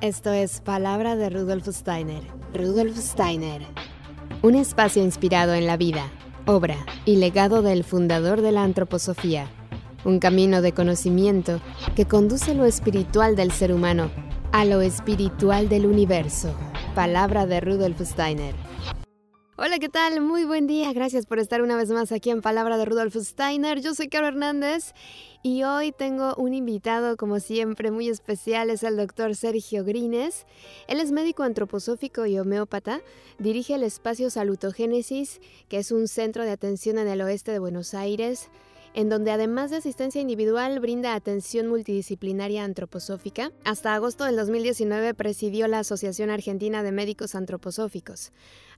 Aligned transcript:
Esto 0.00 0.32
es 0.32 0.62
Palabra 0.62 1.14
de 1.14 1.28
Rudolf 1.28 1.68
Steiner. 1.68 2.22
Rudolf 2.54 2.96
Steiner. 2.96 3.60
Un 4.40 4.54
espacio 4.54 5.02
inspirado 5.02 5.52
en 5.52 5.66
la 5.66 5.76
vida, 5.76 6.10
obra 6.46 6.78
y 7.04 7.16
legado 7.16 7.60
del 7.60 7.84
fundador 7.84 8.40
de 8.40 8.50
la 8.50 8.62
antroposofía. 8.62 9.50
Un 10.06 10.18
camino 10.18 10.62
de 10.62 10.72
conocimiento 10.72 11.60
que 11.94 12.06
conduce 12.06 12.54
lo 12.54 12.64
espiritual 12.64 13.36
del 13.36 13.52
ser 13.52 13.74
humano 13.74 14.10
a 14.52 14.64
lo 14.64 14.80
espiritual 14.80 15.68
del 15.68 15.84
universo. 15.84 16.54
Palabra 16.94 17.44
de 17.44 17.60
Rudolf 17.60 18.00
Steiner. 18.00 18.54
Hola, 19.62 19.78
¿qué 19.78 19.90
tal? 19.90 20.22
Muy 20.22 20.46
buen 20.46 20.66
día. 20.66 20.90
Gracias 20.94 21.26
por 21.26 21.38
estar 21.38 21.60
una 21.60 21.76
vez 21.76 21.90
más 21.90 22.12
aquí 22.12 22.30
en 22.30 22.40
Palabra 22.40 22.78
de 22.78 22.86
Rudolf 22.86 23.14
Steiner. 23.14 23.82
Yo 23.82 23.92
soy 23.92 24.08
Caro 24.08 24.26
Hernández 24.26 24.94
y 25.42 25.64
hoy 25.64 25.92
tengo 25.92 26.34
un 26.36 26.54
invitado, 26.54 27.18
como 27.18 27.40
siempre, 27.40 27.90
muy 27.90 28.08
especial. 28.08 28.70
Es 28.70 28.84
el 28.84 28.96
doctor 28.96 29.36
Sergio 29.36 29.84
Grines. 29.84 30.46
Él 30.88 30.98
es 30.98 31.12
médico 31.12 31.42
antroposófico 31.42 32.24
y 32.24 32.38
homeópata. 32.38 33.02
Dirige 33.38 33.74
el 33.74 33.82
espacio 33.82 34.30
Salutogénesis, 34.30 35.42
que 35.68 35.76
es 35.76 35.92
un 35.92 36.08
centro 36.08 36.44
de 36.44 36.52
atención 36.52 36.96
en 36.96 37.08
el 37.08 37.20
oeste 37.20 37.52
de 37.52 37.58
Buenos 37.58 37.92
Aires 37.92 38.48
en 38.94 39.08
donde 39.08 39.30
además 39.30 39.70
de 39.70 39.76
asistencia 39.76 40.20
individual 40.20 40.80
brinda 40.80 41.14
atención 41.14 41.68
multidisciplinaria 41.68 42.64
antroposófica. 42.64 43.52
Hasta 43.64 43.94
agosto 43.94 44.24
del 44.24 44.36
2019 44.36 45.14
presidió 45.14 45.68
la 45.68 45.80
Asociación 45.80 46.30
Argentina 46.30 46.82
de 46.82 46.92
Médicos 46.92 47.34
Antroposóficos. 47.34 48.32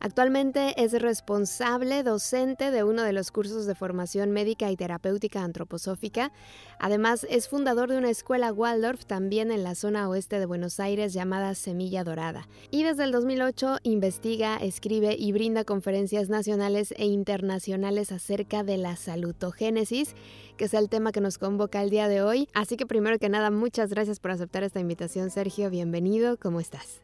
Actualmente 0.05 0.75
es 0.83 1.01
responsable 1.01 2.03
docente 2.03 2.73
de 2.73 2.83
uno 2.83 3.05
de 3.05 3.13
los 3.13 3.31
cursos 3.31 3.67
de 3.67 3.77
formación 3.77 4.33
médica 4.33 4.69
y 4.69 4.77
terapéutica 4.77 5.45
antroposófica. 5.45 6.33
Además, 6.81 7.25
es 7.31 7.49
fundador 7.49 7.89
de 7.89 7.99
una 7.99 8.11
escuela 8.11 8.53
Waldorf 8.53 9.05
también 9.05 9.53
en 9.53 9.63
la 9.63 9.77
zona 9.77 10.09
oeste 10.09 10.41
de 10.41 10.47
Buenos 10.47 10.81
Aires 10.81 11.13
llamada 11.13 11.55
Semilla 11.55 12.03
Dorada. 12.03 12.49
Y 12.73 12.83
desde 12.83 13.05
el 13.05 13.13
2008 13.13 13.79
investiga, 13.85 14.57
escribe 14.57 15.15
y 15.17 15.31
brinda 15.31 15.63
conferencias 15.63 16.29
nacionales 16.29 16.93
e 16.97 17.07
internacionales 17.07 18.11
acerca 18.11 18.65
de 18.65 18.79
la 18.79 18.97
salutogénesis, 18.97 20.17
que 20.57 20.65
es 20.65 20.75
el 20.75 20.89
tema 20.89 21.13
que 21.13 21.21
nos 21.21 21.39
convoca 21.39 21.81
el 21.81 21.91
día 21.91 22.09
de 22.09 22.23
hoy. 22.23 22.49
Así 22.55 22.77
que 22.77 22.87
primero 22.87 23.21
que 23.21 23.29
nada, 23.29 23.53
muchas 23.53 23.91
gracias 23.91 24.19
por 24.19 24.33
aceptar 24.33 24.65
esta 24.65 24.81
invitación, 24.81 25.31
Sergio. 25.31 25.71
Bienvenido. 25.71 26.39
¿Cómo 26.39 26.59
estás? 26.59 27.03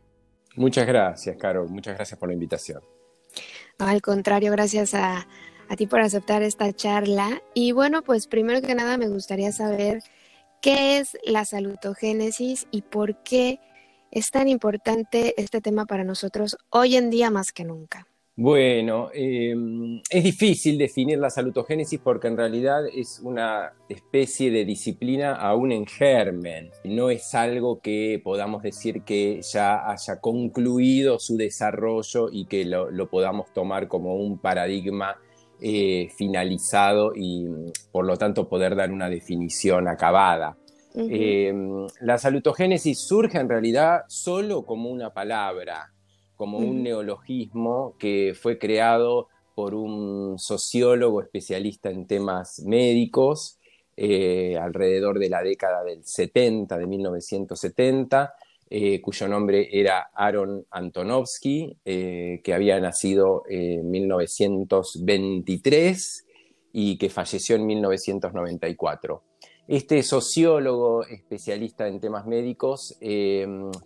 Muchas 0.57 0.89
gracias, 0.89 1.37
Carol. 1.37 1.69
Muchas 1.69 1.95
gracias 1.95 2.19
por 2.19 2.29
la 2.29 2.35
invitación. 2.35 2.83
Al 3.79 4.03
contrario, 4.03 4.53
gracias 4.53 4.95
a, 4.95 5.27
a 5.69 5.77
ti 5.77 5.87
por 5.87 6.01
aceptar 6.01 6.43
esta 6.43 6.73
charla. 6.73 7.43
Y 7.55 7.73
bueno, 7.73 8.03
pues 8.03 8.27
primero 8.27 8.61
que 8.61 8.75
nada 8.75 8.99
me 8.99 9.09
gustaría 9.09 9.53
saber 9.53 10.03
qué 10.61 10.99
es 10.99 11.17
la 11.25 11.45
salutogénesis 11.45 12.67
y 12.71 12.83
por 12.83 13.23
qué 13.23 13.61
es 14.11 14.31
tan 14.31 14.49
importante 14.49 15.35
este 15.41 15.61
tema 15.61 15.87
para 15.87 16.05
nosotros 16.05 16.57
hoy 16.71 16.97
en 16.97 17.11
día 17.11 17.31
más 17.31 17.53
que 17.53 17.65
nunca. 17.65 18.07
Bueno, 18.41 19.11
em, 19.15 20.01
es 20.09 20.23
difícil 20.23 20.79
definir 20.79 21.19
la 21.19 21.29
salutogénesis 21.29 21.99
porque 21.99 22.29
en 22.29 22.37
realidad 22.37 22.87
es 22.87 23.21
una 23.25 23.73
especie 23.89 24.53
de 24.53 24.65
disciplina 24.65 25.35
aún 25.35 25.73
en 25.73 25.87
germen. 25.87 26.71
No 26.85 27.11
es 27.11 27.35
algo 27.35 27.81
que 27.81 28.21
podamos 28.23 28.63
decir 28.63 29.03
que 29.03 29.41
ya 29.43 29.91
haya 29.91 30.21
concluido 30.21 31.19
su 31.19 31.37
desarrollo 31.37 32.29
y 32.31 32.45
que 32.45 32.65
lo, 32.65 33.11
podamos 33.11 33.53
tomar 33.53 33.89
como 33.89 34.15
un 34.15 34.39
paradigma 34.39 35.17
eh, 35.61 36.09
finalizado 36.17 37.15
y 37.17 37.45
por 37.91 38.07
lo 38.07 38.17
tanto 38.19 38.49
poder 38.49 38.77
dar 38.77 38.93
una 38.93 39.11
definición 39.11 39.89
acabada. 39.89 40.57
Em, 40.95 41.89
la 42.03 42.19
salutogénesis 42.19 43.01
surge 43.01 43.39
en 43.39 43.49
realidad 43.49 44.03
solo 44.07 44.65
como 44.65 44.91
una 44.91 45.13
palabra 45.13 45.93
como 46.39 46.57
un 46.59 46.83
neologismo 46.85 47.97
que 47.99 48.33
fue 48.41 48.59
creado 48.59 49.27
por 49.57 49.75
un 49.75 50.39
sociólogo 50.39 51.21
especialista 51.21 51.91
en 51.91 52.07
temas 52.07 52.63
médicos 52.65 53.59
eh, 53.97 54.57
alrededor 54.57 55.19
de 55.19 55.31
la 55.31 55.43
década 55.43 55.83
del 55.83 56.05
70, 56.05 56.79
de 56.79 56.87
1970, 56.87 58.35
eh, 58.71 59.01
cuyo 59.01 59.27
nombre 59.27 59.69
era 59.73 60.11
Aaron 60.15 60.65
Antonovsky, 60.71 61.77
eh, 61.85 62.41
que 62.45 62.55
había 62.55 62.79
nacido 62.79 63.43
en 63.49 63.91
1923 63.91 66.25
y 66.73 66.99
que 66.99 67.11
falleció 67.11 67.57
en 67.57 67.67
1994. 67.67 69.25
Este 69.67 70.05
sociólogo 70.05 71.05
especialista 71.05 71.89
en 71.89 71.99
temas 71.99 72.27
médicos 72.27 72.97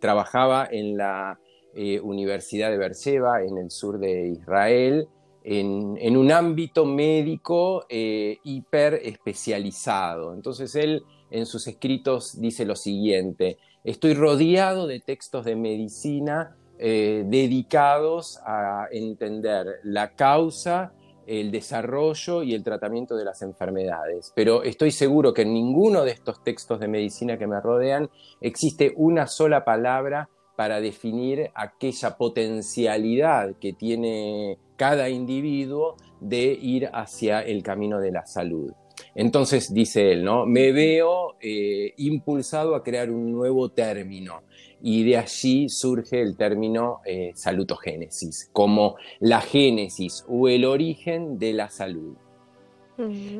trabajaba 0.00 0.69
en 0.70 0.98
la 0.98 1.40
eh, 1.74 2.00
Universidad 2.00 2.70
de 2.70 2.78
Beersheba 2.78 3.42
en 3.42 3.58
el 3.58 3.70
sur 3.70 3.98
de 3.98 4.28
Israel, 4.28 5.08
en, 5.44 6.16
un 6.16 6.32
ámbito 6.32 6.84
médico 6.84 7.86
eh, 7.88 8.38
hiper 8.44 8.94
especializado. 9.02 10.34
Entonces 10.34 10.74
él 10.74 11.02
en 11.30 11.46
sus 11.46 11.66
escritos 11.66 12.40
dice 12.40 12.64
lo 12.64 12.76
siguiente, 12.76 13.58
estoy 13.84 14.14
rodeado 14.14 14.86
de 14.86 15.00
textos 15.00 15.44
de 15.44 15.56
medicina 15.56 16.56
eh, 16.78 17.24
dedicados 17.26 18.38
a 18.44 18.86
entender 18.90 19.66
la 19.82 20.14
causa, 20.14 20.92
el 21.26 21.50
desarrollo 21.50 22.42
y 22.42 22.54
el 22.54 22.62
tratamiento 22.62 23.16
de 23.16 23.24
las 23.24 23.40
enfermedades. 23.42 24.32
Pero 24.34 24.62
estoy 24.62 24.90
seguro 24.90 25.32
que 25.32 25.42
en 25.42 25.54
ninguno 25.54 26.04
de 26.04 26.10
estos 26.10 26.42
textos 26.42 26.80
de 26.80 26.88
medicina 26.88 27.38
que 27.38 27.46
me 27.46 27.60
rodean 27.60 28.10
existe 28.40 28.92
una 28.96 29.26
sola 29.26 29.64
palabra 29.64 30.28
para 30.56 30.80
definir 30.80 31.50
aquella 31.54 32.16
potencialidad 32.16 33.56
que 33.60 33.72
tiene 33.72 34.58
cada 34.76 35.08
individuo 35.08 35.96
de 36.20 36.58
ir 36.60 36.90
hacia 36.92 37.40
el 37.40 37.62
camino 37.62 38.00
de 38.00 38.12
la 38.12 38.26
salud. 38.26 38.72
Entonces 39.14 39.72
dice 39.72 40.12
él, 40.12 40.24
¿no? 40.24 40.46
Me 40.46 40.72
veo 40.72 41.36
eh, 41.40 41.92
impulsado 41.96 42.74
a 42.74 42.82
crear 42.82 43.10
un 43.10 43.32
nuevo 43.32 43.70
término 43.70 44.42
y 44.82 45.04
de 45.04 45.16
allí 45.16 45.68
surge 45.68 46.20
el 46.20 46.36
término 46.36 47.00
eh, 47.04 47.32
salutogénesis, 47.34 48.50
como 48.52 48.96
la 49.20 49.40
génesis 49.40 50.24
o 50.28 50.48
el 50.48 50.64
origen 50.64 51.38
de 51.38 51.52
la 51.52 51.70
salud. 51.70 52.16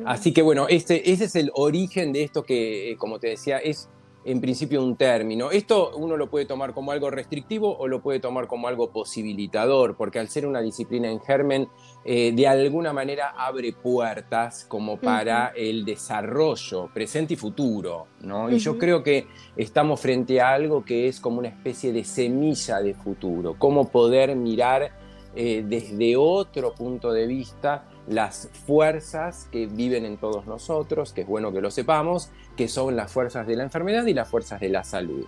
Así 0.05 0.33
que 0.33 0.41
bueno, 0.41 0.67
este, 0.67 1.11
ese 1.11 1.25
es 1.25 1.35
el 1.35 1.51
origen 1.53 2.11
de 2.11 2.23
esto 2.23 2.43
que, 2.43 2.91
eh, 2.91 2.97
como 2.97 3.19
te 3.19 3.29
decía, 3.29 3.59
es 3.59 3.89
en 4.25 4.41
principio 4.41 4.83
un 4.83 4.95
término. 4.95 5.51
Esto 5.51 5.91
uno 5.95 6.17
lo 6.17 6.29
puede 6.29 6.45
tomar 6.45 6.73
como 6.73 6.91
algo 6.91 7.09
restrictivo 7.09 7.77
o 7.77 7.87
lo 7.87 8.01
puede 8.01 8.19
tomar 8.19 8.47
como 8.47 8.67
algo 8.67 8.91
posibilitador, 8.91 9.95
porque 9.97 10.19
al 10.19 10.29
ser 10.29 10.45
una 10.45 10.61
disciplina 10.61 11.09
en 11.09 11.19
germen, 11.19 11.69
eh, 12.05 12.31
de 12.33 12.47
alguna 12.47 12.93
manera 12.93 13.33
abre 13.37 13.73
puertas 13.73 14.65
como 14.65 14.97
para 14.97 15.53
el 15.55 15.85
desarrollo 15.85 16.89
presente 16.93 17.33
y 17.33 17.37
futuro, 17.37 18.07
¿no? 18.21 18.49
Y 18.49 18.59
yo 18.59 18.77
creo 18.77 19.03
que 19.03 19.27
estamos 19.55 19.99
frente 19.99 20.41
a 20.41 20.53
algo 20.53 20.83
que 20.83 21.07
es 21.07 21.19
como 21.19 21.39
una 21.39 21.49
especie 21.49 21.91
de 21.91 22.03
semilla 22.03 22.81
de 22.81 22.93
futuro, 22.93 23.55
cómo 23.57 23.89
poder 23.89 24.35
mirar 24.35 24.91
eh, 25.35 25.63
desde 25.67 26.15
otro 26.15 26.73
punto 26.73 27.11
de 27.11 27.25
vista 27.25 27.89
las 28.07 28.49
fuerzas 28.65 29.47
que 29.51 29.67
viven 29.67 30.05
en 30.05 30.17
todos 30.17 30.45
nosotros, 30.45 31.13
que 31.13 31.21
es 31.21 31.27
bueno 31.27 31.51
que 31.51 31.61
lo 31.61 31.71
sepamos, 31.71 32.31
que 32.55 32.67
son 32.67 32.95
las 32.95 33.11
fuerzas 33.11 33.47
de 33.47 33.55
la 33.55 33.63
enfermedad 33.63 34.05
y 34.05 34.13
las 34.13 34.29
fuerzas 34.29 34.59
de 34.59 34.69
la 34.69 34.83
salud. 34.83 35.25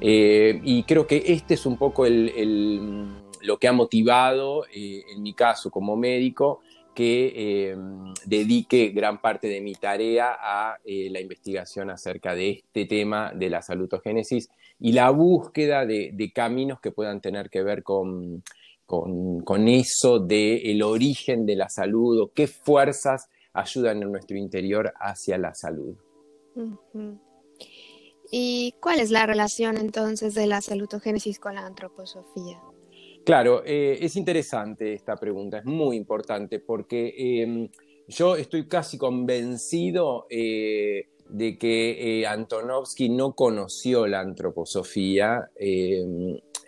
Eh, 0.00 0.60
y 0.64 0.82
creo 0.84 1.06
que 1.06 1.22
este 1.26 1.54
es 1.54 1.66
un 1.66 1.76
poco 1.76 2.06
lo 2.06 3.58
que 3.58 3.68
ha 3.68 3.72
motivado, 3.72 4.64
eh, 4.66 5.02
en 5.14 5.22
mi 5.22 5.32
caso 5.34 5.70
como 5.70 5.96
médico, 5.96 6.60
que 6.94 7.32
eh, 7.36 7.76
dedique 8.24 8.88
gran 8.88 9.20
parte 9.20 9.48
de 9.48 9.60
mi 9.60 9.74
tarea 9.74 10.36
a 10.40 10.78
la 10.84 11.20
investigación 11.20 11.90
acerca 11.90 12.34
de 12.34 12.50
este 12.50 12.86
tema 12.86 13.32
de 13.34 13.50
la 13.50 13.60
salutogénesis 13.60 14.48
y 14.80 14.92
la 14.92 15.10
búsqueda 15.10 15.84
de 15.84 16.32
caminos 16.34 16.80
que 16.80 16.92
puedan 16.92 17.20
tener 17.20 17.50
que 17.50 17.62
ver 17.62 17.82
con 17.82 18.42
con, 18.86 19.68
eso 19.68 20.20
del 20.20 20.60
el 20.64 20.82
origen 20.82 21.44
de 21.44 21.56
la 21.56 21.68
salud 21.68 22.20
o 22.20 22.32
qué 22.32 22.46
fuerzas 22.46 23.28
ayudan 23.52 24.02
en 24.02 24.12
nuestro 24.12 24.36
interior 24.36 24.92
hacia 25.00 25.38
la 25.38 25.54
salud. 25.54 25.96
¿Y 28.30 28.74
cuál 28.80 29.00
es 29.00 29.10
la 29.10 29.26
relación 29.26 29.76
entonces 29.76 30.34
de 30.34 30.46
la 30.46 30.60
salutogénesis 30.60 31.38
con 31.38 31.54
la 31.54 31.66
antroposofía? 31.66 32.60
Claro, 33.24 33.62
eh, 33.64 33.98
es 34.00 34.14
interesante 34.14 34.92
esta 34.92 35.16
pregunta, 35.16 35.58
es 35.58 35.64
muy 35.64 35.96
importante 35.96 36.60
porque 36.60 37.42
em, 37.42 37.68
yo 38.06 38.36
estoy 38.36 38.68
casi 38.68 38.98
convencido 38.98 40.26
eh, 40.30 41.08
de 41.28 41.58
que 41.58 42.20
eh, 42.20 42.26
Antonovsky 42.26 43.08
no 43.08 43.34
conoció 43.34 44.06
la 44.06 44.20
antroposofía 44.20 45.50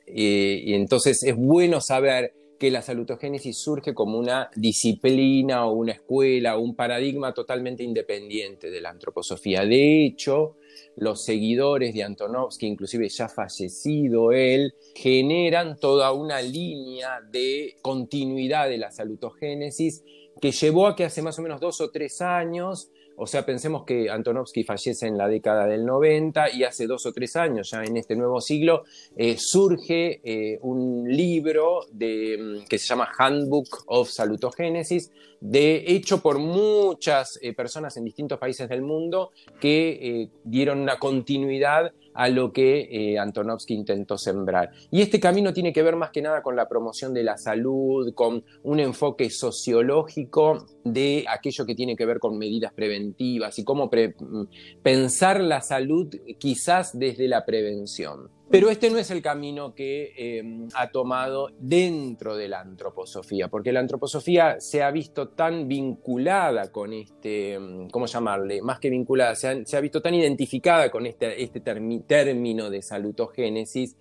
em, 0.08 0.68
y 0.68 0.74
entonces 0.74 1.22
es 1.22 1.36
bueno 1.36 1.80
saber 1.80 2.34
que 2.58 2.70
la 2.70 2.82
salutogénesis 2.82 3.56
surge 3.56 3.94
como 3.94 4.18
una 4.18 4.50
disciplina 4.56 5.66
o 5.66 5.74
una 5.74 5.92
escuela 5.92 6.56
o 6.56 6.60
un 6.60 6.74
paradigma 6.74 7.32
totalmente 7.32 7.84
independiente 7.84 8.70
de 8.70 8.80
la 8.80 8.90
antroposofía. 8.90 9.64
De 9.64 10.04
hecho, 10.04 10.56
los 10.96 11.24
seguidores 11.24 11.94
de 11.94 12.02
Antonovsky, 12.02 12.66
inclusive 12.66 13.08
ya 13.08 13.28
fallecido 13.28 14.32
él, 14.32 14.74
generan 14.94 15.78
toda 15.78 16.12
una 16.12 16.42
línea 16.42 17.20
de 17.30 17.76
continuidad 17.80 18.68
de 18.68 18.78
la 18.78 18.90
salutogénesis 18.90 20.02
que 20.40 20.50
llevó 20.50 20.88
a 20.88 20.96
que 20.96 21.04
hace 21.04 21.22
más 21.22 21.38
o 21.38 21.42
menos 21.42 21.60
dos 21.60 21.80
o 21.80 21.90
tres 21.90 22.20
años 22.20 22.90
o 23.20 23.26
sea, 23.26 23.44
pensemos 23.44 23.84
que 23.84 24.08
Antonovsky 24.08 24.62
fallece 24.62 25.08
en 25.08 25.18
la 25.18 25.26
década 25.26 25.66
del 25.66 25.84
90 25.84 26.52
y 26.54 26.62
hace 26.62 26.86
dos 26.86 27.04
o 27.04 27.12
tres 27.12 27.34
años, 27.34 27.70
ya 27.70 27.82
en 27.82 27.96
este 27.96 28.14
nuevo 28.14 28.40
siglo, 28.40 28.84
eh, 29.16 29.36
surge 29.36 30.20
eh, 30.22 30.58
un 30.62 31.04
libro 31.04 31.80
de, 31.90 32.38
mm, 32.38 32.68
que 32.68 32.78
se 32.78 32.86
llama 32.86 33.08
Handbook 33.18 33.84
of 33.86 34.08
Salutogenesis, 34.08 35.10
de, 35.40 35.84
hecho 35.88 36.22
por 36.22 36.38
muchas 36.38 37.40
eh, 37.42 37.52
personas 37.54 37.96
en 37.96 38.04
distintos 38.04 38.38
países 38.38 38.68
del 38.68 38.82
mundo 38.82 39.32
que 39.60 40.30
dieron 40.44 40.78
una 40.78 40.98
continuidad 40.98 41.92
a 42.18 42.28
lo 42.28 42.52
que 42.52 42.88
eh, 42.90 43.16
Antonovsky 43.16 43.74
intentó 43.74 44.18
sembrar. 44.18 44.72
Y 44.90 45.02
este 45.02 45.20
camino 45.20 45.52
tiene 45.52 45.72
que 45.72 45.84
ver 45.84 45.94
más 45.94 46.10
que 46.10 46.20
nada 46.20 46.42
con 46.42 46.56
la 46.56 46.68
promoción 46.68 47.14
de 47.14 47.22
la 47.22 47.38
salud, 47.38 48.12
con 48.12 48.44
un 48.64 48.80
enfoque 48.80 49.30
sociológico 49.30 50.66
de 50.84 51.24
aquello 51.28 51.64
que 51.64 51.76
tiene 51.76 51.94
que 51.94 52.06
ver 52.06 52.18
con 52.18 52.36
medidas 52.36 52.72
preventivas 52.72 53.56
y 53.60 53.64
cómo 53.64 53.86
mm, 53.86 54.42
pensar 54.82 55.40
la 55.40 55.60
salud 55.60 56.12
quizás 56.38 56.98
desde 56.98 57.28
la 57.28 57.46
prevención. 57.46 58.37
Pero 58.50 58.70
este 58.70 58.88
no 58.88 58.98
es 58.98 59.10
el 59.10 59.20
camino 59.20 59.74
que 59.74 60.14
em, 60.16 60.68
ha 60.74 60.90
tomado 60.90 61.50
dentro 61.58 62.34
de 62.34 62.48
la 62.48 62.60
antroposofía, 62.60 63.48
porque 63.48 63.72
la 63.72 63.80
antroposofía 63.80 64.58
se 64.58 64.82
ha 64.82 64.90
visto 64.90 65.28
tan 65.28 65.68
vinculada 65.68 66.72
con 66.72 66.94
este, 66.94 67.54
em, 67.54 67.90
¿cómo 67.90 68.06
llamarle? 68.06 68.62
Más 68.62 68.80
que 68.80 68.88
vinculada, 68.88 69.34
se 69.34 69.76
ha, 69.76 69.80
visto 69.80 70.00
tan 70.00 70.14
identificada 70.14 70.90
con 70.90 71.04
este, 71.04 71.42
este 71.42 71.60
término 71.60 72.70
de 72.70 72.80
salutogénesis 72.80 73.96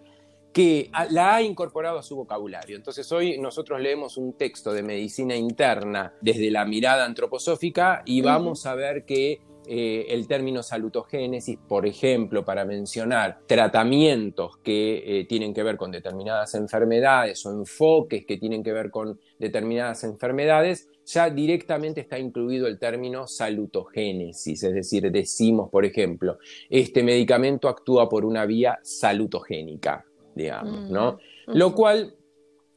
que 0.54 0.90
la 1.12 1.36
ha 1.36 1.42
incorporado 1.42 2.00
a 2.00 2.04
su 2.04 2.16
vocabulario. 2.16 2.78
Entonces 2.78 3.12
hoy 3.12 3.38
nosotros 3.38 3.80
leemos 3.80 4.18
un 4.18 4.34
texto 4.38 4.74
de 4.74 4.82
medicina 4.82 5.36
interna 5.36 6.14
desde 6.22 6.50
la 6.50 6.66
mirada 6.66 7.06
antroposófica 7.06 8.02
y 8.06 8.22
vamos 8.22 8.66
a 8.66 8.74
ver 8.74 9.06
que 9.06 9.40
eh, 9.68 10.06
el 10.10 10.28
término 10.28 10.64
salutogénesis, 10.64 11.58
por 11.68 11.86
ejemplo, 11.86 12.46
para 12.46 12.64
mencionar 12.66 13.40
tratamientos 13.46 14.58
que 14.64 15.20
eh, 15.20 15.26
tienen 15.26 15.54
que 15.54 15.64
ver 15.64 15.76
con 15.76 15.92
determinadas 15.92 16.56
enfermedades 16.56 17.46
o 17.46 17.52
enfoques 17.52 18.26
que 18.26 18.38
tienen 18.38 18.64
que 18.64 18.72
ver 18.72 18.90
con 18.90 19.20
determinadas 19.38 20.04
enfermedades, 20.04 20.90
ya 21.06 21.30
directamente 21.30 22.02
está 22.02 22.18
incluido 22.18 22.68
el 22.68 22.80
término 22.80 23.28
salutogénesis, 23.28 24.64
es 24.64 24.74
decir, 24.74 25.12
decimos, 25.12 25.70
por 25.70 25.86
ejemplo, 25.86 26.38
este 26.70 27.04
medicamento 27.04 27.70
actúa 27.70 28.10
por 28.10 28.26
una 28.26 28.46
vía 28.46 28.80
salutogénica, 28.84 30.06
digamos, 30.36 30.90
¿no? 30.90 31.20
Mm, 31.48 31.58
Lo 31.58 31.74
cual 31.74 32.16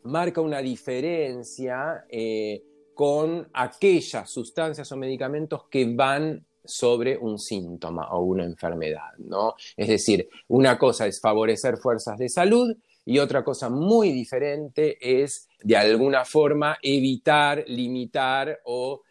marca 0.03 0.41
una 0.41 0.61
diferencia 0.61 2.05
eh, 2.09 2.63
con 2.95 3.49
aquellas 3.53 4.31
sustancias 4.31 4.91
o 4.93 4.97
medicamentos 4.97 5.65
que 5.71 5.93
van 5.95 6.45
sobre 6.65 7.17
un 7.17 7.39
síntoma 7.39 8.11
o 8.13 8.23
una 8.23 8.45
enfermedad, 8.45 9.13
¿no? 9.19 9.55
Es 9.77 9.89
decir, 9.89 10.29
una 10.49 10.79
cosa 10.79 11.07
es 11.07 11.21
favorecer 11.21 11.77
fuerzas 11.77 12.19
de 12.19 12.29
salud 12.29 12.77
y 13.05 13.19
otra 13.19 13.43
cosa 13.43 13.71
muy 13.71 14.13
diferente 14.13 14.99
es, 15.01 15.49
de 15.63 15.77
alguna 15.77 16.25
forma, 16.25 16.79
evitar, 16.83 17.65
limitar 17.67 18.61
o 18.65 19.03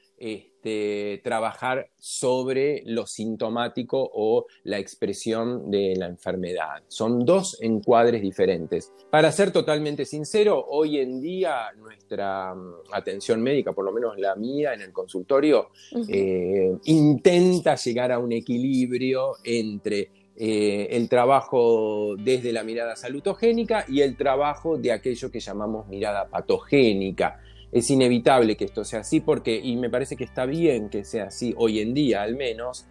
este, 0.59 1.21
trabajar 1.23 1.89
sobre 1.97 2.83
lo 2.85 3.07
sintomático 3.07 4.11
o 4.13 4.45
la 4.65 4.77
expresión 4.77 5.71
de 5.71 5.95
la 5.95 6.07
enfermedad. 6.07 6.83
Son 6.89 7.23
dos 7.23 7.57
encuadres 7.61 8.21
diferentes. 8.21 8.91
Para 9.09 9.31
ser 9.31 9.51
totalmente 9.51 10.03
sincero, 10.03 10.65
hoy 10.67 10.97
en 10.97 11.21
día 11.21 11.71
nuestra 11.77 12.53
mm, 12.53 12.73
atención 12.91 13.41
médica, 13.41 13.71
por 13.71 13.85
lo 13.85 13.94
menos 13.94 14.17
la 14.17 14.35
mía 14.35 14.73
en 14.73 14.81
el 14.81 14.91
consultorio, 14.91 15.69
eh, 16.09 16.75
intenta 16.85 17.75
llegar 17.75 18.11
a 18.11 18.19
un 18.19 18.33
equilibrio 18.33 19.35
entre 19.45 20.11
eh, 20.35 20.88
el 20.91 21.07
trabajo 21.07 22.15
desde 22.17 22.51
la 22.51 22.63
mirada 22.63 22.97
salutogénica 22.97 23.85
y 23.88 24.01
el 24.01 24.17
trabajo 24.17 24.77
de 24.77 24.91
aquello 24.91 25.31
que 25.31 25.39
llamamos 25.39 25.88
mirada 25.88 26.27
patogénica 26.27 27.39
es 27.71 27.89
inevitable 27.89 28.57
que 28.57 28.66
esto 28.66 28.83
sea 28.83 29.01
así 29.01 29.19
porque, 29.19 29.60
y 29.60 29.75
me 29.75 29.89
parece 29.89 30.16
que 30.16 30.24
está 30.24 30.45
bien 30.45 30.89
que 30.89 31.04
sea 31.04 31.25
así 31.25 31.54
hoy 31.57 31.80
en 31.80 31.94
día 31.94 32.21
al 32.21 32.36
menos, 32.36 32.88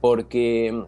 porque 0.00 0.84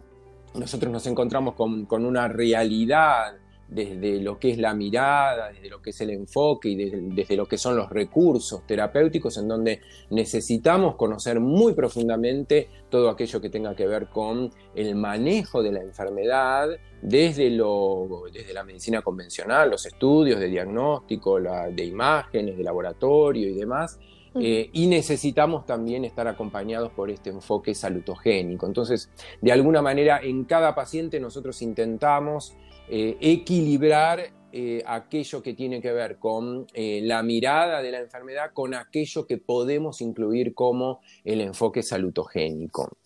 nosotros 0.55 0.91
nos 0.91 1.05
encontramos 1.07 1.55
con, 1.55 1.85
con 1.85 2.05
una 2.05 2.27
realidad 2.27 3.35
desde 3.73 4.19
lo 4.19 4.39
que 4.39 4.51
es 4.51 4.57
la 4.57 4.73
mirada, 4.73 5.51
desde 5.51 5.69
lo 5.69 5.81
que 5.81 5.89
es 5.89 6.01
el 6.01 6.11
enfoque 6.11 6.69
y 6.69 6.75
desde, 6.75 7.35
lo 7.35 7.47
que 7.47 7.57
son 7.57 7.75
los 7.75 7.89
recursos 7.89 8.65
terapéuticos, 8.67 9.37
en 9.37 9.47
donde 9.47 9.81
necesitamos 10.09 10.95
conocer 10.95 11.39
muy 11.39 11.73
profundamente 11.73 12.69
todo 12.89 13.09
aquello 13.09 13.41
que 13.41 13.49
tenga 13.49 13.75
que 13.75 13.87
ver 13.87 14.07
con 14.07 14.51
el 14.75 14.95
manejo 14.95 15.63
de 15.63 15.71
la 15.71 15.81
enfermedad, 15.81 16.69
desde, 17.01 17.49
lo, 17.49 18.23
desde 18.31 18.53
la 18.53 18.63
medicina 18.63 19.01
convencional, 19.01 19.71
los 19.71 19.85
estudios 19.85 20.39
de 20.39 20.47
diagnóstico, 20.47 21.39
de 21.39 21.85
imágenes, 21.85 22.57
de 22.57 22.63
laboratorio 22.63 23.49
y 23.49 23.53
demás, 23.53 23.99
eh, 24.39 24.69
y 24.73 24.87
necesitamos 24.87 25.65
también 25.65 26.05
estar 26.05 26.27
acompañados 26.27 26.91
por 26.91 27.11
este 27.11 27.29
enfoque 27.29 27.75
salutogénico. 27.75 28.65
Entonces, 28.65 29.09
de 29.41 29.51
alguna 29.51 29.81
manera, 29.81 30.19
en 30.23 30.45
cada 30.45 30.73
paciente 30.73 31.19
nosotros 31.19 31.61
intentamos 31.61 32.55
eh, 32.89 33.17
equilibrar 33.21 34.31
eh, 34.51 34.83
aquello 34.85 35.41
que 35.41 35.53
tiene 35.53 35.81
que 35.81 35.91
ver 35.91 36.17
con 36.17 36.67
la 36.75 37.23
mirada 37.23 37.81
de 37.81 37.91
la 37.91 37.99
enfermedad 37.99 38.51
con 38.53 38.73
aquello 38.75 39.25
que 39.25 39.37
podemos 39.37 40.01
incluir 40.01 40.53
como 40.53 41.01
el 41.23 41.41
enfoque 41.41 41.81
salutogénico. 41.83 42.97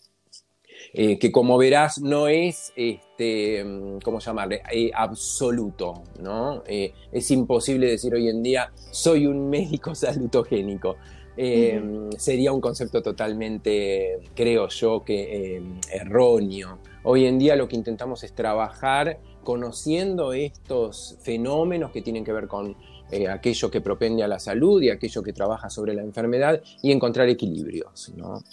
que 0.93 1.31
como 1.31 1.57
verás 1.57 1.99
no 1.99 2.27
es, 2.27 2.71
este, 2.75 3.63
mm, 3.63 3.99
¿cómo 4.03 4.19
llamarle?, 4.19 4.61
absoluto, 4.93 6.03
¿no? 6.21 6.63
es 6.67 7.31
imposible 7.31 7.87
decir 7.87 8.13
hoy 8.13 8.29
en 8.29 8.43
día, 8.43 8.71
soy 8.91 9.25
un 9.25 9.49
médico 9.57 9.95
salutogénico. 9.95 10.97
Sería 12.17 12.51
un 12.51 12.61
concepto 12.61 13.01
totalmente, 13.03 14.19
creo 14.33 14.67
yo, 14.69 15.03
que 15.03 15.61
erróneo. 15.91 16.79
Hoy 17.03 17.25
en 17.25 17.37
día 17.39 17.55
lo 17.55 17.67
que 17.67 17.75
intentamos 17.75 18.23
es 18.23 18.33
trabajar 18.33 19.19
conociendo 19.43 20.33
estos 20.33 21.17
fenómenos 21.21 21.91
que 21.91 22.01
tienen 22.01 22.25
que 22.25 22.33
ver 22.33 22.47
con 22.47 22.75
eh, 23.11 23.29
aquello 23.29 23.71
que 23.71 23.79
propende 23.79 24.21
a 24.21 24.27
la 24.27 24.39
salud 24.39 24.81
y 24.81 24.89
aquello 24.89 25.23
que 25.23 25.31
trabaja 25.31 25.69
sobre 25.69 25.93
la 25.93 26.01
enfermedad 26.01 26.61
y 26.81 26.91
encontrar 26.91 27.29
equilibrios, 27.29 28.11
¿no? 28.17 28.43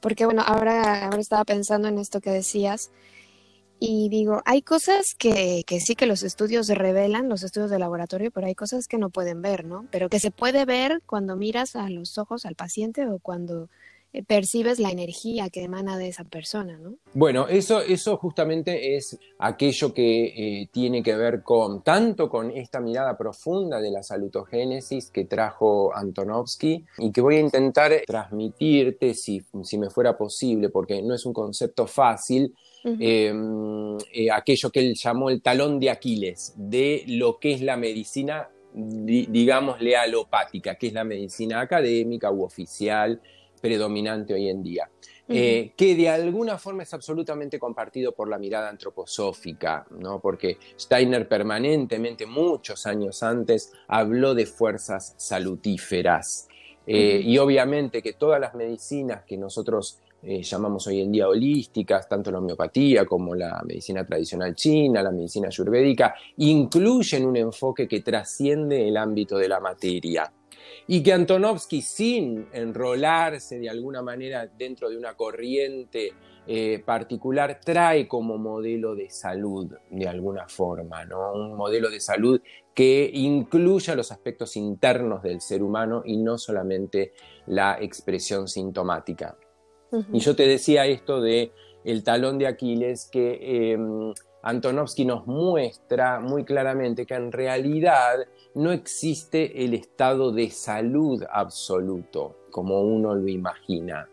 Porque 0.00 0.26
bueno, 0.26 0.42
ahora, 0.46 1.06
ahora 1.06 1.18
estaba 1.18 1.44
pensando 1.46 1.88
en 1.88 1.96
esto 1.96 2.20
que 2.20 2.28
decías 2.28 2.90
y 3.78 4.08
digo, 4.08 4.42
hay 4.44 4.62
cosas 4.62 5.14
que, 5.18 5.62
que 5.66 5.80
sí 5.80 5.94
que 5.94 6.06
los 6.06 6.22
estudios 6.22 6.68
revelan, 6.68 7.28
los 7.28 7.42
estudios 7.42 7.70
de 7.70 7.78
laboratorio, 7.78 8.30
pero 8.30 8.46
hay 8.46 8.54
cosas 8.54 8.88
que 8.88 8.98
no 8.98 9.10
pueden 9.10 9.42
ver, 9.42 9.64
¿no? 9.64 9.86
Pero 9.90 10.08
que 10.08 10.20
se 10.20 10.30
puede 10.30 10.64
ver 10.64 11.02
cuando 11.06 11.36
miras 11.36 11.76
a 11.76 11.90
los 11.90 12.18
ojos 12.18 12.46
al 12.46 12.54
paciente 12.54 13.06
o 13.06 13.18
cuando 13.18 13.68
eh, 14.16 14.22
percibes 14.22 14.78
la 14.78 14.90
energía 14.90 15.50
que 15.50 15.62
emana 15.62 15.98
de 15.98 16.08
esa 16.08 16.24
persona, 16.24 16.78
¿no? 16.78 16.94
Bueno, 17.12 17.48
eso, 17.48 17.82
eso 17.82 18.16
justamente 18.16 18.96
es 18.96 19.18
aquello 19.38 19.92
que 19.92 20.62
eh, 20.62 20.68
tiene 20.72 21.02
que 21.02 21.14
ver 21.14 21.42
con 21.42 21.82
tanto 21.82 22.30
con 22.30 22.50
esta 22.50 22.80
mirada 22.80 23.18
profunda 23.18 23.78
de 23.78 23.90
la 23.90 24.02
salutogénesis 24.02 25.10
que 25.10 25.26
trajo 25.26 25.94
Antonovsky 25.94 26.86
y 26.96 27.12
que 27.12 27.20
voy 27.20 27.36
a 27.36 27.40
intentar 27.40 27.92
transmitirte 28.06 29.12
si, 29.12 29.44
si 29.62 29.76
me 29.76 29.90
fuera 29.90 30.16
posible, 30.16 30.70
porque 30.70 31.02
no 31.02 31.14
es 31.14 31.26
un 31.26 31.34
concepto 31.34 31.86
fácil, 31.86 32.54
em, 32.86 33.96
eh, 34.12 34.30
aquello 34.30 34.70
que 34.70 34.80
él 34.80 34.94
llamó 34.94 35.30
el 35.30 35.42
talón 35.42 35.80
de 35.80 35.90
Aquiles 35.90 36.54
de 36.56 37.04
lo 37.08 37.38
que 37.38 37.52
es 37.52 37.60
la 37.60 37.76
medicina, 37.76 38.48
digámosle 38.72 39.96
alopática, 39.96 40.76
que 40.76 40.88
es 40.88 40.92
la 40.92 41.04
medicina 41.04 41.60
académica 41.60 42.30
u 42.30 42.44
oficial, 42.44 43.20
predominante 43.60 44.34
hoy 44.34 44.48
en 44.48 44.62
día. 44.62 44.88
Eh, 45.28 45.72
que 45.76 45.96
de 45.96 46.08
alguna 46.08 46.56
forma 46.56 46.84
es 46.84 46.94
absolutamente 46.94 47.58
compartido 47.58 48.12
por 48.12 48.28
la 48.28 48.38
mirada 48.38 48.68
antroposófica, 48.68 49.84
¿no? 49.90 50.20
porque 50.20 50.56
Steiner 50.78 51.26
permanentemente, 51.26 52.26
muchos 52.26 52.86
años 52.86 53.24
antes, 53.24 53.72
habló 53.88 54.34
de 54.34 54.46
fuerzas 54.46 55.14
salutíferas. 55.16 56.46
Eh, 56.86 57.20
y 57.24 57.38
obviamente 57.38 58.00
que 58.00 58.12
todas 58.12 58.40
las 58.40 58.54
medicinas 58.54 59.24
que 59.24 59.36
nosotros 59.36 59.98
eh, 60.28 60.42
llamamos 60.42 60.84
hoy 60.88 61.02
en 61.02 61.12
día 61.12 61.28
holísticas, 61.28 62.08
tanto 62.08 62.32
la 62.32 62.38
homeopatía 62.38 63.04
como 63.04 63.32
la 63.36 63.62
medicina 63.64 64.04
tradicional 64.04 64.56
china, 64.56 65.00
la 65.00 65.12
medicina 65.12 65.46
ayurvédica, 65.46 66.16
incluyen 66.38 67.26
un 67.26 67.36
enfoque 67.36 67.86
que 67.86 68.00
trasciende 68.00 68.88
el 68.88 68.96
ámbito 68.96 69.38
de 69.38 69.48
la 69.48 69.60
materia. 69.60 70.32
Y 70.88 71.00
que 71.00 71.12
Antonovsky, 71.12 71.80
sin 71.80 72.48
enrolarse 72.52 73.60
de 73.60 73.70
alguna 73.70 74.02
manera 74.02 74.48
dentro 74.48 74.90
de 74.90 74.96
una 74.96 75.14
corriente 75.14 76.12
eh, 76.44 76.82
particular, 76.84 77.60
trae 77.64 78.08
como 78.08 78.36
modelo 78.36 78.96
de 78.96 79.08
salud 79.08 79.76
de 79.90 80.08
alguna 80.08 80.48
forma, 80.48 81.04
¿no? 81.04 81.34
Un 81.34 81.56
modelo 81.56 81.88
de 81.88 82.00
salud 82.00 82.40
que 82.74 83.08
incluya 83.14 83.94
los 83.94 84.10
aspectos 84.10 84.56
internos 84.56 85.22
del 85.22 85.40
ser 85.40 85.62
humano 85.62 86.02
y 86.04 86.16
no 86.16 86.36
solamente 86.36 87.12
la 87.46 87.78
expresión 87.80 88.48
sintomática. 88.48 89.36
Y 90.12 90.20
yo 90.20 90.36
te 90.36 90.46
decía 90.46 90.86
esto 90.86 91.20
de 91.20 91.52
el 91.84 92.02
talón 92.02 92.38
de 92.38 92.46
Aquiles 92.46 93.08
que 93.10 93.72
em, 93.72 94.12
Antonovsky 94.42 95.04
nos 95.04 95.26
muestra 95.26 96.20
muy 96.20 96.44
claramente 96.44 97.06
que 97.06 97.14
en 97.14 97.32
realidad 97.32 98.26
no 98.54 98.72
existe 98.72 99.64
el 99.64 99.74
estado 99.74 100.32
de 100.32 100.50
salud 100.50 101.22
absoluto 101.30 102.36
como 102.56 102.80
uno 102.80 103.14
lo 103.14 103.28
imagina. 103.28 104.08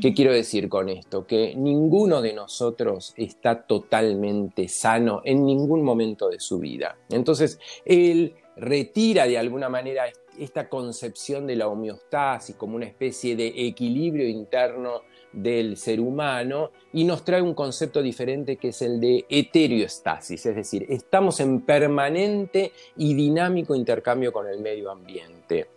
¿Qué 0.00 0.12
quiero 0.12 0.32
decir 0.32 0.68
con 0.68 0.88
esto? 0.88 1.26
Que 1.26 1.54
ninguno 1.54 2.20
de 2.20 2.32
nosotros 2.32 3.14
está 3.16 3.62
totalmente 3.66 4.68
sano 4.68 5.22
en 5.24 5.46
ningún 5.46 5.82
momento 5.82 6.28
de 6.28 6.38
su 6.40 6.58
vida. 6.58 6.98
Entonces, 7.08 7.58
él 7.84 8.34
retira 8.56 9.26
de 9.26 9.38
alguna 9.38 9.68
manera 9.68 10.04
esta 10.38 10.68
concepción 10.68 11.46
de 11.46 11.56
la 11.56 11.68
homeostasis 11.68 12.56
como 12.56 12.76
una 12.76 12.86
especie 12.86 13.36
de 13.36 13.52
equilibrio 13.66 14.28
interno 14.28 15.02
del 15.36 15.76
ser 15.76 16.00
humano 16.00 16.70
y 16.92 17.04
nos 17.04 17.24
trae 17.24 17.42
un 17.42 17.54
concepto 17.54 18.02
diferente 18.02 18.56
que 18.56 18.68
es 18.68 18.82
el 18.82 18.98
de 19.00 19.26
heteroestasis, 19.28 20.46
es 20.46 20.56
decir, 20.56 20.86
estamos 20.88 21.40
en 21.40 21.60
permanente 21.60 22.72
y 22.96 23.14
dinámico 23.14 23.74
intercambio 23.74 24.32
con 24.32 24.48
el 24.48 24.60
medio 24.60 24.90
ambiente 24.90 25.68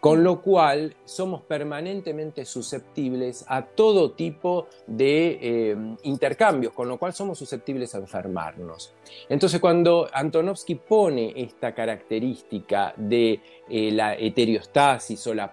con 0.00 0.22
lo 0.22 0.40
cual 0.40 0.94
somos 1.04 1.42
permanentemente 1.42 2.44
susceptibles 2.44 3.44
a 3.48 3.62
todo 3.62 4.12
tipo 4.12 4.68
de 4.86 5.38
eh, 5.40 5.76
intercambios, 6.04 6.72
con 6.72 6.88
lo 6.88 6.98
cual 6.98 7.12
somos 7.12 7.38
susceptibles 7.38 7.94
a 7.94 7.98
enfermarnos. 7.98 8.94
Entonces 9.28 9.60
cuando 9.60 10.08
Antonovsky 10.12 10.76
pone 10.76 11.32
esta 11.36 11.74
característica 11.74 12.94
de 12.96 13.40
eh, 13.68 13.90
la 13.90 14.14
heterostasis 14.14 15.26
o 15.26 15.34
la 15.34 15.52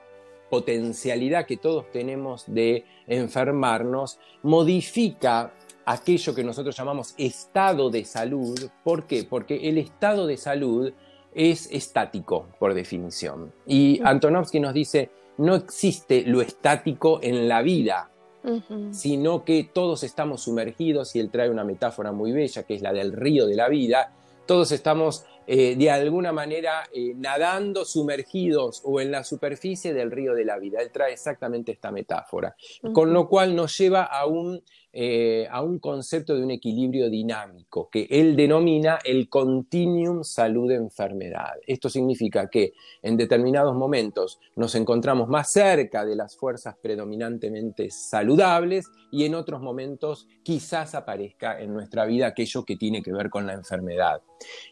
potencialidad 0.56 1.46
que 1.46 1.58
todos 1.58 1.92
tenemos 1.92 2.46
de 2.48 2.86
enfermarnos, 3.08 4.20
modifica 4.42 5.52
aquello 5.86 6.34
que 6.34 6.46
nosotros 6.46 6.78
llamamos 6.78 7.14
estado 7.18 7.90
de 7.90 8.06
salud. 8.06 8.58
¿Por 8.82 9.06
qué? 9.06 9.26
Porque 9.30 9.68
el 9.68 9.78
estado 9.78 10.26
de 10.26 10.38
salud 10.38 10.94
es 11.34 11.70
estático, 11.70 12.48
por 12.58 12.74
definición. 12.74 13.52
Y 13.68 14.00
Antonovsky 14.02 14.62
nos 14.62 14.74
dice, 14.74 15.10
no 15.40 15.56
existe 15.56 16.24
lo 16.26 16.40
estático 16.40 17.20
en 17.22 17.50
la 17.50 17.62
vida, 17.62 18.10
sino 18.92 19.44
que 19.44 19.70
todos 19.74 20.04
estamos 20.04 20.44
sumergidos, 20.44 21.18
y 21.18 21.20
él 21.20 21.30
trae 21.30 21.50
una 21.50 21.66
metáfora 21.66 22.14
muy 22.14 22.32
bella, 22.32 22.64
que 22.64 22.76
es 22.76 22.82
la 22.82 22.94
del 22.94 23.12
río 23.12 23.46
de 23.46 23.58
la 23.58 23.68
vida, 23.68 24.14
todos 24.46 24.72
estamos 24.72 25.26
eh, 25.48 25.76
de 25.76 25.92
alguna 25.92 26.32
manera 26.32 26.84
eh, 26.94 27.14
nadando 27.16 27.86
sumergidos 27.86 28.82
o 28.84 29.00
en 29.00 29.12
la 29.12 29.24
superficie 29.24 29.94
del 29.94 30.12
río 30.12 30.34
de 30.34 30.46
la 30.46 30.58
vida. 30.58 30.82
Él 30.82 30.92
trae 30.92 31.14
exactamente 31.14 31.72
esta 31.72 31.92
metáfora, 31.92 32.56
con 32.94 33.14
lo 33.14 33.28
cual 33.28 33.56
nos 33.56 33.78
lleva 33.78 34.04
a 34.04 34.26
un 34.26 34.62
eh, 34.98 35.46
a 35.52 35.62
un 35.62 35.80
concepto 35.80 36.38
de 36.38 36.42
un 36.42 36.52
equilibrio 36.52 37.10
dinámico 37.10 37.90
que 37.90 38.08
él 38.10 38.34
denomina 38.38 38.98
el 39.04 39.28
continuum 39.28 40.24
salud-enfermedad. 40.24 41.56
Esto 41.68 41.90
significa 41.90 42.50
que 42.50 42.72
en 43.02 43.18
determinados 43.18 43.76
momentos 43.76 44.40
nos 44.56 44.74
encontramos 44.74 45.28
más 45.28 45.52
cerca 45.52 46.06
de 46.06 46.16
las 46.16 46.38
fuerzas 46.38 46.78
predominantemente 46.82 47.92
saludables 47.92 48.90
y 49.12 49.26
en 49.26 49.36
otros 49.36 49.60
momentos 49.62 50.30
quizás 50.44 50.96
aparezca 50.96 51.60
en 51.60 51.74
nuestra 51.74 52.06
vida 52.06 52.28
aquello 52.28 52.64
que 52.64 52.78
tiene 52.78 53.04
que 53.04 53.12
ver 53.12 53.30
con 53.30 53.46
la 53.46 53.52
enfermedad. 53.52 54.22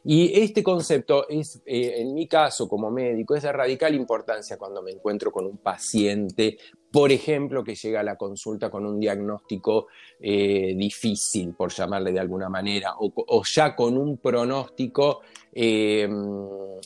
Y 0.03 0.41
este 0.41 0.63
concepto 0.63 1.27
es, 1.29 1.61
eh, 1.65 1.95
en 1.97 2.13
mi 2.13 2.27
caso 2.27 2.67
como 2.67 2.91
médico, 2.91 3.35
es 3.35 3.43
de 3.43 3.51
radical 3.51 3.95
importancia 3.95 4.57
cuando 4.57 4.81
me 4.81 4.91
encuentro 4.91 5.31
con 5.31 5.45
un 5.45 5.57
paciente 5.57 6.57
por 6.91 7.11
ejemplo, 7.11 7.63
que 7.63 7.73
llega 7.73 8.01
a 8.01 8.03
la 8.03 8.17
consulta 8.17 8.69
con 8.69 8.85
un 8.85 8.99
diagnóstico 8.99 9.87
eh, 10.19 10.75
difícil, 10.77 11.55
por 11.55 11.73
llamarle 11.73 12.11
de 12.11 12.19
alguna 12.19 12.49
manera, 12.49 12.93
o, 12.99 13.43
ya 13.43 13.75
con 13.75 13.97
un 13.97 14.19
pronóstico 14.19 15.21
eh, 15.51 16.07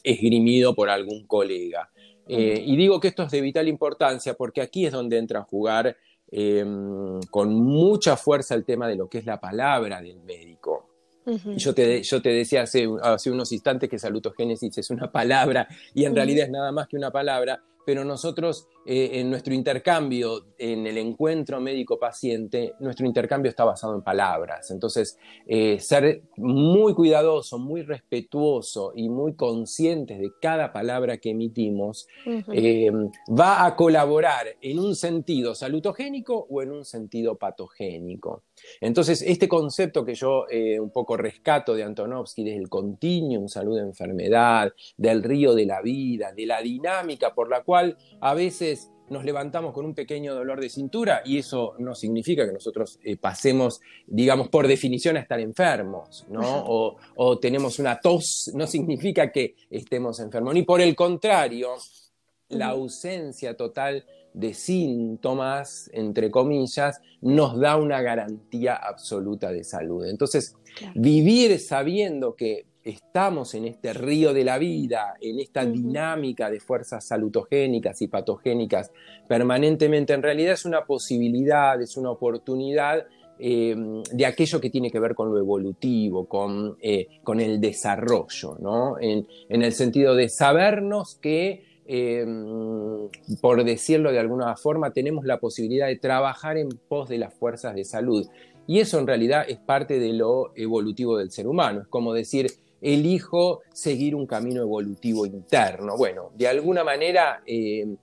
esgrimido 0.01 0.73
por 0.73 0.89
algún 0.89 1.27
colega. 1.27 1.91
Y 2.25 2.77
digo 2.77 3.01
que 3.01 3.09
esto 3.09 3.23
es 3.23 3.31
de 3.31 3.41
vital 3.41 3.67
importancia 3.67 4.33
porque 4.33 4.61
aquí 4.61 4.85
es 4.85 4.93
donde 4.93 5.17
entra 5.17 5.41
a 5.41 5.43
jugar 5.43 5.97
con 7.29 7.53
mucha 7.53 8.15
fuerza 8.15 8.55
el 8.55 8.63
tema 8.63 8.87
de 8.87 8.95
lo 8.95 9.09
que 9.09 9.17
es 9.17 9.25
la 9.25 9.41
palabra 9.41 10.01
del 10.01 10.21
médico. 10.21 10.96
Yo, 11.55 11.73
te, 11.73 12.01
yo 12.03 12.21
te 12.21 12.29
decía 12.29 12.63
hace, 12.63 12.87
hace 13.01 13.31
unos 13.31 13.51
instantes 13.51 13.89
que 13.89 13.99
salutogénesis 13.99 14.77
es 14.77 14.89
una 14.89 15.11
palabra 15.11 15.67
y 15.93 16.05
en 16.05 16.15
realidad 16.15 16.45
es 16.45 16.51
nada 16.51 16.71
más 16.71 16.87
que 16.87 16.97
una 16.97 17.11
palabra, 17.11 17.63
pero 17.85 18.03
nosotros 18.05 18.67
eh, 18.89 19.19
en 19.19 19.29
nuestro 19.29 19.53
intercambio, 19.53 20.45
en 20.57 20.87
el 20.87 20.97
encuentro 20.97 21.59
médico-paciente, 21.59 22.73
nuestro 22.79 23.05
intercambio 23.05 23.49
está 23.49 23.65
basado 23.65 23.93
en 23.93 24.01
palabras. 24.01 24.71
Entonces, 24.71 25.17
eh, 25.45 25.77
ser 25.81 26.21
muy 26.37 26.93
cuidadoso, 26.93 27.59
muy 27.59 27.81
respetuoso 27.81 28.93
y 28.95 29.09
muy 29.09 29.35
conscientes 29.35 30.19
de 30.19 30.31
cada 30.41 30.71
palabra 30.71 31.17
que 31.17 31.31
emitimos 31.31 32.07
eh, 32.25 32.89
va 33.29 33.65
a 33.65 33.75
colaborar 33.75 34.55
en 34.61 34.79
un 34.79 34.95
sentido 34.95 35.53
salutogénico 35.53 36.47
o 36.49 36.61
en 36.61 36.71
un 36.71 36.85
sentido 36.85 37.35
patogénico. 37.35 38.43
Entonces, 38.79 39.21
este 39.21 39.49
concepto 39.49 40.05
que 40.05 40.15
yo 40.15 40.45
un 40.79 40.91
poco 40.91 41.17
rescato 41.17 41.75
de 41.75 41.83
Antonovsky, 41.83 42.43
desde 42.43 42.59
el 42.59 42.69
continuum 42.69 43.49
salud-enfermedad, 43.49 44.71
del 44.95 45.23
río 45.23 45.53
de 45.53 45.65
la 45.65 45.81
vida, 45.81 46.31
de 46.31 46.45
la 46.45 46.61
dinámica 46.61 47.35
por 47.35 47.49
la 47.49 47.63
cual 47.63 47.97
a 48.21 48.33
veces 48.33 48.76
nos 49.09 49.23
levantamos 49.23 49.73
con 49.73 49.85
un 49.85 49.93
pequeño 49.93 50.35
dolor 50.35 50.59
de 50.59 50.69
cintura 50.69 51.21
y 51.25 51.37
eso 51.37 51.75
no 51.79 51.95
significa 51.95 52.45
que 52.45 52.53
nosotros 52.53 52.99
eh, 53.03 53.17
pasemos, 53.17 53.81
digamos, 54.05 54.49
por 54.49 54.67
definición 54.67 55.17
a 55.17 55.21
estar 55.21 55.39
enfermos, 55.39 56.25
¿no? 56.29 56.97
O, 57.15 57.39
tenemos 57.39 57.79
una 57.79 57.99
tos, 57.99 58.51
no 58.53 58.67
significa 58.67 59.31
que 59.31 59.55
estemos 59.69 60.19
enfermos, 60.19 60.53
ni 60.53 60.63
por 60.63 60.81
el 60.81 60.95
contrario, 60.95 61.75
la 62.49 62.67
ausencia 62.67 63.55
total 63.55 64.05
de 64.33 64.53
síntomas, 64.53 65.89
entre 65.93 66.29
comillas, 66.29 67.01
nos 67.21 67.59
da 67.59 67.75
una 67.77 68.01
garantía 68.01 68.75
absoluta 68.75 69.51
de 69.51 69.63
salud. 69.63 70.05
Entonces, 70.05 70.55
vivir 70.95 71.59
sabiendo 71.59 72.35
que 72.35 72.65
estamos 72.87 73.53
en 73.53 73.65
este 73.65 73.93
río 73.93 74.33
de 74.33 74.43
la 74.43 74.57
vida, 74.57 75.15
en 75.19 75.39
esta 75.39 75.65
dinámica 75.65 76.49
de 76.49 76.59
fuerzas 76.59 77.05
salutogénicas 77.05 78.01
y 78.01 78.07
patogénicas 78.07 78.91
permanentemente, 79.27 80.13
en 80.13 80.23
realidad 80.23 80.53
es 80.53 80.65
una 80.65 80.85
posibilidad, 80.85 81.81
es 81.81 81.97
una 81.97 82.11
oportunidad 82.11 83.05
em, 83.39 84.01
de 84.03 84.25
aquello 84.25 84.61
que 84.61 84.69
tiene 84.69 84.89
que 84.89 84.99
ver 84.99 85.15
con 85.15 85.31
lo 85.31 85.37
evolutivo, 85.37 86.27
con, 86.27 86.77
eh, 86.81 87.07
con 87.23 87.39
el 87.39 87.59
desarrollo, 87.59 88.57
¿no? 88.59 88.97
en, 88.99 89.27
el 89.49 89.73
sentido 89.73 90.15
de 90.15 90.29
sabernos 90.29 91.15
que, 91.15 91.65
em, 91.85 93.09
por 93.41 93.63
decirlo 93.65 94.11
de 94.11 94.19
alguna 94.19 94.55
forma, 94.55 94.91
tenemos 94.91 95.25
la 95.25 95.39
posibilidad 95.39 95.87
de 95.87 95.97
trabajar 95.97 96.57
en 96.57 96.69
pos 96.69 97.09
de 97.09 97.17
las 97.17 97.33
fuerzas 97.33 97.75
de 97.75 97.83
salud. 97.83 98.25
Y 98.65 98.79
eso 98.79 98.99
en 98.99 99.07
realidad 99.07 99.45
es 99.47 99.59
parte 99.59 99.97
de 99.97 100.11
lo 100.11 100.51
evolutivo 100.55 101.17
del 101.17 101.31
ser 101.31 101.47
humano. 101.47 101.81
Es 101.81 101.87
como 101.87 102.13
decir, 102.13 102.47
elijo 102.81 103.61
seguir 103.73 104.15
un 104.15 104.25
camino 104.25 104.61
evolutivo 104.61 105.25
interno. 105.25 105.97
Bueno, 105.97 106.31
de 106.35 106.47
alguna 106.47 106.83
manera, 106.83 107.41
eh, 107.45 107.95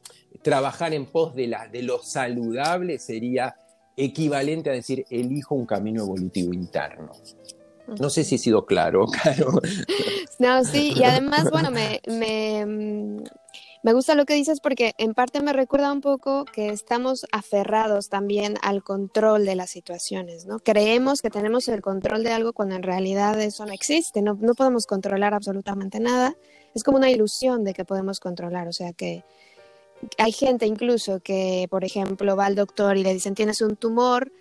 trabajar 0.42 0.92
en 0.94 1.06
pos 1.06 1.34
de, 1.34 1.46
la, 1.48 1.68
de 1.68 1.82
lo 1.82 2.02
saludable 2.02 2.98
sería 2.98 3.56
equivalente 3.96 4.70
a 4.70 4.72
decir, 4.72 5.04
elijo 5.10 5.54
un 5.54 5.66
camino 5.66 6.02
evolutivo 6.02 6.52
interno. 6.52 7.12
No 8.00 8.08
sé 8.08 8.24
si 8.24 8.36
he 8.36 8.38
sido 8.38 8.64
claro, 8.64 9.06
claro. 9.22 9.52
No, 10.38 10.64
sí, 10.64 10.94
y 10.96 11.04
además, 11.04 11.50
bueno, 11.50 11.70
me, 11.70 12.00
me 12.06 13.24
gusta 13.92 14.14
lo 14.14 14.24
que 14.24 14.34
dices 14.34 14.60
porque 14.60 14.94
en 14.96 15.12
parte 15.12 15.42
me 15.42 15.52
recuerda 15.52 15.92
un 15.92 16.00
poco 16.00 16.46
que 16.46 16.70
estamos 16.70 17.26
aferrados 17.32 18.08
también 18.08 18.54
al 18.62 18.82
control 18.82 19.44
de 19.44 19.56
las 19.56 19.70
situaciones, 19.70 20.46
¿no? 20.46 20.58
Creemos 20.58 21.20
que 21.20 21.28
tenemos 21.28 21.68
el 21.68 21.82
control 21.82 22.24
de 22.24 22.32
algo 22.32 22.54
cuando 22.54 22.76
en 22.76 22.82
realidad 22.82 23.38
eso 23.40 23.66
no 23.66 23.72
existe, 23.72 24.22
no, 24.22 24.38
no 24.40 24.54
podemos 24.54 24.86
controlar 24.86 25.34
absolutamente 25.34 26.00
nada. 26.00 26.34
Es 26.74 26.82
como 26.82 26.96
una 26.96 27.10
ilusión 27.10 27.62
de 27.62 27.74
que 27.74 27.84
podemos 27.84 28.20
controlar, 28.20 28.68
o 28.68 28.72
sea 28.72 28.92
que 28.94 29.22
hay 30.18 30.32
gente 30.32 30.66
incluso 30.66 31.20
que, 31.20 31.66
por 31.70 31.84
ejemplo, 31.84 32.36
va 32.36 32.46
al 32.46 32.54
doctor 32.54 32.96
y 32.96 33.02
le 33.02 33.12
dicen 33.12 33.34
tienes 33.34 33.60
un 33.60 33.76
tumor 33.76 34.32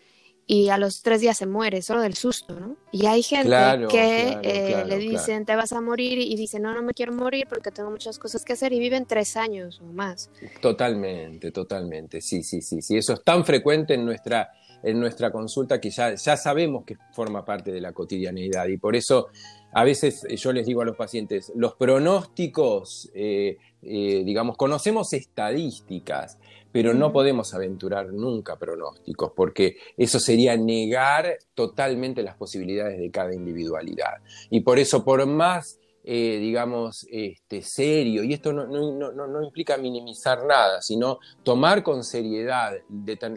y 0.45 0.69
a 0.69 0.77
los 0.77 1.01
tres 1.01 1.21
días 1.21 1.37
se 1.37 1.45
muere, 1.45 1.81
solo 1.81 2.01
del 2.01 2.15
susto, 2.15 2.59
¿no? 2.59 2.75
Y 2.91 3.05
hay 3.05 3.23
gente 3.23 3.49
que 3.89 4.39
eh, 4.43 4.83
le 4.85 4.97
dicen 4.97 5.45
te 5.45 5.55
vas 5.55 5.71
a 5.71 5.81
morir 5.81 6.19
y 6.19 6.35
dice 6.35 6.59
no, 6.59 6.73
no 6.73 6.81
me 6.81 6.93
quiero 6.93 7.13
morir 7.13 7.47
porque 7.47 7.71
tengo 7.71 7.89
muchas 7.89 8.19
cosas 8.19 8.43
que 8.43 8.53
hacer 8.53 8.73
y 8.73 8.79
viven 8.79 9.05
tres 9.05 9.37
años 9.37 9.81
o 9.81 9.85
más. 9.85 10.29
Totalmente, 10.61 11.51
totalmente, 11.51 12.21
sí, 12.21 12.43
sí, 12.43 12.61
sí, 12.61 12.81
sí, 12.81 12.97
eso 12.97 13.13
es 13.13 13.23
tan 13.23 13.45
frecuente 13.45 13.93
en 13.93 14.05
nuestra 14.05 14.51
en 14.83 14.99
nuestra 14.99 15.31
consulta 15.31 15.79
que 15.79 15.89
ya, 15.89 16.13
ya 16.13 16.35
sabemos 16.35 16.83
que 16.83 16.97
forma 17.13 17.45
parte 17.45 17.71
de 17.71 17.79
la 17.79 17.93
cotidianeidad 17.93 18.67
y 18.67 18.77
por 18.77 18.95
eso 18.97 19.29
a 19.71 19.83
veces 19.83 20.25
yo 20.37 20.51
les 20.51 20.67
digo 20.67 20.81
a 20.81 20.85
los 20.85 20.95
pacientes, 20.95 21.51
los 21.55 21.75
pronósticos, 21.75 23.09
eh, 23.15 23.57
eh, 23.81 24.23
digamos, 24.23 24.55
conocemos 24.57 25.13
estadísticas, 25.13 26.37
pero 26.73 26.93
no 26.95 27.13
podemos 27.13 27.53
aventurar 27.53 28.11
nunca 28.11 28.57
pronósticos, 28.57 29.31
porque 29.35 29.77
eso 29.95 30.19
sería 30.19 30.57
negar 30.57 31.37
totalmente 31.53 32.23
las 32.23 32.35
posibilidades 32.35 32.99
de 32.99 33.11
cada 33.11 33.33
individualidad. 33.33 34.15
Y 34.49 34.61
por 34.61 34.79
eso, 34.79 35.05
por 35.05 35.23
más, 35.27 35.79
eh, 36.03 36.39
digamos, 36.41 37.05
este, 37.11 37.61
serio, 37.61 38.23
y 38.23 38.33
esto 38.33 38.51
no, 38.51 39.43
implica 39.43 39.77
minimizar 39.77 40.45
nada, 40.45 40.81
sino 40.81 41.19
tomar 41.43 41.83
con 41.83 42.03
seriedad 42.03 42.73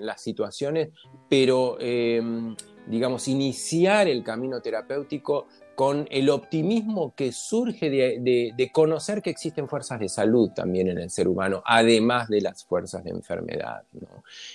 las 0.01 0.23
situaciones, 0.23 0.89
pero, 1.29 1.77
em, 1.79 2.57
digamos, 2.87 3.29
iniciar 3.29 4.09
el 4.09 4.25
camino 4.25 4.63
terapéutico 4.63 5.47
con 5.77 6.09
el 6.11 6.31
optimismo 6.31 7.15
que 7.15 7.33
surge 7.33 7.91
de, 7.91 8.71
conocer 8.73 9.21
que 9.21 9.31
existen 9.31 9.69
fuerzas 9.69 10.01
de 10.01 10.09
salud 10.09 10.51
también 10.55 10.89
en 10.89 10.99
el 10.99 11.11
ser 11.11 11.29
humano, 11.29 11.63
además 11.67 12.29
de 12.29 12.41
las 12.41 12.65
fuerzas 12.65 13.05
de 13.05 13.11
enfermedad. 13.11 13.83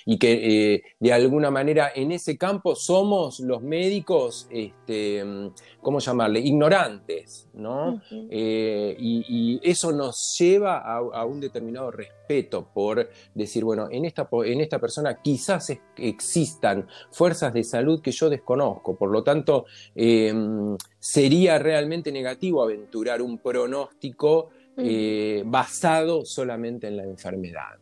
Y 0.04 0.18
que 0.18 0.74
eh, 0.74 0.82
de 0.98 1.12
alguna 1.12 1.50
manera 1.50 1.92
en 1.94 2.10
ese 2.10 2.36
campo 2.36 2.74
somos 2.74 3.38
los 3.38 3.62
médicos, 3.62 4.48
este, 4.50 5.24
¿cómo 5.80 6.00
llamarle? 6.00 6.40
Ignorantes, 6.40 7.48
¿no? 7.54 8.02
Eh, 8.10 8.96
y, 8.98 9.60
eso 9.62 9.92
nos 9.92 10.36
lleva 10.38 10.78
a, 10.78 11.24
un 11.24 11.40
determinado 11.40 11.92
respeto 11.92 12.68
por 12.74 13.08
decir, 13.32 13.62
bueno, 13.64 13.86
en 13.90 14.04
esta, 14.06 14.28
en 14.44 14.60
esta 14.60 14.80
persona 14.80 15.22
quizás 15.22 15.72
existan 15.96 16.88
fuerzas 17.12 17.54
de 17.54 17.62
salud 17.62 18.02
que 18.02 18.10
yo 18.10 18.28
desconozco, 18.28 18.96
por 18.96 19.10
lo 19.10 19.22
tanto, 19.22 19.66
em, 19.94 20.76
sería 21.02 21.58
realmente 21.58 22.12
negativo 22.12 22.62
aventurar 22.62 23.22
un 23.22 23.38
pronóstico 23.38 24.50
eh, 24.76 25.42
basado 25.44 26.24
solamente 26.24 26.86
en 26.86 26.96
la 26.96 27.02
enfermedad. 27.02 27.76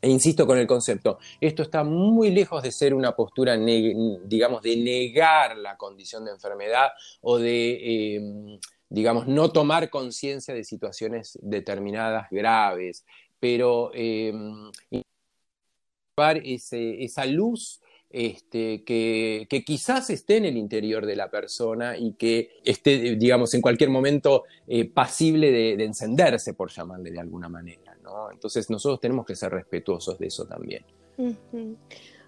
E 0.00 0.08
insisto 0.08 0.46
con 0.46 0.56
el 0.58 0.66
concepto, 0.66 1.18
esto 1.40 1.64
está 1.64 1.82
muy 1.82 2.30
lejos 2.30 2.62
de 2.62 2.70
ser 2.70 2.94
una 2.94 3.16
postura, 3.16 3.56
digamos, 3.56 4.62
de 4.62 4.76
negar 4.76 5.56
la 5.56 5.76
condición 5.76 6.24
de 6.24 6.30
enfermedad 6.30 6.90
o 7.20 7.36
de, 7.38 8.14
em, 8.14 8.60
digamos, 8.88 9.26
no 9.26 9.50
tomar 9.50 9.90
conciencia 9.90 10.54
de 10.54 10.62
situaciones 10.62 11.36
determinadas 11.42 12.28
graves, 12.30 13.04
pero 13.40 13.90
eh, 13.92 14.32
esa 16.16 17.26
luz 17.26 17.80
este, 18.16 18.84
que, 18.84 19.64
quizás 19.66 20.08
esté 20.08 20.36
en 20.36 20.44
el 20.44 20.56
interior 20.56 21.04
de 21.04 21.16
la 21.16 21.28
persona 21.32 21.98
y 21.98 22.12
que 22.12 22.60
esté, 22.64 23.16
digamos, 23.16 23.52
en 23.54 23.60
cualquier 23.60 23.90
momento 23.90 24.44
eh, 24.68 24.88
pasible 24.88 25.50
de, 25.50 25.84
encenderse, 25.84 26.54
por 26.54 26.70
llamarle 26.70 27.10
de 27.10 27.18
alguna 27.18 27.48
manera. 27.48 27.96
¿no? 28.04 28.30
Entonces 28.30 28.70
nosotros 28.70 29.00
tenemos 29.00 29.26
que 29.26 29.34
ser 29.34 29.50
respetuosos 29.50 30.16
de 30.16 30.28
eso 30.28 30.46
también. 30.46 30.84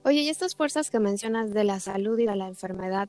Oye, 0.03 0.23
y 0.23 0.29
estas 0.29 0.57
fuerzas 0.57 0.91
que 0.91 0.99
mencionas 0.99 1.55
de 1.55 1.63
la 1.63 1.79
salud 1.79 2.19
y 2.19 2.27
de 2.27 2.35
la 2.35 2.49
enfermedad, 2.49 3.09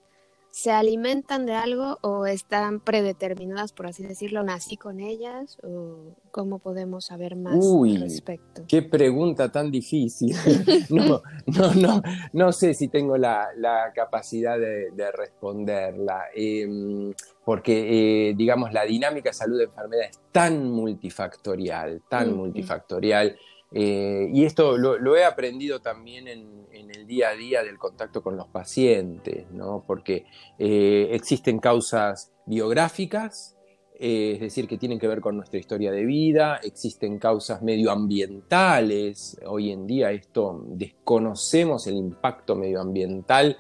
¿Se 0.51 0.72
alimentan 0.72 1.46
de 1.46 1.54
algo 1.54 2.00
o 2.01 2.25
están 2.25 2.80
predeterminadas, 2.80 3.74
por 3.74 3.88
así 3.88 4.04
decirlo? 4.04 4.44
¿Nací 4.44 4.75
con 4.77 5.00
ellas? 5.00 5.58
¿O 5.63 6.16
cómo 6.32 6.60
podemos 6.60 7.06
saber 7.06 7.36
más 7.36 7.54
al 7.54 8.01
respecto? 8.01 8.63
Qué 8.68 8.82
pregunta 8.82 9.51
tan 9.51 9.70
difícil. 9.70 10.36
no, 10.89 11.22
no, 11.46 11.74
no, 11.75 12.01
no 12.34 12.51
sé 12.51 12.74
si 12.74 12.88
tengo 12.88 13.18
la, 13.18 13.50
capacidad 13.94 14.58
de, 14.58 15.12
responderla. 15.12 16.25
Em, 16.34 17.13
porque, 17.46 18.30
eh, 18.30 18.34
digamos, 18.36 18.74
la 18.74 18.84
dinámica 18.84 19.32
salud-enfermedad 19.32 20.06
es 20.10 20.20
tan 20.32 20.70
multifactorial, 20.70 22.01
tan 22.10 22.36
multifactorial 22.36 23.38
eh, 23.71 24.30
y 24.34 24.45
esto 24.45 24.77
lo, 24.77 25.15
he 25.15 25.25
aprendido 25.25 25.80
también 25.82 26.27
en, 26.27 26.58
el 26.71 27.06
día 27.06 27.30
a 27.30 27.36
día 27.36 27.63
del 27.63 27.77
contacto 27.77 28.21
con 28.21 28.38
los 28.38 28.47
pacientes, 28.47 29.45
porque 29.86 30.25
eh, 30.58 31.10
existen 31.12 31.60
causas 31.60 32.32
biográficas, 32.45 33.58
eh, 33.99 34.34
es 34.36 34.39
decir, 34.39 34.67
que 34.67 34.77
tienen 34.77 34.99
que 34.99 35.08
ver 35.08 35.19
con 35.21 35.36
nuestra 35.36 35.60
historia 35.60 35.91
de 35.91 36.06
vida, 36.06 36.58
existen 36.63 37.19
causas 37.19 37.62
medioambientales, 37.62 39.38
hoy 39.45 39.71
en 39.71 39.86
día 39.88 40.12
esto 40.12 40.63
desconocemos 40.67 41.88
el 41.88 41.95
impacto 41.95 42.56
medioambiental, 42.56 43.58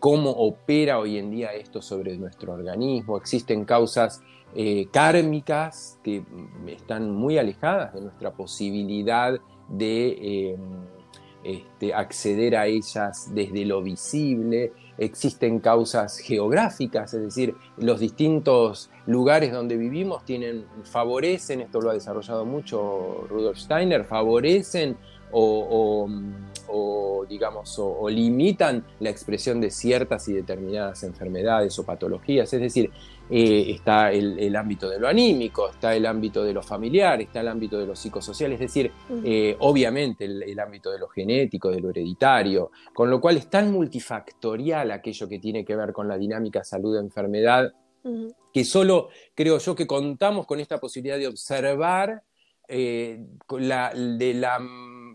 cómo 0.00 0.30
opera 0.30 0.98
hoy 0.98 1.18
en 1.18 1.30
día 1.30 1.52
esto 1.54 1.80
sobre 1.80 2.16
nuestro 2.16 2.52
organismo, 2.52 3.16
existen 3.16 3.64
causas 3.64 4.22
eh, 4.56 4.86
kármicas 4.92 5.98
que 6.04 6.22
están 6.68 7.10
muy 7.10 7.38
alejadas 7.38 7.92
de 7.92 8.02
nuestra 8.02 8.32
posibilidad 8.32 9.34
de 9.68 10.06
eh, 10.06 10.56
este, 11.42 11.92
acceder 11.92 12.54
a 12.54 12.66
ellas 12.68 13.34
desde 13.34 13.64
lo 13.64 13.82
visible. 13.82 14.72
Existen 14.96 15.58
causas 15.58 16.18
geográficas, 16.18 17.14
es 17.14 17.22
decir, 17.22 17.56
los 17.78 17.98
distintos 17.98 18.90
lugares 19.06 19.50
donde 19.50 19.76
vivimos 19.76 20.24
tienen, 20.24 20.66
favorecen, 20.84 21.60
esto 21.60 21.80
lo 21.80 21.90
ha 21.90 21.94
desarrollado 21.94 22.44
mucho 22.46 23.26
Rudolf 23.28 23.58
Steiner, 23.58 24.04
favorecen 24.04 24.96
o, 25.32 26.08
digamos, 27.28 27.78
o, 27.78 28.08
limitan 28.08 28.84
la 29.00 29.10
expresión 29.10 29.60
de 29.60 29.70
ciertas 29.70 30.28
y 30.28 30.34
determinadas 30.34 31.02
enfermedades 31.02 31.78
o 31.78 31.84
patologías. 31.84 32.52
Es 32.52 32.60
decir, 32.60 32.90
eh, 33.30 33.66
está 33.70 34.12
el, 34.12 34.54
ámbito 34.56 34.88
de 34.88 34.98
lo 34.98 35.08
anímico, 35.08 35.70
está 35.70 35.94
el 35.94 36.06
ámbito 36.06 36.44
de 36.44 36.52
lo 36.52 36.62
familiar, 36.62 37.20
está 37.20 37.40
el 37.40 37.48
ámbito 37.48 37.78
de 37.78 37.86
lo 37.86 37.96
psicosocial, 37.96 38.52
es 38.52 38.60
decir, 38.60 38.92
eh, 39.24 39.56
obviamente 39.60 40.24
el, 40.24 40.58
ámbito 40.58 40.90
de 40.90 40.98
lo 40.98 41.08
genético, 41.08 41.70
de 41.70 41.80
lo 41.80 41.90
hereditario, 41.90 42.70
con 42.92 43.10
lo 43.10 43.20
cual 43.20 43.38
es 43.38 43.48
tan 43.48 43.72
multifactorial 43.72 44.90
aquello 44.90 45.28
que 45.28 45.38
tiene 45.38 45.64
que 45.64 45.74
ver 45.74 45.92
con 45.92 46.06
la 46.06 46.18
dinámica 46.18 46.62
salud-enfermedad, 46.62 47.72
que 48.52 48.64
solo 48.66 49.08
creo 49.34 49.58
yo 49.58 49.74
que 49.74 49.86
contamos 49.86 50.46
con 50.46 50.60
esta 50.60 50.78
posibilidad 50.78 51.16
de 51.16 51.26
observar 51.26 52.22
eh, 52.66 53.18
de 53.48 54.34
la 54.34 54.58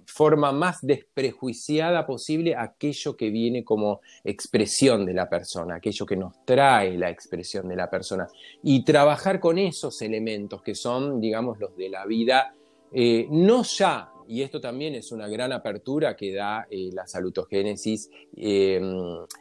forma 0.10 0.52
más 0.52 0.80
desprejuiciada 0.82 2.06
posible 2.06 2.56
aquello 2.56 3.16
que 3.16 3.30
viene 3.30 3.64
como 3.64 4.02
expresión 4.24 5.06
de 5.06 5.14
la 5.14 5.30
persona, 5.30 5.76
aquello 5.76 6.06
que 6.06 6.16
nos 6.16 6.46
trae 6.46 6.98
la 6.98 7.10
expresión 7.10 7.68
de 7.68 7.76
la 7.76 7.90
persona, 7.90 8.28
y 8.64 8.84
trabajar 8.84 9.40
con 9.40 9.58
esos 9.58 10.02
elementos 10.02 10.62
que 10.62 10.76
son, 10.76 11.22
digamos, 11.22 11.60
los 11.60 11.76
de 11.76 11.90
la 11.90 12.06
vida, 12.06 12.54
eh, 12.92 13.28
no 13.30 13.64
ya 13.64 14.12
y 14.30 14.44
esto 14.44 14.62
también 14.62 14.94
es 14.94 15.12
una 15.12 15.28
gran 15.28 15.52
apertura 15.52 16.16
que 16.16 16.32
da 16.36 16.68
eh, 16.70 16.92
la 16.94 17.08
salutogénesis 17.08 18.12
eh, 18.38 18.80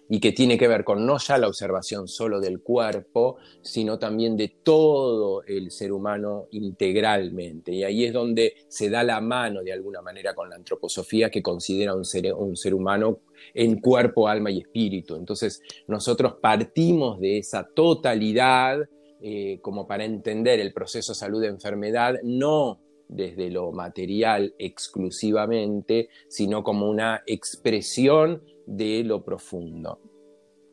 y 0.08 0.18
que 0.18 0.32
tiene 0.32 0.56
que 0.56 0.66
ver 0.66 0.82
con 0.82 1.04
no 1.04 1.18
ya 1.18 1.36
la 1.36 1.46
observación 1.46 2.08
solo 2.08 2.40
del 2.40 2.62
cuerpo, 2.62 3.36
sino 3.60 3.98
también 3.98 4.34
de 4.34 4.48
todo 4.62 5.42
el 5.44 5.70
ser 5.70 5.92
humano 5.92 6.46
integralmente. 6.52 7.70
Y 7.70 7.84
ahí 7.84 8.06
es 8.06 8.14
donde 8.14 8.54
se 8.68 8.88
da 8.88 9.02
la 9.02 9.20
mano 9.20 9.62
de 9.62 9.74
alguna 9.74 10.00
manera 10.00 10.34
con 10.34 10.48
la 10.48 10.56
antroposofía 10.56 11.30
que 11.30 11.42
considera 11.42 11.94
un 11.94 12.06
ser, 12.06 12.32
un 12.32 12.56
ser 12.56 12.72
humano 12.72 13.20
en 13.52 13.82
cuerpo, 13.82 14.26
alma 14.26 14.50
y 14.50 14.60
espíritu. 14.60 15.16
Entonces 15.16 15.60
nosotros 15.86 16.36
partimos 16.40 17.20
de 17.20 17.36
esa 17.36 17.62
totalidad 17.62 18.88
eh, 19.20 19.58
como 19.60 19.86
para 19.86 20.06
entender 20.06 20.60
el 20.60 20.72
proceso 20.72 21.12
salud-enfermedad, 21.12 22.14
no 22.22 22.80
desde 23.08 23.50
lo 23.50 23.72
material 23.72 24.54
exclusivamente, 24.58 26.08
sino 26.28 26.62
como 26.62 26.88
una 26.88 27.22
expresión 27.26 28.42
de 28.66 29.02
lo 29.04 29.24
profundo. 29.24 30.00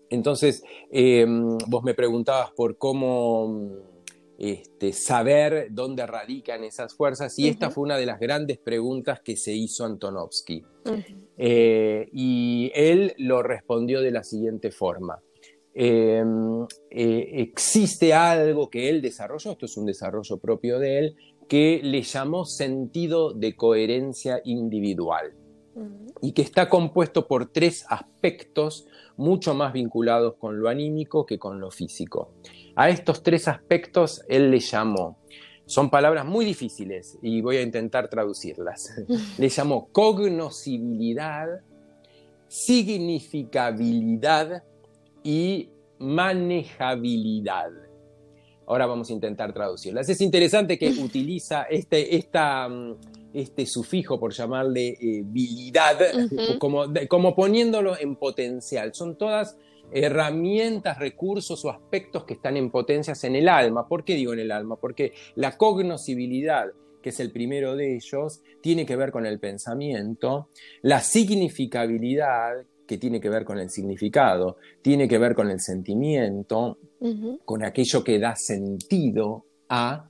Entonces, 0.09 0.63
em, 0.91 1.57
vos 1.67 1.83
me 1.83 1.93
preguntabas 1.93 2.51
por 2.51 2.77
cómo 2.77 3.95
este, 4.37 4.91
saber 4.91 5.67
dónde 5.71 6.05
radican 6.05 6.63
esas 6.63 6.93
fuerzas, 6.93 7.39
y 7.39 7.47
esta 7.47 7.71
fue 7.71 7.85
una 7.85 7.97
de 7.97 8.05
las 8.05 8.19
grandes 8.19 8.57
preguntas 8.57 9.21
que 9.21 9.37
se 9.37 9.53
hizo 9.53 9.85
Antonovsky. 9.85 10.63
Eh, 11.37 12.09
y 12.11 12.71
él 12.75 13.13
lo 13.17 13.41
respondió 13.41 14.01
de 14.01 14.11
la 14.11 14.23
siguiente 14.23 14.71
forma. 14.71 15.21
Em, 15.77 16.63
eh, 16.89 17.31
existe 17.33 18.13
algo 18.13 18.69
que 18.69 18.89
él 18.89 19.01
desarrolló, 19.01 19.51
esto 19.51 19.65
es 19.65 19.75
un 19.75 19.85
desarrollo 19.85 20.37
propio 20.37 20.79
de 20.79 20.99
él, 20.99 21.15
que 21.47 21.81
le 21.83 22.01
llamó 22.01 22.45
sentido 22.45 23.33
de 23.33 23.55
coherencia 23.55 24.41
individual 24.43 25.35
y 26.21 26.31
que 26.31 26.41
está 26.41 26.69
compuesto 26.69 27.27
por 27.27 27.51
tres 27.51 27.85
aspectos 27.89 28.87
mucho 29.17 29.53
más 29.53 29.73
vinculados 29.73 30.35
con 30.35 30.59
lo 30.59 30.69
anímico 30.69 31.25
que 31.25 31.37
con 31.37 31.59
lo 31.59 31.71
físico. 31.71 32.33
A 32.75 32.89
estos 32.89 33.23
tres 33.23 33.47
aspectos 33.47 34.23
él 34.27 34.51
le 34.51 34.59
llamó, 34.59 35.17
son 35.65 35.89
palabras 35.89 36.25
muy 36.25 36.45
difíciles 36.45 37.17
y 37.21 37.41
voy 37.41 37.57
a 37.57 37.61
intentar 37.61 38.09
traducirlas, 38.09 39.03
le 39.37 39.49
llamó 39.49 39.89
cognoscibilidad, 39.91 41.61
significabilidad 42.47 44.63
y 45.23 45.69
manejabilidad. 45.99 47.84
Ahora 48.67 48.85
vamos 48.85 49.09
a 49.09 49.13
intentar 49.13 49.53
traducirlas. 49.53 50.09
Es 50.09 50.21
interesante 50.21 50.77
que 50.77 50.89
utiliza 51.03 51.63
este, 51.63 52.15
esta, 52.15 52.67
mm, 52.67 52.95
este 53.33 53.65
sufijo, 53.65 54.19
por 54.19 54.33
llamarle 54.33 54.97
eh, 54.99 55.23
habilidad, 55.23 55.97
como, 56.59 56.85
como 57.07 57.35
poniéndolo 57.35 57.97
en 57.99 58.15
potencial. 58.15 58.93
Son 58.93 59.17
todas 59.17 59.57
herramientas, 59.91 60.99
recursos 60.99 61.63
o 61.65 61.69
aspectos 61.69 62.25
que 62.25 62.33
están 62.33 62.57
en 62.57 62.71
potencias 62.71 63.23
en 63.23 63.35
el 63.35 63.49
alma. 63.49 63.87
¿Por 63.87 64.03
qué 64.03 64.15
digo 64.15 64.33
en 64.33 64.39
el 64.39 64.51
alma? 64.51 64.77
Porque 64.77 65.13
la 65.35 65.57
cognoscibilidad, 65.57 66.67
que 67.01 67.09
es 67.09 67.19
el 67.19 67.31
primero 67.31 67.75
de 67.75 67.95
ellos, 67.95 68.41
tiene 68.61 68.85
que 68.85 68.95
ver 68.95 69.11
con 69.11 69.25
el 69.25 69.39
pensamiento, 69.39 70.49
la 70.81 71.01
significabilidad, 71.01 72.65
que 72.87 72.97
tiene 72.97 73.19
que 73.19 73.29
ver 73.29 73.45
con 73.45 73.59
el 73.59 73.69
significado, 73.69 74.57
tiene 74.81 75.07
que 75.07 75.17
ver 75.17 75.35
con 75.35 75.49
el 75.49 75.59
sentimiento, 75.59 76.77
con 77.43 77.63
aquello 77.63 78.03
que 78.03 78.19
da 78.19 78.35
sentido 78.35 79.45
a, 79.69 80.09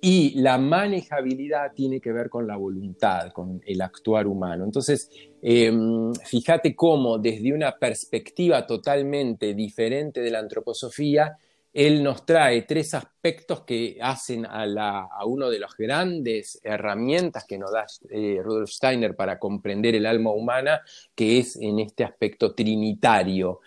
y 0.00 0.40
la 0.40 0.58
manejabilidad 0.58 1.72
tiene 1.74 2.00
que 2.00 2.10
ver 2.12 2.28
con 2.28 2.46
la 2.46 2.56
voluntad, 2.56 3.30
con 3.32 3.60
el 3.64 3.80
actuar 3.80 4.26
humano. 4.26 4.64
Entonces, 4.64 5.08
em, 5.40 6.12
fíjate 6.14 6.74
cómo 6.74 7.18
desde 7.18 7.52
una 7.52 7.78
perspectiva 7.78 8.66
totalmente 8.66 9.54
diferente 9.54 10.20
de 10.20 10.30
la 10.30 10.40
antroposofía, 10.40 11.36
él 11.72 12.02
nos 12.02 12.26
trae 12.26 12.62
tres 12.62 12.92
aspectos 12.92 13.62
que 13.62 13.96
hacen 14.00 14.44
a, 14.44 14.66
la, 14.66 15.08
a 15.10 15.24
uno 15.24 15.48
de 15.48 15.58
las 15.58 15.74
grandes 15.76 16.60
herramientas 16.62 17.44
que 17.46 17.56
nos 17.56 17.72
da 17.72 17.86
eh, 18.10 18.40
Rudolf 18.42 18.70
Steiner 18.70 19.16
para 19.16 19.38
comprender 19.38 19.94
el 19.94 20.04
alma 20.04 20.32
humana, 20.32 20.82
que 21.14 21.38
es 21.38 21.56
en 21.56 21.78
este 21.78 22.04
aspecto 22.04 22.54
trinitario, 22.54 23.60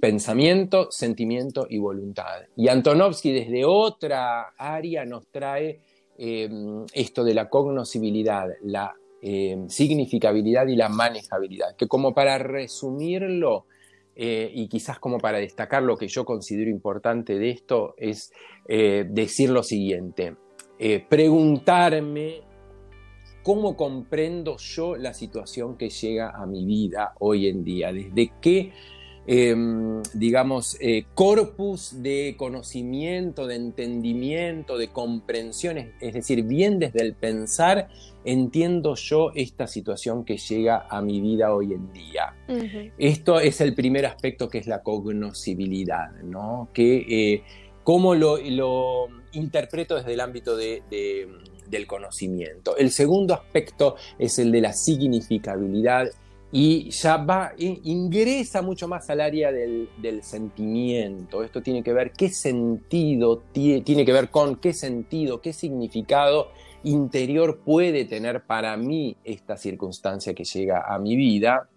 pensamiento, 0.00 0.90
sentimiento 0.90 1.66
y 1.68 1.78
voluntad. 1.78 2.42
Y 2.56 2.68
Antonovsky 2.68 3.32
desde 3.32 3.64
otra 3.66 4.54
área 4.56 5.04
nos 5.04 5.26
trae 5.26 5.80
em, 6.16 6.86
esto 6.94 7.22
de 7.22 7.34
la 7.34 7.50
cognoscibilidad, 7.50 8.48
la 8.62 8.94
em, 9.20 9.68
significabilidad 9.68 10.66
y 10.68 10.76
la 10.76 10.88
manejabilidad, 10.88 11.76
que 11.76 11.86
como 11.86 12.14
para 12.14 12.38
resumirlo, 12.38 13.66
eh, 14.14 14.50
y 14.52 14.68
quizás 14.68 14.98
como 14.98 15.18
para 15.18 15.38
destacar 15.38 15.82
lo 15.82 15.96
que 15.96 16.08
yo 16.08 16.24
considero 16.24 16.70
importante 16.70 17.38
de 17.38 17.50
esto 17.50 17.94
es 17.96 18.32
eh, 18.68 19.06
decir 19.08 19.50
lo 19.50 19.62
siguiente, 19.62 20.36
eh, 20.78 21.04
preguntarme 21.08 22.42
cómo 23.42 23.76
comprendo 23.76 24.58
yo 24.58 24.96
la 24.96 25.14
situación 25.14 25.76
que 25.76 25.88
llega 25.88 26.30
a 26.30 26.46
mi 26.46 26.64
vida 26.66 27.14
hoy 27.20 27.48
en 27.48 27.64
día, 27.64 27.92
desde 27.92 28.32
qué 28.40 28.72
Em, 29.24 30.02
digamos, 30.14 30.76
corpus 31.14 32.02
de 32.02 32.34
conocimiento, 32.36 33.46
de 33.46 33.54
entendimiento, 33.54 34.76
de 34.76 34.88
comprensión, 34.88 35.78
es 35.78 36.12
decir, 36.12 36.42
bien 36.42 36.80
desde 36.80 37.02
el 37.02 37.14
pensar, 37.14 37.88
entiendo 38.24 38.94
yo 38.94 39.32
esta 39.34 39.66
situación 39.66 40.24
que 40.24 40.36
llega 40.36 40.86
a 40.88 41.02
mi 41.02 41.20
vida 41.20 41.54
hoy 41.54 41.72
en 41.72 41.92
día. 41.92 42.34
Esto 42.98 43.40
es 43.40 43.60
el 43.60 43.74
primer 43.74 44.06
aspecto 44.06 44.48
que 44.48 44.58
es 44.58 44.66
la 44.66 44.82
cognoscibilidad, 44.82 46.10
¿no? 46.22 46.68
Que 46.72 47.06
eh, 47.08 47.42
cómo 47.82 48.14
lo, 48.14 48.38
interpreto 49.32 49.96
desde 49.96 50.12
el 50.12 50.20
ámbito 50.20 50.56
del 50.56 51.86
conocimiento. 51.86 52.76
El 52.76 52.90
segundo 52.90 53.34
aspecto 53.34 53.96
es 54.18 54.38
el 54.38 54.52
de 54.52 54.60
la 54.60 54.72
significabilidad 54.72 56.10
y 56.54 56.90
ya 56.90 57.16
va, 57.16 57.54
ingresa 57.56 58.60
mucho 58.60 58.86
más 58.86 59.08
al 59.08 59.22
área 59.22 59.50
del, 59.50 59.88
sentimiento. 60.22 61.42
Esto 61.42 61.62
tiene 61.62 61.82
que 61.82 61.94
ver 61.94 62.12
qué 62.12 62.28
sentido, 62.28 63.42
tiene, 63.52 64.04
que 64.04 64.12
ver 64.12 64.28
con 64.28 64.56
qué 64.56 64.74
sentido, 64.74 65.40
qué 65.40 65.54
significado 65.54 66.50
interior 66.84 67.60
puede 67.64 68.04
tener 68.04 68.42
para 68.42 68.76
mí 68.76 69.16
esta 69.24 69.56
circunstancia 69.56 70.34
que 70.34 70.44
llega 70.44 70.84
a 70.86 70.98
mi 70.98 71.16
vida. 71.16 71.68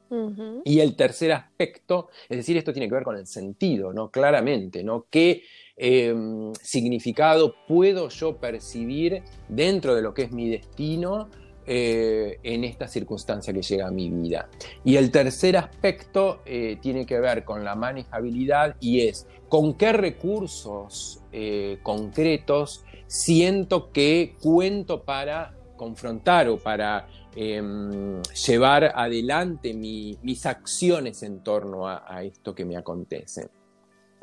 Y 0.63 0.79
el 0.79 0.95
tercer 0.95 1.33
aspecto, 1.33 2.07
es 2.29 2.37
decir, 2.37 2.55
esto 2.55 2.71
tiene 2.71 2.87
que 2.87 2.93
ver 2.93 3.03
con 3.03 3.17
el 3.17 3.27
sentido, 3.27 3.91
¿no? 3.91 4.11
Claramente, 4.11 4.81
¿no? 4.81 5.07
¿Qué 5.09 5.41
em, 5.75 6.53
significado 6.61 7.55
puedo 7.67 8.07
yo 8.07 8.37
percibir 8.37 9.23
dentro 9.49 9.93
de 9.93 10.01
lo 10.01 10.13
que 10.13 10.21
es 10.21 10.31
mi 10.31 10.49
destino? 10.49 11.27
Eh, 11.67 12.39
en 12.43 12.63
esta 12.63 12.88
circunstancia 12.88 13.51
que 13.51 13.63
llega 13.63 13.88
a 13.88 13.91
mi 13.91 14.08
vida. 14.12 14.49
Y 14.84 14.97
el 14.97 15.10
tercer 15.10 15.58
aspecto 15.58 16.41
eh, 16.45 16.78
tiene 16.80 17.08
que 17.08 17.19
ver 17.19 17.43
con 17.43 17.63
la 17.63 17.73
manejabilidad 17.73 18.75
y 18.80 19.08
es 19.08 19.25
con 19.49 19.73
qué 19.73 19.91
recursos 19.91 21.23
eh, 21.32 21.80
concretos 21.82 22.84
siento 23.08 23.91
que 23.91 24.36
cuento 24.39 25.01
para 25.01 25.56
confrontar 25.75 26.49
o 26.49 26.60
para 26.60 27.08
em, 27.36 28.21
llevar 28.21 28.91
adelante 28.95 29.73
mis 29.73 30.45
acciones 30.45 31.23
en 31.23 31.39
torno 31.43 31.88
a 31.88 32.21
esto 32.23 32.54
que 32.54 32.63
me 32.63 32.78
acontece. 32.78 33.49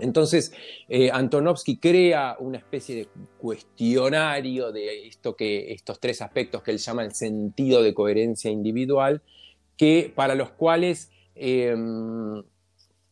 Entonces, 0.03 0.53
eh, 0.89 1.11
Antonovsky 1.13 1.79
crea 1.79 2.37
una 2.41 2.59
especie 2.59 2.97
de 2.97 3.09
cuestionario 3.39 4.73
de 4.73 5.07
esto 5.07 5.37
que, 5.37 5.73
estos 5.73 6.01
tres 6.01 6.21
aspectos 6.21 6.63
que 6.63 6.73
él 6.73 6.79
llama 6.79 7.05
el 7.05 7.15
sentido 7.15 7.83
de 7.83 7.95
coherencia 7.95 8.51
individual, 8.51 9.23
que, 9.77 10.13
para 10.15 10.35
los 10.35 10.51
cuales 10.51 11.11
em, 11.35 12.43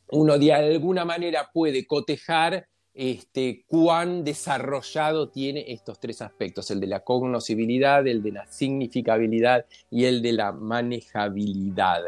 uno 0.09 0.39
de 0.39 0.53
alguna 0.53 1.05
manera 1.05 1.51
puede 1.53 1.87
cotejar 1.87 2.67
este, 2.93 3.65
cuán 3.69 4.25
desarrollado 4.25 5.29
tiene 5.29 5.65
estos 5.69 6.01
tres 6.01 6.21
aspectos, 6.23 6.71
el 6.71 6.81
de 6.81 6.89
la 6.89 7.01
cognoscibilidad, 7.01 8.07
el 8.07 8.23
de 8.23 8.33
la 8.33 8.47
significabilidad 8.47 9.65
y 9.91 10.05
el 10.05 10.23
de 10.23 10.33
la 10.33 10.53
manejabilidad. 10.53 12.03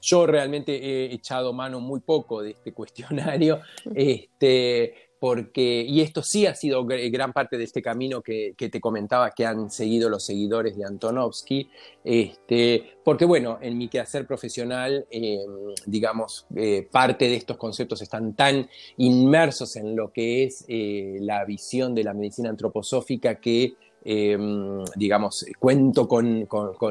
Yo 0.00 0.26
realmente 0.26 0.72
he 0.76 1.12
echado 1.12 1.52
mano 1.52 1.80
muy 1.80 2.00
poco 2.00 2.42
de 2.42 2.50
este 2.50 2.72
cuestionario, 2.72 3.60
este, 3.94 4.94
porque, 5.20 5.84
y 5.86 6.00
esto 6.00 6.22
sí 6.22 6.46
ha 6.46 6.54
sido 6.54 6.84
gran 6.86 7.32
parte 7.32 7.58
de 7.58 7.64
este 7.64 7.82
camino 7.82 8.22
que, 8.22 8.54
te 8.56 8.80
comentaba 8.80 9.30
que 9.32 9.44
han 9.44 9.70
seguido 9.70 10.08
los 10.08 10.24
seguidores 10.24 10.76
de 10.76 10.84
Antonovsky, 10.84 11.68
este, 12.04 12.98
porque 13.04 13.24
bueno, 13.24 13.58
en 13.60 13.76
mi 13.76 13.88
quehacer 13.88 14.26
profesional, 14.26 15.06
em, 15.10 15.74
digamos, 15.86 16.46
eh, 16.54 16.86
parte 16.90 17.26
de 17.26 17.34
estos 17.34 17.56
conceptos 17.56 18.00
están 18.02 18.34
tan 18.34 18.68
inmersos 18.96 19.74
en 19.76 19.96
lo 19.96 20.12
que 20.12 20.44
es 20.44 20.64
eh, 20.68 21.16
la 21.20 21.44
visión 21.44 21.94
de 21.94 22.04
la 22.04 22.14
medicina 22.14 22.50
antroposófica 22.50 23.40
que 23.40 23.74
Em, 24.04 24.84
digamos, 24.94 25.44
cuento 25.58 26.06
con, 26.06 26.46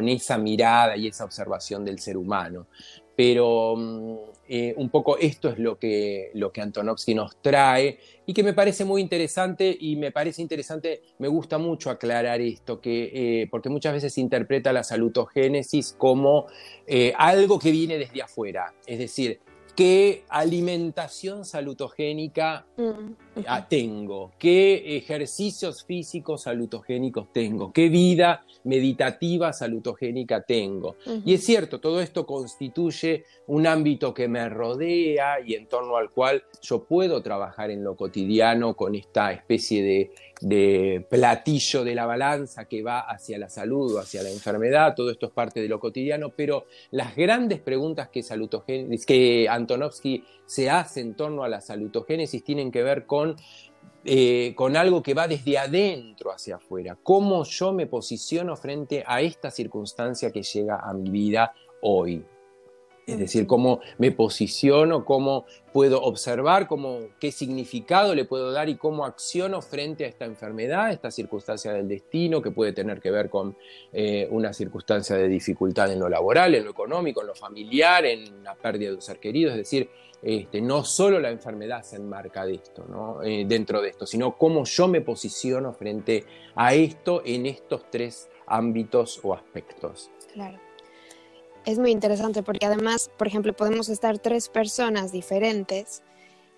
esa 0.10 0.38
mirada 0.38 0.98
y 0.98 1.08
esa 1.08 1.24
observación 1.24 1.86
del 1.86 2.00
ser 2.00 2.17
humano. 2.17 2.67
Pero 3.15 3.76
mm, 3.76 4.15
eh, 4.50 4.74
un 4.78 4.89
poco 4.89 5.17
esto 5.17 5.50
es 5.50 5.58
lo 5.58 5.80
que, 5.80 6.30
lo 6.36 6.52
que 6.52 6.62
Antonovsky 6.62 7.15
nos 7.15 7.38
trae 7.41 7.98
y 8.26 8.34
que 8.34 8.43
me 8.43 8.54
parece 8.54 8.86
muy 8.86 9.02
interesante 9.02 9.76
y 9.80 9.96
me 9.96 10.12
parece 10.12 10.41
interesante, 10.41 11.02
me 11.17 11.28
gusta 11.28 11.58
mucho 11.58 11.89
aclarar 11.89 12.41
esto, 12.41 12.80
que, 12.80 13.41
eh, 13.41 13.48
porque 13.50 13.70
muchas 13.70 13.93
veces 13.93 14.13
se 14.13 14.22
interpreta 14.22 14.72
la 14.72 14.84
salutogénesis 14.84 15.96
como 15.98 16.46
eh, 16.86 17.13
algo 17.17 17.58
que 17.58 17.72
viene 17.72 17.98
desde 17.98 18.22
afuera, 18.22 18.74
es 18.86 19.00
decir, 19.00 19.39
qué 19.76 20.24
alimentación 20.30 21.46
salutogénica 21.46 22.65
mm, 22.78 23.27
tengo, 23.69 24.32
qué 24.38 24.97
ejercicios 24.97 25.84
físicos 25.84 26.43
salutogénicos 26.43 27.32
tengo, 27.32 27.71
qué 27.71 27.89
vida 27.89 28.45
meditativa 28.63 29.54
salutogénica 29.54 30.41
tengo. 30.41 30.95
Y 31.26 31.34
es 31.34 31.45
cierto, 31.45 31.80
todo 31.80 32.02
esto 32.02 32.26
constituye 32.26 33.26
un 33.47 33.67
ámbito 33.67 34.13
que 34.13 34.28
me 34.28 34.47
rodea 34.50 35.39
y 35.45 35.56
en 35.56 35.67
torno 35.67 35.97
al 35.97 36.12
cual 36.12 36.43
yo 36.62 36.84
puedo 36.84 37.21
trabajar 37.21 37.71
en 37.71 37.84
lo 37.84 37.95
cotidiano 37.95 38.76
con 38.76 38.95
esta 38.95 39.32
especie 39.32 39.84
de 39.84 40.12
de 40.41 41.06
platillo 41.10 41.84
de 41.84 41.95
la 41.95 42.06
balanza 42.06 42.65
que 42.65 42.84
va 42.84 43.00
hacia 43.00 43.38
la 43.38 43.50
salud 43.50 43.95
o 43.95 44.00
hacia 44.00 44.23
la 44.23 44.30
enfermedad, 44.30 44.93
todo 44.95 45.10
esto 45.12 45.28
es 45.28 45.32
parte 45.32 45.62
de 45.62 45.67
lo 45.67 45.80
cotidiano, 45.80 46.30
pero 46.36 46.65
las 46.91 47.15
grandes 47.15 47.60
preguntas 47.60 48.10
que, 48.10 48.23
que 49.06 49.47
Antonovsky 49.50 50.23
se 50.48 50.72
hace 50.72 51.02
en 51.02 51.14
torno 51.14 51.44
a 51.44 51.50
la 51.50 51.62
salutogénesis 51.62 52.44
tienen 52.44 52.72
que 52.72 52.82
ver 52.82 53.06
con 53.06 53.36
eh, 54.10 54.54
con 54.56 54.78
algo 54.78 55.04
que 55.04 55.14
va 55.14 55.28
desde 55.28 55.58
adentro 55.58 56.32
hacia 56.32 56.56
afuera. 56.56 56.98
¿Cómo 57.04 57.44
yo 57.44 57.74
me 57.74 57.88
posiciono 57.88 58.56
frente 58.56 59.04
a 59.06 59.20
esta 59.20 59.52
circunstancia 59.52 60.32
que 60.32 60.44
llega 60.44 60.80
a 60.80 60.94
mi 60.94 61.10
vida 61.10 61.54
hoy? 61.82 62.24
Es 63.06 63.20
decir, 63.20 63.48
cómo 63.48 63.82
me 63.98 64.12
posiciono, 64.12 65.04
cómo 65.04 65.46
puedo 65.74 66.02
observar, 66.02 66.68
cómo, 66.68 67.00
qué 67.20 67.32
significado 67.32 68.16
le 68.16 68.24
puedo 68.24 68.52
dar 68.52 68.70
y 68.70 68.78
cómo 68.78 69.06
acciono 69.06 69.62
frente 69.62 70.06
a 70.06 70.08
esta 70.08 70.26
enfermedad, 70.26 70.92
esta 70.92 71.10
circunstancia 71.10 71.74
del 71.74 71.88
destino 71.88 72.42
que 72.42 72.52
puede 72.52 72.74
tener 72.74 73.02
que 73.02 73.12
ver 73.12 73.30
con 73.30 73.58
eh, 73.94 74.28
una 74.32 74.54
circunstancia 74.54 75.18
de 75.18 75.28
dificultad 75.28 75.92
en 75.92 76.00
lo 76.00 76.08
laboral, 76.08 76.56
en 76.56 76.66
lo 76.66 76.72
económico, 76.72 77.22
en 77.22 77.28
lo 77.28 77.36
familiar, 77.36 78.06
en 78.06 78.44
la 78.44 78.56
pérdida 78.56 78.90
de 78.90 78.96
un 78.96 79.02
ser 79.02 79.20
querido. 79.20 79.52
Es 79.52 79.58
decir, 79.58 79.90
este, 80.22 80.62
no 80.62 80.84
solo 80.84 81.20
la 81.20 81.30
enfermedad 81.30 81.84
se 81.84 81.98
enmarca 81.98 82.46
de 82.46 82.56
esto, 82.56 82.86
¿no? 82.90 83.22
Eh, 83.24 83.46
dentro 83.48 83.82
de 83.82 83.90
esto, 83.90 84.06
sino 84.06 84.38
cómo 84.38 84.64
yo 84.66 84.88
me 84.88 85.02
posiciono 85.02 85.74
frente 85.74 86.24
a 86.56 86.74
esto 86.74 87.22
en 87.26 87.46
estos 87.46 87.90
tres 87.90 88.30
ámbitos 88.48 89.20
o 89.24 89.34
aspectos. 89.34 90.10
Claro 90.34 90.60
es 91.68 91.78
muy 91.78 91.92
interesante 91.92 92.44
porque 92.44 92.66
además, 92.66 93.12
por 93.18 93.28
ejemplo, 93.28 93.54
podemos 93.54 93.90
estar 93.90 94.18
tres 94.20 94.48
personas 94.48 95.12
diferentes 95.12 96.02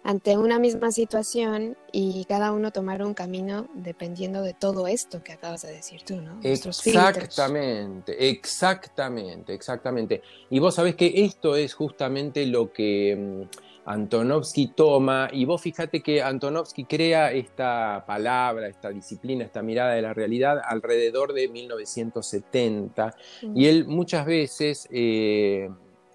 ante 0.03 0.37
una 0.37 0.59
misma 0.59 0.91
situación 0.91 1.77
y 1.91 2.25
cada 2.25 2.51
uno 2.51 2.71
tomar 2.71 3.03
un 3.03 3.13
camino 3.13 3.67
dependiendo 3.73 4.41
de 4.41 4.53
todo 4.53 4.87
esto 4.87 5.23
que 5.23 5.33
acabas 5.33 5.63
de 5.63 5.73
decir 5.73 6.01
tú, 6.03 6.21
¿no? 6.21 6.39
exactamente, 6.43 8.29
exactamente, 8.29 9.53
exactamente. 9.53 10.21
Y 10.49 10.59
vos 10.59 10.75
sabés 10.75 10.95
que 10.95 11.25
esto 11.25 11.55
es 11.55 11.73
justamente 11.73 12.45
lo 12.45 12.71
que 12.71 13.45
mm, 13.45 13.89
Antonovsky 13.89 14.67
toma, 14.75 15.29
y 15.31 15.45
vos 15.45 15.61
fíjate 15.61 16.01
que 16.01 16.21
Antonovsky 16.21 16.85
crea 16.85 17.31
esta 17.31 18.03
palabra, 18.05 18.67
esta 18.67 18.89
disciplina, 18.89 19.43
esta 19.43 19.61
mirada 19.61 19.93
de 19.93 20.01
la 20.01 20.13
realidad 20.13 20.61
alrededor 20.63 21.33
de 21.33 21.47
1970, 21.47 23.15
y 23.55 23.65
él 23.65 23.85
muchas 23.87 24.25
veces, 24.25 24.87
eh, 24.91 25.69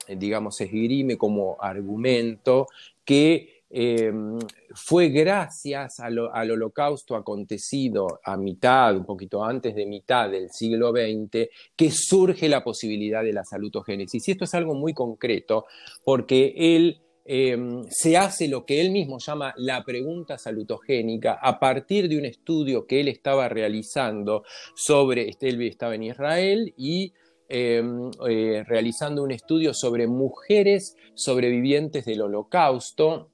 digamos, 0.08 0.60
esgrime 0.60 1.18
como 1.18 1.56
argumento 1.60 2.68
que 3.04 3.53
em, 3.74 4.38
fue 4.74 5.08
gracias 5.08 5.98
al, 6.00 6.18
holocausto 6.18 7.16
acontecido 7.16 8.20
a 8.24 8.36
mitad, 8.36 8.96
un 8.96 9.04
poquito 9.04 9.44
antes 9.44 9.74
de 9.74 9.84
mitad 9.84 10.30
del 10.30 10.48
siglo 10.50 10.92
XX, 10.92 11.48
que 11.74 11.90
surge 11.90 12.48
la 12.48 12.62
posibilidad 12.62 13.22
de 13.22 13.32
la 13.32 13.44
salutogénesis. 13.44 14.28
Y 14.28 14.30
esto 14.30 14.44
es 14.44 14.54
algo 14.54 14.74
muy 14.74 14.94
concreto, 14.94 15.66
porque 16.04 16.54
él 16.56 17.00
Em, 17.26 17.84
se 17.88 18.18
hace 18.18 18.48
lo 18.48 18.66
que 18.66 18.82
él 18.82 18.90
mismo 18.90 19.18
llama 19.18 19.54
la 19.56 19.82
pregunta 19.82 20.36
salutogénica 20.36 21.38
a 21.40 21.58
partir 21.58 22.06
de 22.06 22.18
un 22.18 22.26
estudio 22.26 22.86
que 22.86 23.00
él 23.00 23.08
estaba 23.08 23.48
realizando 23.48 24.44
sobre, 24.74 25.34
él 25.40 25.62
estaba 25.62 25.94
en 25.94 26.02
Israel 26.02 26.74
y 26.76 27.14
em, 27.48 28.10
eh, 28.28 28.62
realizando 28.66 29.22
un 29.22 29.30
estudio 29.30 29.72
sobre 29.72 30.06
mujeres 30.06 30.96
sobrevivientes 31.14 32.04
del 32.04 32.20
holocausto 32.20 33.30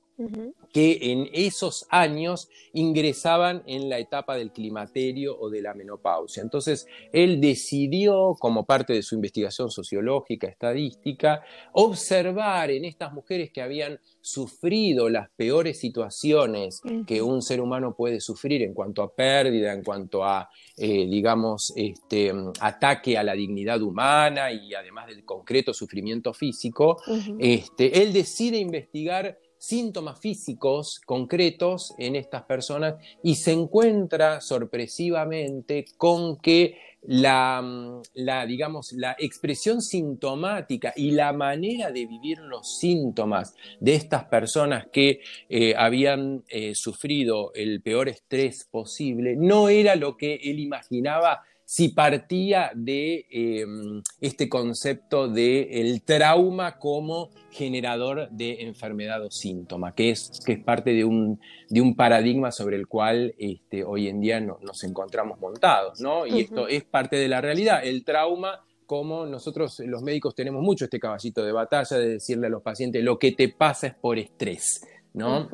que 0.72 0.98
en 1.12 1.28
esos 1.32 1.86
años 1.90 2.48
ingresaban 2.72 3.62
en 3.66 3.88
la 3.88 3.98
etapa 3.98 4.36
del 4.36 4.52
climaterio 4.52 5.36
o 5.38 5.50
de 5.50 5.62
la 5.62 5.74
menopausia. 5.74 6.42
Entonces, 6.42 6.86
él 7.12 7.40
decidió, 7.40 8.36
como 8.38 8.64
parte 8.64 8.92
de 8.92 9.02
su 9.02 9.14
investigación 9.14 9.70
sociológica, 9.70 10.46
estadística, 10.46 11.42
observar 11.72 12.70
en 12.70 12.84
estas 12.84 13.12
mujeres 13.12 13.50
que 13.52 13.62
habían 13.62 13.98
sufrido 14.20 15.08
las 15.08 15.30
peores 15.30 15.80
situaciones 15.80 16.82
que 17.06 17.22
un 17.22 17.42
ser 17.42 17.60
humano 17.60 17.94
puede 17.96 18.20
sufrir 18.20 18.62
en 18.62 18.74
cuanto 18.74 19.02
a 19.02 19.14
pérdida, 19.14 19.72
en 19.72 19.82
cuanto 19.82 20.24
a, 20.24 20.48
eh, 20.76 21.06
digamos, 21.06 21.72
este, 21.74 22.32
ataque 22.60 23.16
a 23.18 23.22
la 23.22 23.34
dignidad 23.34 23.80
humana 23.82 24.52
y 24.52 24.74
además 24.74 25.06
del 25.06 25.24
concreto 25.24 25.72
sufrimiento 25.72 26.32
físico, 26.32 26.98
este, 27.38 28.02
él 28.02 28.12
decide 28.12 28.58
investigar 28.58 29.38
síntomas 29.60 30.18
físicos 30.18 31.02
concretos 31.04 31.94
en 31.98 32.16
estas 32.16 32.44
personas 32.44 32.94
y 33.22 33.34
se 33.34 33.52
encuentra 33.52 34.40
sorpresivamente 34.40 35.84
con 35.98 36.38
que 36.38 36.78
la, 37.02 37.60
mm, 37.62 38.02
la, 38.14 38.46
digamos, 38.46 38.92
la 38.92 39.14
expresión 39.18 39.82
sintomática 39.82 40.94
y 40.96 41.10
la 41.10 41.34
manera 41.34 41.90
de 41.90 42.06
vivir 42.06 42.38
los 42.38 42.78
síntomas 42.78 43.54
de 43.80 43.96
estas 43.96 44.24
personas 44.24 44.86
que 44.90 45.20
eh, 45.50 45.74
habían 45.76 46.42
eh, 46.48 46.74
sufrido 46.74 47.52
el 47.54 47.82
peor 47.82 48.08
estrés 48.08 48.66
posible 48.70 49.36
no 49.36 49.68
era 49.68 49.94
lo 49.94 50.16
que 50.16 50.36
él 50.36 50.58
imaginaba 50.58 51.42
si 51.70 51.90
partía 51.90 52.72
de 52.74 53.26
em, 53.30 54.02
este 54.20 54.48
concepto 54.48 55.28
del 55.28 55.68
el 55.70 56.02
trauma 56.02 56.80
como 56.80 57.30
generador 57.52 58.28
de 58.30 58.62
enfermedad 58.62 59.24
o 59.24 59.30
síntoma, 59.30 59.94
que 59.94 60.10
es, 60.10 60.40
que 60.44 60.54
es 60.54 60.64
parte 60.64 60.92
de 60.92 61.04
un, 61.04 61.38
de 61.68 61.80
un 61.80 61.94
paradigma 61.94 62.50
sobre 62.50 62.74
el 62.74 62.88
cual 62.88 63.36
este, 63.38 63.84
hoy 63.84 64.08
en 64.08 64.20
día 64.20 64.40
nos 64.40 64.82
encontramos 64.82 65.38
montados, 65.38 66.00
¿no? 66.00 66.26
Y 66.26 66.40
esto 66.40 66.66
es 66.66 66.82
parte 66.82 67.14
de 67.14 67.28
la 67.28 67.40
realidad. 67.40 67.84
El 67.84 68.04
trauma 68.04 68.64
como 68.84 69.24
nosotros 69.26 69.78
los 69.86 70.02
médicos 70.02 70.34
tenemos 70.34 70.64
mucho 70.64 70.86
este 70.86 70.98
caballito 70.98 71.44
de 71.44 71.52
batalla 71.52 71.96
de 71.98 72.08
decirle 72.08 72.48
a 72.48 72.50
los 72.50 72.62
pacientes 72.62 73.04
lo 73.04 73.16
que 73.16 73.30
te 73.30 73.48
pasa 73.48 73.86
es 73.86 73.94
por 73.94 74.18
estrés. 74.18 74.84
¿No? 75.14 75.48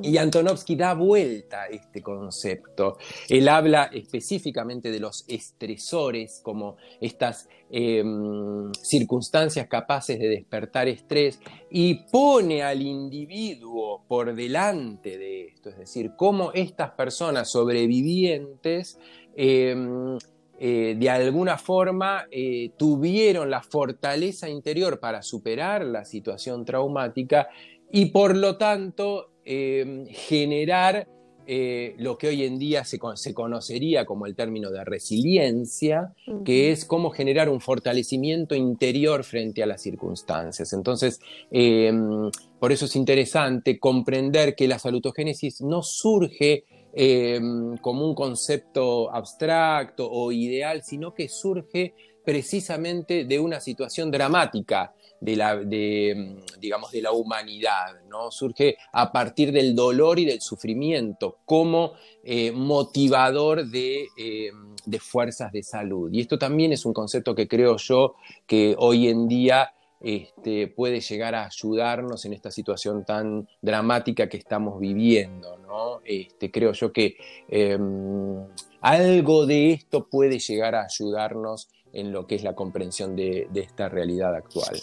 Y 0.00 0.16
Antonovsky 0.16 0.76
da 0.76 0.94
vuelta 0.94 1.62
a 1.62 1.66
este 1.66 2.02
concepto. 2.02 2.98
Él 3.28 3.48
habla 3.48 3.90
específicamente 3.92 4.90
de 4.90 5.00
los 5.00 5.24
estresores 5.28 6.40
como 6.42 6.76
estas 7.00 7.48
em, 7.70 8.72
circunstancias 8.74 9.66
capaces 9.66 10.18
de 10.18 10.28
despertar 10.28 10.88
estrés 10.88 11.40
y 11.70 11.94
pone 12.10 12.62
al 12.62 12.82
individuo 12.82 14.04
por 14.06 14.34
delante 14.34 15.18
de 15.18 15.46
esto, 15.46 15.70
es 15.70 15.78
decir, 15.78 16.12
cómo 16.16 16.52
estas 16.52 16.92
personas 16.92 17.50
sobrevivientes 17.50 18.98
em, 19.34 20.16
eh, 20.64 20.94
de 20.96 21.10
alguna 21.10 21.58
forma 21.58 22.28
eh, 22.30 22.70
tuvieron 22.76 23.50
la 23.50 23.62
fortaleza 23.62 24.48
interior 24.48 25.00
para 25.00 25.20
superar 25.22 25.84
la 25.84 26.04
situación 26.04 26.64
traumática 26.64 27.48
y 27.92 28.06
por 28.06 28.34
lo 28.36 28.56
tanto 28.56 29.30
em, 29.44 30.06
generar 30.06 31.06
eh, 31.46 31.94
lo 31.98 32.16
que 32.16 32.28
hoy 32.28 32.44
en 32.44 32.58
día 32.58 32.84
se, 32.84 32.98
conocería 32.98 34.06
como 34.06 34.26
el 34.26 34.36
término 34.36 34.70
de 34.70 34.84
resiliencia, 34.84 36.14
que 36.44 36.70
es 36.70 36.84
cómo 36.84 37.10
generar 37.10 37.48
un 37.48 37.60
fortalecimiento 37.60 38.54
interior 38.54 39.24
frente 39.24 39.62
a 39.62 39.66
las 39.66 39.82
circunstancias. 39.82 40.72
Entonces, 40.72 41.20
em, 41.50 42.30
por 42.60 42.70
eso 42.70 42.84
es 42.84 42.94
interesante 42.94 43.78
comprender 43.80 44.54
que 44.54 44.68
la 44.68 44.78
salutogénesis 44.78 45.60
no 45.60 45.82
surge 45.82 46.64
em, 46.94 47.78
como 47.78 48.06
un 48.06 48.14
concepto 48.14 49.10
abstracto 49.12 50.10
o 50.10 50.30
ideal, 50.30 50.82
sino 50.82 51.14
que 51.14 51.28
surge 51.28 51.94
precisamente 52.24 53.24
de 53.24 53.40
una 53.40 53.60
situación 53.60 54.10
dramática 54.10 54.94
de 55.22 55.36
la, 55.36 55.56
de, 55.56 56.36
digamos, 56.58 56.90
de 56.90 57.00
la 57.00 57.12
humanidad, 57.12 58.02
¿no? 58.08 58.32
Surge 58.32 58.76
a 58.92 59.12
partir 59.12 59.52
del 59.52 59.76
dolor 59.76 60.18
y 60.18 60.24
del 60.24 60.40
sufrimiento 60.40 61.38
como 61.44 61.92
eh, 62.24 62.50
motivador 62.50 63.64
de, 63.64 64.08
eh, 64.18 64.50
de, 64.84 64.98
fuerzas 64.98 65.52
de 65.52 65.62
salud. 65.62 66.10
Y 66.12 66.20
esto 66.20 66.40
también 66.40 66.72
es 66.72 66.84
un 66.84 66.92
concepto 66.92 67.36
que 67.36 67.46
creo 67.46 67.76
yo 67.76 68.16
que 68.48 68.74
hoy 68.76 69.06
en 69.06 69.28
día 69.28 69.72
este, 70.00 70.66
puede 70.66 71.00
llegar 71.00 71.36
a 71.36 71.46
ayudarnos 71.46 72.24
en 72.24 72.32
esta 72.32 72.50
situación 72.50 73.04
tan 73.04 73.48
dramática 73.60 74.28
que 74.28 74.38
estamos 74.38 74.80
viviendo, 74.80 75.56
¿no? 75.58 76.00
Este, 76.04 76.50
creo 76.50 76.72
yo 76.72 76.92
que 76.92 77.16
em, 77.46 78.44
algo 78.80 79.46
de 79.46 79.70
esto 79.70 80.08
puede 80.08 80.40
llegar 80.40 80.74
a 80.74 80.82
ayudarnos 80.82 81.68
en 81.92 82.10
lo 82.10 82.26
que 82.26 82.34
es 82.34 82.42
la 82.42 82.56
comprensión 82.56 83.14
de 83.14 83.46
esta 83.54 83.88
realidad 83.88 84.34
actual. 84.34 84.82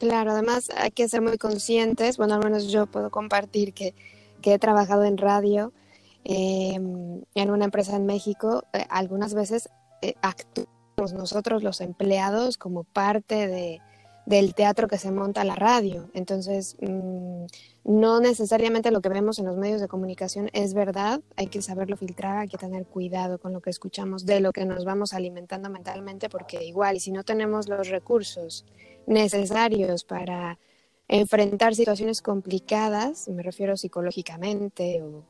Claro, 0.00 0.30
además 0.30 0.70
hay 0.78 0.92
que 0.92 1.06
ser 1.08 1.20
muy 1.20 1.36
conscientes, 1.36 2.16
bueno, 2.16 2.32
al 2.32 2.42
menos 2.42 2.68
yo 2.68 2.86
puedo 2.86 3.10
compartir 3.10 3.74
que, 3.74 3.94
he 4.42 4.58
trabajado 4.58 5.04
en 5.04 5.18
radio 5.18 5.74
em, 6.24 7.22
en 7.34 7.50
una 7.50 7.66
empresa 7.66 7.96
en 7.96 8.06
México, 8.06 8.64
eh, 8.72 8.86
algunas 8.88 9.34
veces 9.34 9.68
eh, 10.00 10.14
actuamos 10.22 11.12
nosotros 11.12 11.62
los 11.62 11.82
empleados 11.82 12.56
como 12.56 12.84
parte 12.84 13.46
de, 13.46 13.82
del 14.24 14.54
teatro 14.54 14.88
que 14.88 14.96
se 14.96 15.10
monta 15.10 15.44
la 15.44 15.54
radio. 15.54 16.08
Entonces, 16.14 16.76
mm, 16.80 17.44
no 17.84 18.20
necesariamente 18.20 18.90
lo 18.90 19.02
que 19.02 19.10
vemos 19.10 19.38
en 19.38 19.46
los 19.46 19.58
medios 19.58 19.82
de 19.82 19.88
comunicación 19.88 20.48
es 20.54 20.72
verdad, 20.72 21.20
hay 21.36 21.48
que 21.48 21.60
saberlo 21.60 21.98
filtrar, 21.98 22.38
hay 22.38 22.48
que 22.48 22.56
tener 22.56 22.86
cuidado 22.86 23.38
con 23.38 23.52
lo 23.52 23.60
que 23.60 23.68
escuchamos, 23.68 24.24
de 24.24 24.40
lo 24.40 24.52
que 24.52 24.64
nos 24.64 24.86
vamos 24.86 25.12
alimentando 25.12 25.68
mentalmente, 25.68 26.30
porque 26.30 26.64
igual, 26.64 27.00
si 27.00 27.12
no 27.12 27.22
tenemos 27.22 27.68
los 27.68 27.88
recursos, 27.88 28.64
necesarios 29.10 30.04
para 30.04 30.58
enfrentar 31.08 31.74
situaciones 31.74 32.22
complicadas, 32.22 33.28
me 33.28 33.42
refiero 33.42 33.76
psicológicamente 33.76 35.02
o 35.02 35.24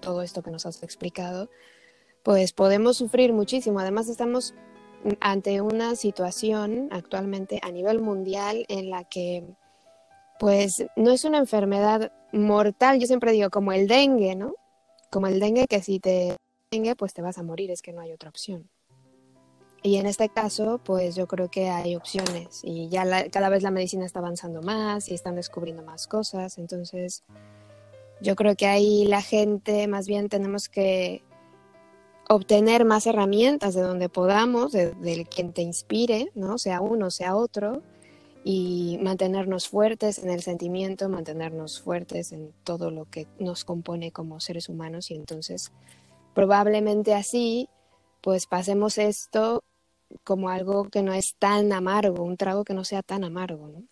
todo 0.00 0.22
esto 0.22 0.42
que 0.42 0.52
nos 0.52 0.64
has 0.64 0.82
explicado, 0.82 1.50
pues 2.22 2.52
podemos 2.52 2.96
sufrir 2.96 3.32
muchísimo. 3.32 3.80
Además, 3.80 4.08
estamos 4.08 4.54
ante 5.20 5.60
una 5.60 5.96
situación 5.96 6.88
actualmente 6.92 7.58
a 7.62 7.70
nivel 7.70 8.00
mundial 8.00 8.64
en 8.68 8.90
la 8.90 9.04
que 9.04 9.44
pues 10.38 10.86
no 10.96 11.10
es 11.10 11.24
una 11.24 11.38
enfermedad 11.38 12.12
mortal, 12.32 13.00
yo 13.00 13.06
siempre 13.06 13.32
digo 13.32 13.50
como 13.50 13.72
el 13.72 13.88
dengue, 13.88 14.36
¿no? 14.36 14.54
Como 15.10 15.26
el 15.26 15.40
dengue 15.40 15.66
que 15.66 15.82
si 15.82 15.98
te 15.98 16.36
dengue 16.70 16.94
pues 16.94 17.14
te 17.14 17.22
vas 17.22 17.38
a 17.38 17.42
morir, 17.42 17.70
es 17.70 17.82
que 17.82 17.92
no 17.92 18.00
hay 18.00 18.12
otra 18.12 18.28
opción. 18.28 18.68
Y 19.86 19.98
en 19.98 20.06
este 20.06 20.28
caso, 20.28 20.80
pues 20.82 21.14
yo 21.14 21.28
creo 21.28 21.48
que 21.48 21.68
hay 21.68 21.94
opciones 21.94 22.60
y 22.64 22.88
ya 22.88 23.30
cada 23.30 23.48
vez 23.48 23.62
la 23.62 23.70
medicina 23.70 24.04
está 24.04 24.18
avanzando 24.18 24.60
más 24.60 25.08
y 25.08 25.14
están 25.14 25.36
descubriendo 25.36 25.84
más 25.84 26.08
cosas. 26.08 26.58
Entonces, 26.58 27.22
yo 28.20 28.34
creo 28.34 28.56
que 28.56 28.66
ahí 28.66 29.06
la 29.06 29.22
gente 29.22 29.86
más 29.86 30.08
bien 30.08 30.28
tenemos 30.28 30.68
que 30.68 31.22
obtener 32.28 32.84
más 32.84 33.06
herramientas 33.06 33.74
de 33.74 33.82
donde 33.82 34.08
podamos, 34.08 34.72
de, 34.72 35.28
quien 35.32 35.52
te 35.52 35.62
inspire, 35.62 36.32
¿no? 36.34 36.58
Sea 36.58 36.80
uno, 36.80 37.12
sea 37.12 37.36
otro, 37.36 37.80
y 38.42 38.98
mantenernos 39.04 39.68
fuertes 39.68 40.18
en 40.18 40.30
el 40.30 40.42
sentimiento, 40.42 41.08
mantenernos 41.08 41.80
fuertes 41.80 42.32
en 42.32 42.52
todo 42.64 42.90
lo 42.90 43.04
que 43.04 43.28
nos 43.38 43.64
compone 43.64 44.10
como 44.10 44.40
seres 44.40 44.68
humanos 44.68 45.12
y 45.12 45.14
entonces 45.14 45.70
probablemente 46.34 47.14
así 47.14 47.68
pues 48.20 48.48
pasemos 48.48 48.98
esto 48.98 49.62
como 50.24 50.48
algo 50.48 50.84
que 50.84 51.02
no 51.02 51.12
es 51.12 51.36
tan 51.38 51.72
amargo, 51.72 52.24
un 52.24 52.36
trago 52.36 52.64
que 52.64 52.74
no 52.74 52.84
sea 52.84 53.02
tan 53.02 53.24
amargo, 53.24 53.68
¿no? 53.68 53.84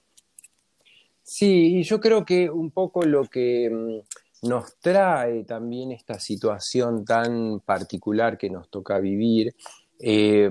Sí, 1.23 1.79
y 1.79 1.83
yo 1.83 2.01
creo 2.01 2.25
que 2.25 2.51
un 2.51 2.71
poco 2.71 3.03
lo 3.03 3.25
que 3.25 3.71
mm, 3.71 4.49
nos 4.49 4.79
trae 4.79 5.45
también 5.45 5.91
esta 5.93 6.19
situación 6.21 7.05
tan 7.05 7.61
particular 7.61 8.37
que 8.37 8.51
nos 8.51 8.69
toca 8.69 8.99
vivir 8.99 9.55
eh, 9.99 10.51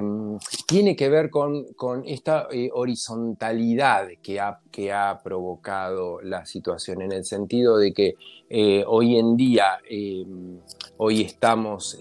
tiene 0.67 0.95
que 0.95 1.09
ver 1.09 1.29
con, 1.29 1.67
esta 2.05 2.47
eh, 2.51 2.69
horizontalidad 2.73 4.07
que 4.21 4.39
ha, 4.39 4.59
que 4.73 4.91
ha, 4.91 5.21
provocado 5.23 6.19
la 6.21 6.45
situación, 6.45 7.03
en 7.03 7.11
el 7.11 7.23
sentido 7.23 7.77
de 7.77 7.93
que 7.93 8.15
eh, 8.49 8.83
hoy 8.87 9.17
en 9.17 9.37
día, 9.37 9.79
hoy 10.97 11.21
estamos, 11.21 11.99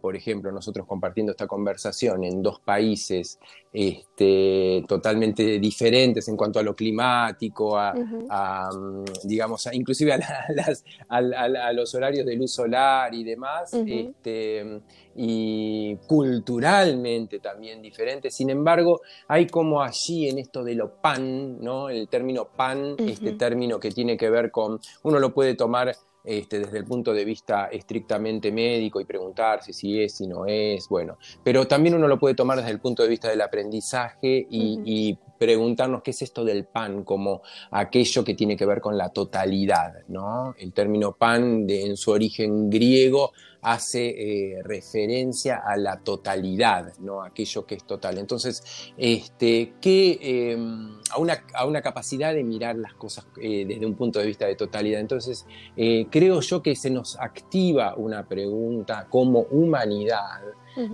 por 0.00 0.16
ejemplo, 0.16 0.52
nosotros 0.52 0.86
compartiendo 0.86 1.32
esta 1.32 1.46
conversación 1.46 2.24
en 2.24 2.42
dos 2.42 2.60
países 2.60 3.38
este, 3.72 4.84
totalmente 4.88 5.60
diferentes 5.60 6.26
en 6.26 6.36
cuanto 6.36 6.58
a 6.58 6.62
lo 6.62 6.74
climático, 6.74 7.78
a, 7.78 7.94
mm, 7.94 9.04
digamos, 9.24 9.68
inclusive 9.72 10.12
a, 11.08 11.72
los 11.72 11.94
horarios 11.94 12.26
de 12.26 12.34
luz 12.34 12.52
solar 12.52 13.14
y 13.14 13.22
demás, 13.22 13.72
este, 13.74 14.80
y 15.14 15.96
culturalmente 16.08 17.38
también 17.38 17.80
diferentes. 17.80 18.34
Sin 18.34 18.50
embargo, 18.50 19.02
hay 19.28 19.46
como 19.46 19.82
allí 19.82 20.28
en 20.28 20.38
esto 20.38 20.64
de 20.64 20.74
lo 20.74 21.00
pan, 21.00 21.60
¿no? 21.60 21.90
El 21.90 21.99
término 22.08 22.46
pan, 22.46 22.96
este 22.98 23.32
término 23.32 23.80
que 23.80 23.90
tiene 23.90 24.16
que 24.16 24.30
ver 24.30 24.50
con, 24.50 24.80
uno 25.02 25.18
lo 25.18 25.32
puede 25.32 25.54
tomar 25.54 25.94
este, 26.22 26.58
desde 26.58 26.76
el 26.76 26.84
punto 26.84 27.14
de 27.14 27.24
vista 27.24 27.68
estrictamente 27.72 28.52
médico 28.52 29.00
y 29.00 29.06
preguntarse 29.06 29.72
si 29.72 30.02
es, 30.02 30.16
si 30.16 30.26
no 30.26 30.44
es, 30.44 30.86
bueno, 30.88 31.16
pero 31.42 31.66
también 31.66 31.94
uno 31.94 32.08
lo 32.08 32.18
puede 32.18 32.34
tomar 32.34 32.58
desde 32.58 32.72
el 32.72 32.78
punto 32.78 33.02
de 33.02 33.08
vista 33.08 33.28
del 33.28 33.40
aprendizaje 33.40 34.46
y, 34.50 35.18
preguntarnos 35.40 36.02
qué 36.02 36.10
es 36.10 36.20
esto 36.20 36.44
del 36.44 36.66
pan 36.66 37.02
como 37.02 37.40
aquello 37.70 38.22
que 38.22 38.34
tiene 38.34 38.58
que 38.58 38.66
ver 38.66 38.82
con 38.82 38.98
la 38.98 39.08
totalidad, 39.08 39.94
¿no? 40.08 40.54
El 40.58 40.74
término 40.74 41.16
pan 41.16 41.66
de, 41.66 41.86
en 41.86 41.96
su 41.96 42.10
origen 42.10 42.68
griego 42.68 43.32
hace 43.62 44.08
eh, 44.08 44.62
referencia 44.62 45.58
a 45.64 45.76
la 45.76 45.98
totalidad, 45.98 46.94
¿no? 46.98 47.22
aquello 47.22 47.66
que 47.66 47.74
es 47.74 47.84
total. 47.84 48.18
Entonces, 48.18 48.62
este, 48.96 49.74
em, 49.82 50.98
a, 51.10 51.18
una, 51.18 51.44
a, 51.54 51.66
una, 51.66 51.82
capacidad 51.82 52.32
de 52.32 52.42
mirar 52.42 52.76
las 52.76 52.94
cosas 52.94 53.26
eh, 53.40 53.64
desde 53.66 53.84
un 53.84 53.94
punto 53.94 54.18
de 54.18 54.26
vista 54.26 54.46
de 54.46 54.56
totalidad. 54.56 55.00
Entonces, 55.00 55.46
eh, 55.76 56.06
creo 56.10 56.40
yo 56.40 56.62
que 56.62 56.74
se 56.74 56.90
nos 56.90 57.18
activa 57.18 57.94
una 57.96 58.26
pregunta 58.26 59.06
como 59.10 59.40
humanidad, 59.50 60.40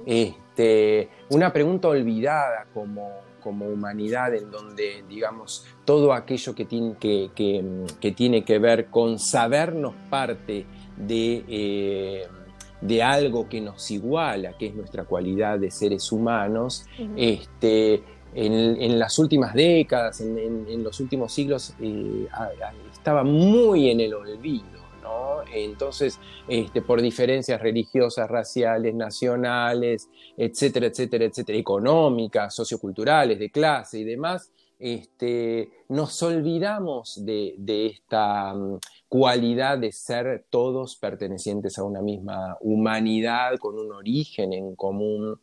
este, 0.07 1.11
una 1.31 1.52
pregunta 1.52 1.88
olvidada 1.88 2.66
como, 2.72 3.11
como 3.42 3.66
humanidad 3.66 4.35
en 4.35 4.50
donde, 4.50 5.05
digamos, 5.09 5.66
todo 5.85 6.12
aquello 6.12 6.55
que 6.55 6.64
tiene 6.64 6.96
que, 6.98 7.31
que 8.00 8.12
tiene 8.12 8.44
que 8.44 8.59
ver 8.59 8.87
con 8.87 9.18
sabernos 9.18 9.94
parte 10.09 10.66
de 10.96 12.24
de 12.80 13.02
algo 13.02 13.48
que 13.48 13.60
nos 13.60 13.90
iguala, 13.90 14.56
que 14.58 14.66
es 14.66 14.74
nuestra 14.74 15.04
cualidad 15.04 15.58
de 15.58 15.70
seres 15.70 16.12
humanos, 16.12 16.86
este, 17.16 18.02
en, 18.34 18.98
las 18.98 19.18
últimas 19.18 19.54
décadas, 19.54 20.20
en, 20.20 20.82
los 20.82 21.00
últimos 21.00 21.32
siglos, 21.32 21.74
eh, 21.80 22.28
estaba 22.92 23.24
muy 23.24 23.90
en 23.90 24.00
el 24.00 24.14
olvido. 24.14 24.76
¿no? 25.02 25.42
Entonces, 25.54 26.18
este, 26.48 26.82
por 26.82 27.00
diferencias 27.00 27.60
religiosas, 27.60 28.28
raciales, 28.28 28.94
nacionales, 28.94 30.08
etcétera, 30.36 30.86
etcétera, 30.86 31.24
etcétera, 31.24 31.58
económicas, 31.58 32.54
socioculturales, 32.54 33.38
de 33.38 33.50
clase 33.50 34.00
y 34.00 34.04
demás, 34.04 34.50
este, 34.78 35.70
nos 35.88 36.22
olvidamos 36.22 37.24
de, 37.24 37.54
esta 37.86 38.52
mm, 38.52 38.78
cualidad 39.09 39.79
de 39.79 39.92
ser 39.92 40.47
todos 40.51 40.97
pertenecientes 40.97 41.79
a 41.79 41.85
una 41.85 42.03
misma 42.03 42.57
humanidad, 42.61 43.57
con 43.59 43.79
un 43.79 43.92
origen 43.92 44.53
en 44.53 44.75
común, 44.75 45.40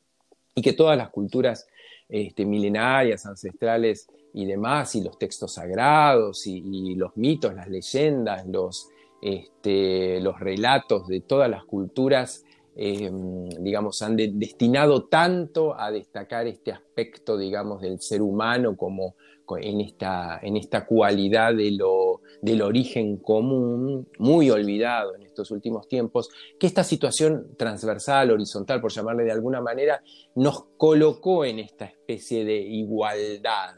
y 0.56 0.62
que 0.62 0.74
todas 0.74 0.98
las 0.98 1.10
culturas 1.10 1.68
este, 2.10 2.46
milenarias, 2.46 3.26
ancestrales 3.26 4.08
y 4.34 4.46
demás, 4.46 4.96
y 4.96 5.04
los 5.04 5.18
textos 5.18 5.54
sagrados, 5.54 6.46
y, 6.46 6.96
los 6.96 7.16
mitos, 7.16 7.54
las 7.54 7.70
leyendas, 7.70 8.46
los, 8.48 8.90
este, 9.22 10.20
los 10.20 10.40
relatos 10.40 11.08
de 11.08 11.22
todas 11.22 11.50
las 11.50 11.64
culturas, 11.64 12.44
em, 12.76 13.48
digamos, 13.50 14.02
han 14.02 14.18
destinado 14.18 15.06
tanto 15.06 15.80
a 15.80 15.92
destacar 15.92 16.48
este 16.48 16.72
aspecto, 16.72 17.38
digamos, 17.38 17.82
del 17.82 18.00
ser 18.02 18.22
humano 18.22 18.76
como 18.76 19.16
en 19.58 19.82
esta, 19.82 20.40
en 20.42 20.58
esta 20.58 20.86
cualidad 20.86 21.54
de 21.54 21.72
lo, 21.72 22.03
del 22.44 22.62
origen 22.62 23.16
común, 23.18 24.10
muy 24.20 24.50
olvidado 24.50 25.16
en 25.16 25.22
estos 25.24 25.50
últimos 25.50 25.88
tiempos, 25.88 26.30
que 26.60 26.68
esta 26.68 26.84
situación 26.84 27.56
transversal, 27.58 28.32
horizontal, 28.32 28.82
por 28.82 28.92
llamarle 28.92 29.24
de 29.24 29.32
alguna 29.32 29.62
manera, 29.62 30.04
nos 30.36 30.66
colocó 30.76 31.46
en 31.46 31.60
esta 31.60 31.86
especie 31.86 32.44
de 32.44 32.58
igualdad, 32.58 33.76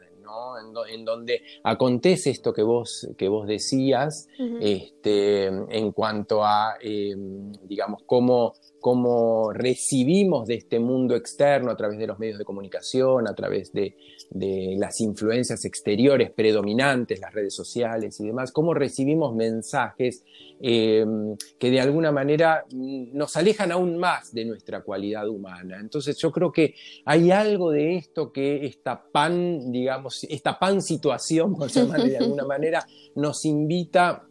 en, 0.92 1.04
donde 1.04 1.42
acontece 1.62 2.30
esto 2.30 2.52
que 2.52 2.64
vos, 2.64 3.08
que 3.16 3.28
vos 3.28 3.46
decías, 3.46 4.26
este, 4.60 5.44
en 5.46 5.92
cuanto 5.92 6.44
a, 6.44 6.74
em, 6.80 7.52
digamos, 7.62 8.02
cómo, 8.04 8.54
cómo 8.86 9.52
recibimos 9.52 10.46
de 10.46 10.54
este 10.54 10.78
mundo 10.78 11.16
externo 11.16 11.72
a 11.72 11.76
través 11.76 11.98
de 11.98 12.06
los 12.06 12.20
medios 12.20 12.38
de 12.38 12.44
comunicación, 12.44 13.26
a 13.26 13.34
través 13.34 13.72
de, 13.72 13.96
de 14.30 14.76
las 14.78 15.00
influencias 15.00 15.64
exteriores 15.64 16.30
predominantes, 16.30 17.18
las 17.18 17.34
redes 17.34 17.52
sociales 17.52 18.20
y 18.20 18.26
demás, 18.26 18.52
cómo 18.52 18.74
recibimos 18.74 19.34
mensajes 19.34 20.22
em, 20.60 21.36
que 21.58 21.72
de 21.72 21.80
alguna 21.80 22.12
manera 22.12 22.64
nos 22.70 23.36
alejan 23.36 23.72
aún 23.72 23.98
más 23.98 24.32
de 24.32 24.44
nuestra 24.44 24.84
cualidad 24.84 25.28
humana. 25.28 25.78
Entonces 25.80 26.16
yo 26.18 26.30
creo 26.30 26.52
que 26.52 26.76
hay 27.04 27.32
algo 27.32 27.72
de 27.72 27.96
esto 27.96 28.30
que 28.30 28.66
esta 28.66 29.02
pan, 29.10 29.72
digamos, 29.72 30.22
esta 30.30 30.60
pan 30.60 30.80
situación, 30.80 31.56
por 31.56 31.70
llamarle 31.70 32.10
de 32.10 32.18
alguna 32.18 32.44
manera, 32.54 32.86
nos 33.16 33.44
invita 33.46 34.28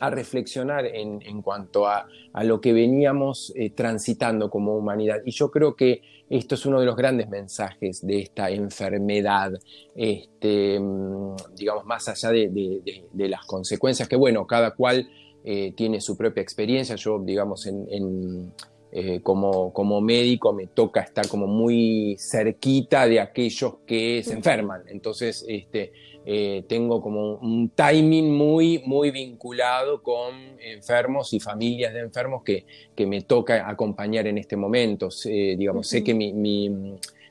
a 0.00 0.10
reflexionar 0.10 0.86
en, 0.86 1.42
cuanto 1.42 1.86
a, 1.86 2.06
lo 2.42 2.60
que 2.60 2.72
veníamos 2.72 3.52
eh, 3.54 3.70
transitando 3.70 4.50
como 4.50 4.76
humanidad. 4.76 5.20
Y 5.24 5.30
yo 5.30 5.50
creo 5.50 5.76
que 5.76 6.02
esto 6.28 6.54
es 6.54 6.66
uno 6.66 6.80
de 6.80 6.86
los 6.86 6.96
grandes 6.96 7.28
mensajes 7.28 8.04
de 8.06 8.20
esta 8.20 8.50
enfermedad, 8.50 9.52
este, 9.94 10.80
mm, 10.80 11.36
digamos, 11.54 11.84
más 11.84 12.08
allá 12.08 12.30
de, 12.30 12.80
las 13.14 13.44
consecuencias, 13.44 14.08
que 14.08 14.16
bueno, 14.16 14.46
cada 14.46 14.72
cual 14.74 15.08
eh, 15.44 15.72
tiene 15.76 16.00
su 16.00 16.16
propia 16.16 16.42
experiencia. 16.42 16.96
Yo, 16.96 17.18
digamos, 17.18 17.66
en, 17.66 18.52
eh, 18.92 19.20
como, 19.22 19.72
como, 19.72 20.00
médico 20.00 20.52
me 20.52 20.66
toca 20.66 21.00
estar 21.00 21.28
como 21.28 21.46
muy 21.46 22.16
cerquita 22.18 23.06
de 23.06 23.20
aquellos 23.20 23.76
que 23.86 24.22
se 24.22 24.34
enferman. 24.34 24.82
Entonces, 24.88 25.44
este, 25.46 25.92
eh, 26.24 26.64
tengo 26.68 27.02
como 27.02 27.36
un 27.36 27.70
timing 27.70 28.32
muy, 28.32 28.82
muy 28.86 29.10
vinculado 29.10 30.02
con 30.02 30.34
enfermos 30.60 31.32
y 31.32 31.40
familias 31.40 31.92
de 31.92 32.00
enfermos 32.00 32.42
que, 32.42 32.64
que 32.94 33.06
me 33.06 33.22
toca 33.22 33.68
acompañar 33.68 34.26
en 34.26 34.38
este 34.38 34.56
momento. 34.56 35.08
digamos, 35.24 35.88
sé 35.88 36.04
que 36.04 36.14
mi, 36.14 36.32
mi, 36.32 36.70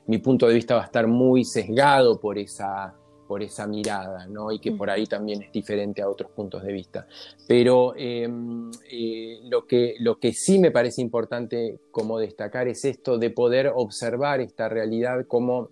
mi, 0.06 0.18
punto 0.18 0.46
de 0.48 0.54
vista 0.54 0.74
va 0.74 0.82
a 0.82 0.86
estar 0.86 1.06
muy 1.06 1.44
sesgado 1.44 2.20
por 2.20 2.38
esa, 2.38 2.94
por 3.32 3.42
esa 3.42 3.66
mirada, 3.66 4.26
¿no? 4.26 4.52
Y 4.52 4.58
que 4.58 4.72
por 4.72 4.90
ahí 4.90 5.06
también 5.06 5.40
es 5.40 5.50
diferente 5.50 6.02
a 6.02 6.08
otros 6.10 6.30
puntos 6.32 6.62
de 6.64 6.70
vista. 6.70 7.06
Pero 7.48 7.94
em, 7.96 8.70
eh, 8.90 9.40
lo, 9.44 9.66
que, 9.66 9.94
lo 10.00 10.18
que 10.18 10.34
sí 10.34 10.58
me 10.58 10.70
parece 10.70 11.00
importante 11.00 11.78
como 11.90 12.18
destacar 12.18 12.68
es 12.68 12.84
esto 12.84 13.16
de 13.16 13.30
poder 13.30 13.72
observar 13.74 14.42
esta 14.42 14.68
realidad 14.68 15.24
como 15.26 15.70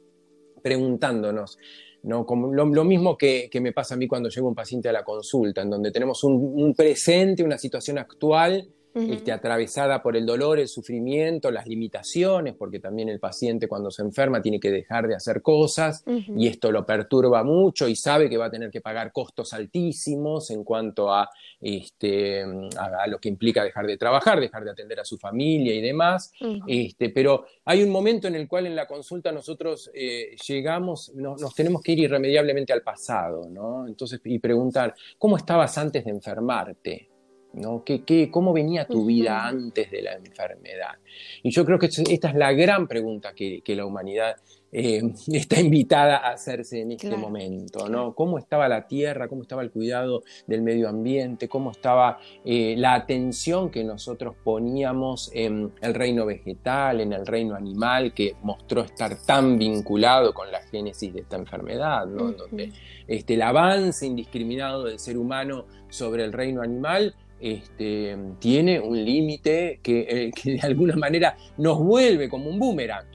preguntándonos. 0.62 1.58
¿No? 2.02 2.26
Como 2.26 2.52
lo, 2.52 2.84
mismo 2.84 3.16
que, 3.16 3.50
me 3.60 3.72
pasa 3.72 3.94
a 3.94 3.96
mí 3.96 4.06
cuando 4.06 4.28
llego 4.28 4.48
un 4.48 4.54
paciente 4.54 4.88
a 4.88 4.92
la 4.92 5.04
consulta, 5.04 5.62
en 5.62 5.70
donde 5.70 5.90
tenemos 5.90 6.24
un 6.24 6.74
presente, 6.74 7.42
una 7.42 7.58
situación 7.58 7.98
actual 7.98 8.68
este, 8.94 9.32
atravesada 9.32 10.02
por 10.02 10.16
el 10.16 10.26
dolor, 10.26 10.58
el 10.58 10.68
sufrimiento, 10.68 11.50
las 11.50 11.66
limitaciones, 11.66 12.54
porque 12.54 12.80
también 12.80 13.08
el 13.08 13.20
paciente 13.20 13.68
cuando 13.68 13.90
se 13.90 14.02
enferma 14.02 14.42
tiene 14.42 14.58
que 14.58 14.70
dejar 14.70 15.06
de 15.06 15.14
hacer 15.14 15.42
cosas 15.42 16.04
y 16.06 16.46
esto 16.46 16.72
lo 16.72 16.84
perturba 16.84 17.44
mucho 17.44 17.88
y 17.88 17.96
sabe 17.96 18.28
que 18.28 18.36
va 18.36 18.46
a 18.46 18.50
tener 18.50 18.70
que 18.70 18.80
pagar 18.80 19.12
costos 19.12 19.52
altísimos 19.52 20.50
en 20.50 20.64
cuanto 20.64 21.12
a, 21.12 21.28
este, 21.60 22.42
a, 22.42 23.06
lo 23.06 23.18
que 23.18 23.28
implica 23.28 23.62
dejar 23.62 23.86
de 23.86 23.96
trabajar, 23.96 24.40
dejar 24.40 24.64
de 24.64 24.70
atender 24.70 25.00
a 25.00 25.04
su 25.04 25.18
familia 25.18 25.74
y 25.74 25.80
demás. 25.80 26.32
este, 26.66 27.10
pero 27.10 27.46
hay 27.64 27.82
un 27.82 27.90
momento 27.90 28.28
en 28.28 28.34
el 28.34 28.48
cual 28.48 28.66
en 28.66 28.76
la 28.76 28.86
consulta 28.86 29.30
nosotros 29.32 29.90
eh, 29.94 30.36
llegamos, 30.48 31.12
nos 31.14 31.54
tenemos 31.54 31.82
que 31.82 31.92
ir 31.92 32.00
irremediablemente 32.00 32.72
al 32.72 32.82
pasado, 32.82 33.48
¿no? 33.48 33.86
Entonces, 33.86 34.20
y 34.24 34.38
preguntar, 34.38 34.94
¿cómo 35.18 35.36
estabas 35.36 35.76
antes 35.78 36.04
de 36.04 36.10
enfermarte? 36.10 37.10
¿No? 37.52 37.82
¿Qué, 37.84 38.30
cómo 38.30 38.52
venía 38.52 38.86
tu 38.86 39.06
vida 39.06 39.46
antes 39.46 39.90
de 39.90 40.02
la 40.02 40.14
enfermedad? 40.14 40.94
Y 41.42 41.50
yo 41.50 41.64
creo 41.64 41.78
que 41.78 41.86
esta 41.86 42.28
es 42.28 42.34
la 42.34 42.52
gran 42.52 42.86
pregunta 42.86 43.32
que, 43.34 43.62
la 43.70 43.86
humanidad 43.86 44.36
eh, 44.72 45.00
está 45.32 45.60
invitada 45.60 46.18
a 46.18 46.32
hacerse 46.32 46.80
en 46.80 46.92
este 46.92 47.16
momento, 47.16 47.88
¿no? 47.88 48.14
¿Cómo 48.14 48.38
estaba 48.38 48.68
la 48.68 48.86
tierra? 48.86 49.28
¿Cómo 49.28 49.42
estaba 49.42 49.62
el 49.62 49.70
cuidado 49.70 50.22
del 50.46 50.62
medio 50.62 50.88
ambiente? 50.88 51.48
¿Cómo 51.48 51.70
estaba 51.70 52.18
eh, 52.44 52.74
la 52.76 52.94
atención 52.94 53.70
que 53.70 53.84
nosotros 53.84 54.34
poníamos 54.42 55.30
en 55.34 55.72
el 55.80 55.94
reino 55.94 56.26
vegetal, 56.26 57.00
en 57.00 57.12
el 57.12 57.26
reino 57.26 57.54
animal, 57.54 58.12
que 58.12 58.34
mostró 58.42 58.82
estar 58.82 59.16
tan 59.24 59.58
vinculado 59.58 60.34
con 60.34 60.50
la 60.50 60.62
génesis 60.62 61.12
de 61.14 61.20
esta 61.20 61.36
enfermedad, 61.36 62.06
¿no? 62.06 62.32
Donde 62.32 62.72
este, 63.06 63.34
el 63.34 63.42
avance 63.42 64.06
indiscriminado 64.06 64.84
del 64.84 64.98
ser 64.98 65.16
humano 65.16 65.66
sobre 65.88 66.24
el 66.24 66.32
reino 66.32 66.62
animal 66.62 67.14
este, 67.40 68.16
tiene 68.38 68.80
un 68.80 69.04
límite 69.04 69.80
que, 69.82 70.00
eh, 70.08 70.32
de 70.44 70.60
alguna 70.60 70.96
manera 70.96 71.36
nos 71.56 71.78
vuelve 71.78 72.28
como 72.28 72.50
un 72.50 72.58
boomerang. 72.58 73.06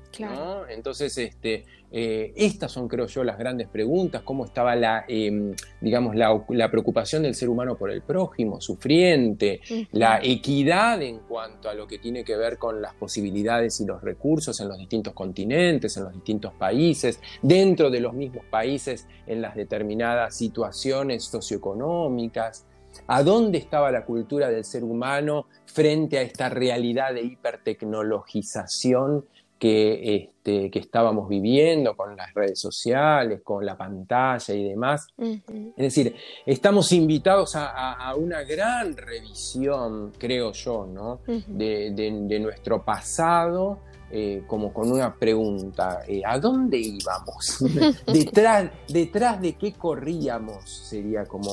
Entonces, 0.70 1.18
este, 1.18 1.66
eh, 1.92 2.34
estas 2.36 2.72
son, 2.72 2.88
creo 2.88 3.08
yo, 3.08 3.24
las 3.24 3.38
grandes 3.38 3.68
preguntas, 3.68 4.22
cómo 4.24 4.46
estaba 4.46 4.76
la, 4.76 5.06
em, 5.08 5.54
digamos, 5.82 6.16
la, 6.16 6.72
preocupación 6.72 7.24
del 7.24 7.36
ser 7.36 7.50
humano 7.50 7.78
por 7.78 7.92
el 7.92 8.02
prójimo, 8.02 8.60
sufriente, 8.60 9.62
la 9.92 10.20
equidad 10.22 11.02
en 11.02 11.20
cuanto 11.20 11.70
a 11.70 11.74
lo 11.74 11.88
que 11.88 12.00
tiene 12.00 12.24
que 12.24 12.36
ver 12.36 12.58
con 12.58 12.82
las 12.82 12.94
posibilidades 12.96 13.80
y 13.82 13.86
los 13.86 14.02
recursos 14.02 14.60
en 14.60 14.68
los 14.68 14.78
distintos 14.78 15.14
continentes, 15.14 15.96
en 15.98 16.04
los 16.04 16.14
distintos 16.14 16.54
países, 16.54 17.20
dentro 17.42 17.90
de 17.90 18.00
los 18.00 18.14
mismos 18.14 18.46
países, 18.46 19.08
en 19.28 19.42
las 19.42 19.56
determinadas 19.56 20.36
situaciones 20.36 21.24
socioeconómicas 21.26 22.66
a 23.08 23.24
dónde 23.24 23.58
estaba 23.58 23.91
la 23.91 24.06
cultura 24.06 24.50
del 24.50 24.66
ser 24.66 24.84
humano 24.84 25.48
frente 25.66 26.18
a 26.18 26.22
esta 26.22 26.50
realidad 26.50 27.14
de 27.14 27.24
hipertecnologización 27.24 29.26
que, 29.60 30.16
este, 30.16 30.70
que 30.70 30.80
estábamos 30.80 31.30
viviendo 31.30 31.96
con 31.96 32.16
las 32.16 32.34
redes 32.34 32.60
sociales, 32.60 33.41
con 33.43 33.66
la 33.66 33.78
pantalla 33.78 34.54
y 34.54 34.64
demás. 34.64 35.08
Es 35.18 35.76
decir, 35.76 36.16
estamos 36.46 36.91
invitados 36.91 37.54
a, 37.56 38.14
una 38.18 38.43
gran 38.43 38.96
revisión, 38.96 40.12
creo 40.18 40.52
yo, 40.52 40.86
¿no? 40.86 41.22
de, 41.26 42.39
nuestro 42.39 42.84
pasado 42.84 43.80
eh, 44.18 44.43
como 44.47 44.72
con 44.72 44.89
una 44.89 45.13
pregunta, 45.13 46.03
eh, 46.07 46.22
¿a 46.26 46.39
dónde 46.39 46.78
íbamos? 46.78 47.57
detrás, 48.07 48.72
¿Detrás 48.88 49.41
de 49.41 49.57
qué 49.57 49.74
corríamos? 49.74 50.70
Sería 50.70 51.26
como, 51.26 51.51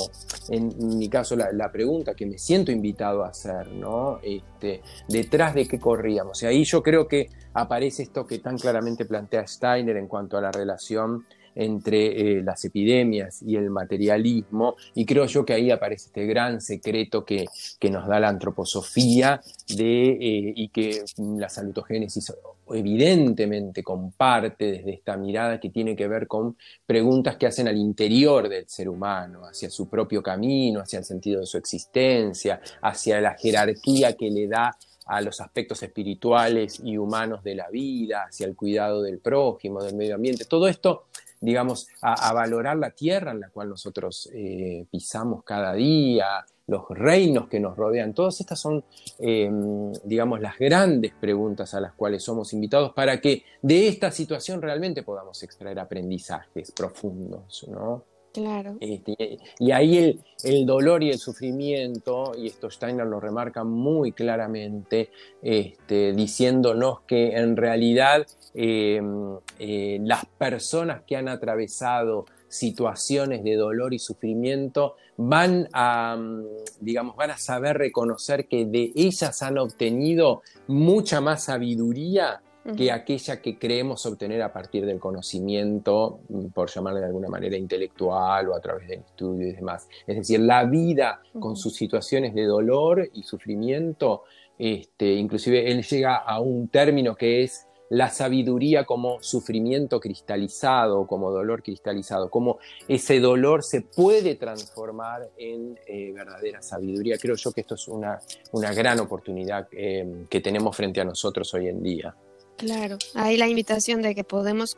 en 0.49 0.97
mi 0.97 1.09
caso, 1.09 1.35
la, 1.35 1.73
pregunta 1.73 2.15
que 2.15 2.25
me 2.25 2.39
siento 2.39 2.71
invitado 2.71 3.25
a 3.25 3.31
hacer, 3.31 3.67
¿no? 3.73 4.21
Este, 4.23 4.81
¿Detrás 5.09 5.57
de 5.57 5.67
qué 5.67 5.81
corríamos? 5.81 6.41
Y 6.45 6.47
ahí 6.47 6.63
yo 6.63 6.85
creo 6.85 7.09
que 7.09 7.31
aparece 7.53 8.05
esto 8.05 8.29
que 8.29 8.39
tan 8.39 8.57
claramente 8.57 9.07
plantea 9.07 9.45
Steiner 9.45 9.97
en 9.97 10.07
cuanto 10.07 10.39
a 10.39 10.41
la 10.41 10.53
relación 10.53 11.25
entre 11.55 12.39
eh, 12.39 12.43
las 12.43 12.65
epidemias 12.65 13.43
y 13.43 13.57
el 13.57 13.71
materialismo, 13.71 14.77
y 14.95 15.05
creo 15.05 15.27
yo 15.27 15.45
que 15.45 15.53
ahí 15.53 15.71
aparece 15.71 16.07
este 16.07 16.27
gran 16.27 16.61
secreto 16.61 17.25
que, 17.25 17.47
nos 17.91 18.07
da 18.07 18.21
la 18.21 18.29
antroposofía 18.29 19.41
de, 19.69 20.13
eh, 20.13 20.53
y 20.57 20.69
que 20.69 21.05
la 21.19 21.49
salutogénesis 21.49 22.33
evidentemente 22.75 23.83
comparte 23.83 24.73
desde 24.73 24.95
esta 24.95 25.17
mirada 25.17 25.61
que 25.61 25.71
tiene 25.71 25.97
que 25.97 26.09
ver 26.09 26.27
con 26.27 26.57
preguntas 26.87 27.37
que 27.37 27.47
hacen 27.47 27.69
al 27.69 27.77
interior 27.77 28.49
del 28.49 28.69
ser 28.69 28.89
humano, 28.89 29.45
hacia 29.45 29.71
su 29.71 29.89
propio 29.89 30.23
camino, 30.23 30.81
hacia 30.81 30.99
el 30.99 31.05
sentido 31.05 31.41
de 31.41 31.47
su 31.47 31.59
existencia, 31.59 32.61
hacia 32.81 33.21
la 33.21 33.35
jerarquía 33.35 34.15
que 34.15 34.31
le 34.31 34.49
da 34.49 34.77
a 35.07 35.21
los 35.21 35.41
aspectos 35.41 35.83
espirituales 35.83 36.81
y 36.83 36.97
humanos 36.97 37.43
de 37.43 37.55
la 37.55 37.69
vida, 37.69 38.25
hacia 38.29 38.47
el 38.47 38.55
cuidado 38.55 39.03
del 39.03 39.19
prójimo, 39.19 39.83
del 39.83 39.97
medio 39.97 40.15
ambiente. 40.15 40.45
Todo 40.45 40.69
esto 40.69 41.05
digamos, 41.43 41.89
a, 42.01 42.33
valorar 42.33 42.77
la 42.79 42.91
tierra 42.91 43.33
en 43.33 43.41
la 43.41 43.51
cual 43.51 43.69
nosotros 43.69 44.31
eh, 44.33 44.87
pisamos 44.91 45.43
cada 45.45 45.75
día, 45.75 46.47
los 46.69 46.85
reinos 46.89 47.49
que 47.49 47.61
nos 47.61 47.77
rodean. 47.77 48.15
Todas 48.15 48.41
estas 48.41 48.61
son, 48.61 48.85
em, 49.19 49.93
digamos, 50.05 50.41
las 50.41 50.57
grandes 50.59 51.13
preguntas 51.21 51.75
a 51.75 51.81
las 51.81 51.93
cuales 51.93 52.23
somos 52.23 52.53
invitados 52.53 52.93
para 52.93 53.21
que 53.21 53.45
de 53.61 53.89
esta 53.89 54.11
situación 54.11 54.63
realmente 54.63 55.03
podamos 55.03 55.43
extraer 55.43 55.79
aprendizajes 55.81 56.71
profundos, 56.71 57.67
¿no? 57.69 58.05
Claro. 58.33 58.77
Este, 58.81 59.39
y 59.59 59.71
ahí 59.73 60.19
el, 60.43 60.67
dolor 60.67 61.03
y 61.03 61.11
el 61.11 61.19
sufrimiento, 61.19 62.33
y 62.37 62.47
esto 62.47 62.71
Steiner 62.71 63.07
lo 63.07 63.21
remarca 63.21 63.63
muy 63.63 64.13
claramente, 64.13 65.11
este, 65.43 66.13
diciéndonos 66.13 67.03
que 67.03 67.37
en 67.37 67.57
realidad 67.57 68.27
em, 68.55 69.37
eh, 69.59 69.99
las 70.03 70.25
personas 70.25 71.03
que 71.07 71.17
han 71.17 71.29
atravesado 71.29 72.25
situaciones 72.49 73.45
de 73.45 73.57
dolor 73.57 73.95
y 73.95 73.99
sufrimiento 73.99 74.97
van 75.17 75.69
a, 75.73 76.17
mm, 76.17 76.45
digamos, 76.81 77.17
van 77.17 77.31
a 77.31 77.39
saber 77.39 77.79
reconocer 77.79 78.47
que 78.47 78.65
de 78.67 78.93
ellas 78.95 79.43
han 79.43 79.59
obtenido 79.59 80.43
mucha 80.67 81.21
más 81.21 81.45
sabiduría 81.45 82.43
que 82.77 82.93
aquella 82.93 83.41
que 83.43 83.59
creemos 83.59 84.07
obtener 84.07 84.41
a 84.43 84.53
partir 84.53 84.87
del 84.87 85.01
conocimiento, 85.01 86.21
mm, 86.29 86.47
por 86.49 86.71
llamarle 86.71 87.01
de 87.01 87.07
alguna 87.07 87.29
manera 87.29 87.57
intelectual 87.57 88.49
o 88.49 88.55
a 88.55 88.61
través 88.61 88.89
del 88.89 89.01
estudio 89.01 89.49
y 89.49 89.53
demás. 89.53 89.89
Es 90.07 90.17
decir, 90.17 90.41
la 90.41 90.65
vida 90.65 91.21
con 91.39 91.57
sus 91.57 91.75
situaciones 91.75 92.35
de 92.35 92.45
dolor 92.45 93.11
y 93.13 93.25
sufrimiento, 93.25 94.23
este, 94.59 95.13
inclusive 95.13 95.71
él 95.71 95.83
llega 95.83 96.17
a 96.17 96.41
un 96.41 96.69
término 96.69 97.17
que 97.17 97.43
es 97.43 97.67
la 97.93 98.09
sabiduría 98.09 98.85
como 98.85 99.23
sufrimiento 99.23 100.01
cristalizado, 100.01 101.07
como 101.07 101.31
dolor 101.31 101.63
cristalizado, 101.63 102.31
como 102.31 102.59
ese 102.89 103.21
dolor 103.21 103.63
se 103.63 103.83
puede 103.83 104.37
transformar 104.37 105.29
en 105.37 105.79
eh, 105.87 106.11
verdadera 106.13 106.63
sabiduría. 106.63 107.19
Creo 107.19 107.35
yo 107.37 107.53
que 107.53 107.61
esto 107.61 107.75
es 107.75 107.89
una, 107.89 108.19
una 108.53 108.73
gran 108.73 108.99
oportunidad 109.01 109.69
eh, 109.73 110.25
que 110.31 110.41
tenemos 110.41 110.75
frente 110.75 111.03
a 111.03 111.05
nosotros 111.05 111.53
hoy 111.53 111.69
en 111.69 111.83
día. 111.83 112.17
Claro, 112.63 112.97
hay 113.17 113.37
la 113.37 113.49
invitación 113.49 114.03
de 114.03 114.15
que 114.15 114.23
podemos 114.23 114.77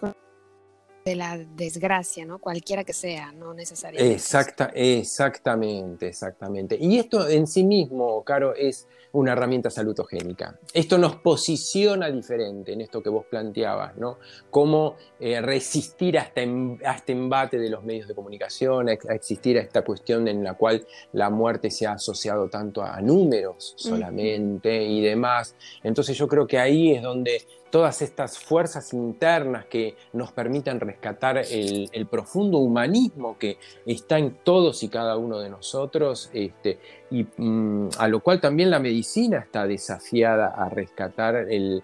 de 1.05 1.17
la 1.17 1.37
desgracia, 1.37 2.25
¿no? 2.25 2.39
Cualquiera 2.39 2.83
que 2.83 2.95
sea, 2.95 3.31
no 3.33 3.53
necesariamente. 3.53 4.15
Exacta, 4.15 4.73
exactamente, 4.75 6.09
exactamente. 6.09 6.79
Y 6.81 6.99
esto 6.99 7.29
en 7.29 7.47
sí 7.47 7.63
mismo, 7.63 8.25
Caro, 8.25 8.55
es 8.55 8.89
una 9.13 9.33
herramienta 9.33 9.69
salutogénica. 9.69 10.59
Esto 10.73 10.97
nos 10.97 11.17
posiciona 11.17 12.11
diferente 12.11 12.73
en 12.73 12.81
esto 12.81 13.03
que 13.03 13.11
vos 13.11 13.27
planteabas, 13.27 13.97
¿no? 13.99 14.19
Cómo 14.49 14.97
eh, 15.21 15.43
resistir 15.43 16.17
este, 16.17 16.49
a 16.85 16.95
este, 16.95 17.13
embate 17.13 17.59
de 17.59 17.69
los 17.69 17.85
medios 17.85 18.09
de 18.09 18.15
comunicación, 18.15 18.89
a, 18.89 18.93
existir 18.93 19.59
a 19.59 19.61
esta 19.61 19.83
cuestión 19.83 20.27
en 20.27 20.43
la 20.43 20.55
cual 20.55 20.87
la 21.13 21.29
muerte 21.29 21.71
se 21.71 21.87
ha 21.87 21.93
asociado 21.93 22.49
tanto 22.49 22.83
a 22.83 23.01
números 23.03 23.75
solamente 23.77 24.83
y 24.83 25.03
demás. 25.03 25.55
Entonces 25.83 26.17
yo 26.17 26.27
creo 26.27 26.47
que 26.47 26.59
ahí 26.59 26.95
es 26.95 27.03
donde 27.03 27.43
todas 27.75 28.03
estas 28.03 28.39
fuerzas 28.39 28.93
internas 28.93 29.67
que 29.67 29.97
nos 30.13 30.31
permitan 30.31 30.79
rescatar 30.79 31.39
el, 31.39 32.07
profundo 32.09 32.59
humanismo 32.59 33.37
que 33.37 33.59
está 33.85 34.17
en 34.17 34.37
todos 34.45 34.85
y 34.85 34.89
cada 34.89 35.17
uno 35.17 35.41
de 35.41 35.51
nosotros, 35.51 36.31
este, 36.33 36.79
y 37.11 37.27
mm, 37.37 37.89
a 37.99 38.07
lo 38.07 38.21
cual 38.21 38.41
también 38.41 38.71
la 38.71 38.79
medicina 38.79 39.39
está 39.39 39.67
desafiada 39.67 40.55
a 40.57 40.69
rescatar 40.69 41.35
el, 41.35 41.83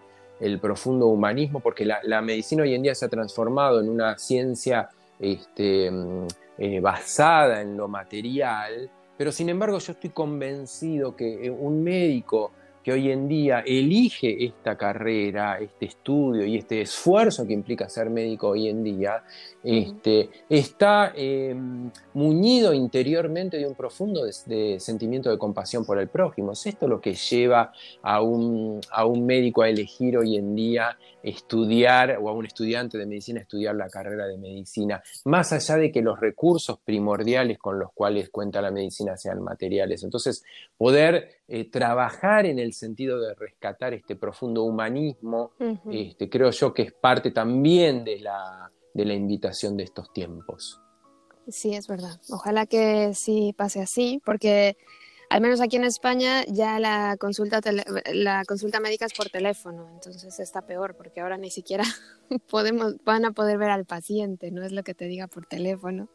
profundo 0.61 1.09
humanismo, 1.09 1.59
porque 1.59 1.85
la, 1.85 2.23
medicina 2.23 2.63
hoy 2.63 2.77
en 2.77 2.83
día 2.83 2.95
se 2.95 3.07
ha 3.07 3.09
transformado 3.09 3.81
en 3.81 3.89
una 3.89 4.17
ciencia 4.17 4.91
este, 5.19 5.91
mm, 5.91 6.27
eh, 6.59 6.79
basada 6.79 7.63
en 7.63 7.77
lo 7.77 7.89
material, 7.89 8.89
pero 9.19 9.33
sin 9.33 9.49
embargo 9.49 9.81
yo 9.81 9.91
estoy 9.91 10.11
convencido 10.11 11.17
que 11.17 11.47
eh, 11.47 11.51
un 11.51 11.83
médico 11.83 12.53
que 12.83 12.93
hoy 12.93 13.11
en 13.11 13.29
día 13.29 13.61
elige 13.61 14.45
esta 14.45 14.77
carrera, 14.77 15.59
este 15.59 15.87
estudio 15.87 16.45
y 16.47 16.57
este 16.57 16.81
esfuerzo 16.81 17.47
que 17.47 17.53
implica 17.53 17.89
ser 17.89 18.11
médico 18.11 18.49
hoy 18.49 18.69
en 18.69 18.83
día, 18.83 19.23
este, 19.63 20.31
está 20.49 21.13
em, 21.15 21.91
muñido 22.15 22.73
interiormente 22.73 23.59
de 23.59 23.67
un 23.67 23.75
profundo 23.75 24.23
sentimiento 24.79 25.31
de 25.31 25.39
compasión 25.39 25.85
por 25.85 25.99
el 25.99 26.09
prójimo. 26.09 26.53
Es 26.53 26.67
esto 26.67 26.89
lo 26.89 27.01
que 27.01 27.15
lleva 27.15 27.73
a 28.03 28.23
un, 28.23 28.81
a 28.91 29.05
un 29.05 29.27
médico 29.27 29.63
a 29.63 29.69
elegir 29.69 30.17
hoy 30.17 30.37
en 30.37 30.55
día 30.55 30.97
estudiar 31.23 32.19
o 32.21 32.29
a 32.29 32.33
un 32.33 32.47
estudiante 32.47 32.97
de 32.97 33.07
medicina 33.07 33.41
estudiar 33.41 33.75
la 33.75 33.89
carrera 33.89 34.27
de 34.27 34.39
medicina, 34.39 35.03
más 35.25 35.53
allá 35.53 35.77
de 35.77 35.93
que 35.93 36.03
los 36.03 36.19
recursos 36.19 36.79
primordiales 36.79 37.59
con 37.59 37.79
los 37.79 37.93
cuales 37.93 38.31
cuenta 38.31 38.63
la 38.63 38.71
medicina 38.71 39.17
sean 39.17 39.43
materiales. 39.43 40.03
Entonces, 40.03 40.43
poder 40.77 41.40
eh, 41.53 41.69
trabajar 41.69 42.47
en 42.47 42.61
el 42.61 42.73
sentido 42.75 43.21
de 43.21 43.35
rescatar 43.35 43.93
este 43.93 44.15
profundo 44.15 44.63
humanismo, 44.63 45.51
este, 45.91 46.31
creo 46.31 46.53
yo 46.53 46.73
que 46.73 46.83
es 46.83 46.93
parte 46.93 47.33
también 47.33 48.05
de 48.05 48.21
la, 48.21 48.71
de 48.95 49.05
la 49.05 49.15
invitación 49.15 49.77
de 49.77 49.83
estos 49.83 50.13
tiempos. 50.13 50.81
Sí, 51.49 51.75
es 51.75 51.89
verdad. 51.89 52.21
Ojalá 52.31 52.67
que 52.67 53.15
sí 53.15 53.53
pase 53.59 53.81
así, 53.81 54.23
porque 54.25 54.77
al 55.29 55.41
menos 55.41 55.61
aquí 55.61 55.75
en 55.75 55.83
España 55.83 56.45
ya 56.47 56.79
la 56.79 57.17
consulta, 57.19 57.61
la 58.13 58.45
consulta 58.45 58.79
médica 58.79 59.07
es 59.07 59.13
por 59.13 59.29
teléfono, 59.29 59.89
entonces 59.93 60.39
está 60.39 60.63
peor 60.63 60.95
porque 60.97 61.21
ahora 61.21 61.37
ni 61.37 61.51
siquiera 61.51 61.83
podemos, 62.49 62.95
van 63.05 63.25
a 63.25 63.33
poder 63.33 63.59
ver 63.59 63.71
al 63.71 63.87
paciente, 63.87 64.53
no 64.53 64.63
es 64.63 64.71
lo 64.71 64.85
que 64.85 64.95
te 64.95 65.07
diga 65.07 65.27
por 65.27 65.47
teléfono. 65.47 66.09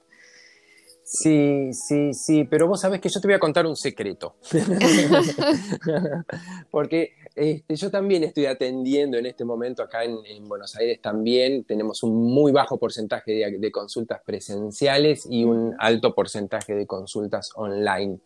Sí, 1.08 1.72
sí, 1.72 2.16
sí, 2.16 2.46
pero 2.46 2.68
vos 2.68 2.82
sabés 2.82 3.00
que 3.00 3.10
yo 3.10 3.22
te 3.22 3.28
voy 3.28 3.36
a 3.36 3.40
contar 3.40 3.68
un 3.68 3.76
secreto. 3.76 4.38
Porque 6.72 7.12
este, 7.36 7.76
yo 7.76 7.92
también 7.92 8.24
estoy 8.24 8.48
atendiendo 8.48 9.16
en 9.16 9.28
este 9.28 9.46
momento 9.46 9.84
acá 9.84 10.04
en, 10.04 10.48
Buenos 10.48 10.76
Aires 10.76 11.00
también. 11.00 11.64
Tenemos 11.64 12.02
un 12.02 12.16
muy 12.16 12.52
bajo 12.52 12.80
porcentaje 12.80 13.34
de 13.34 13.72
consultas 13.72 14.22
presenciales 14.26 15.28
y 15.30 15.44
un 15.44 15.76
alto 15.78 16.16
porcentaje 16.16 16.74
de 16.74 16.88
consultas 16.88 17.52
online. 17.56 18.20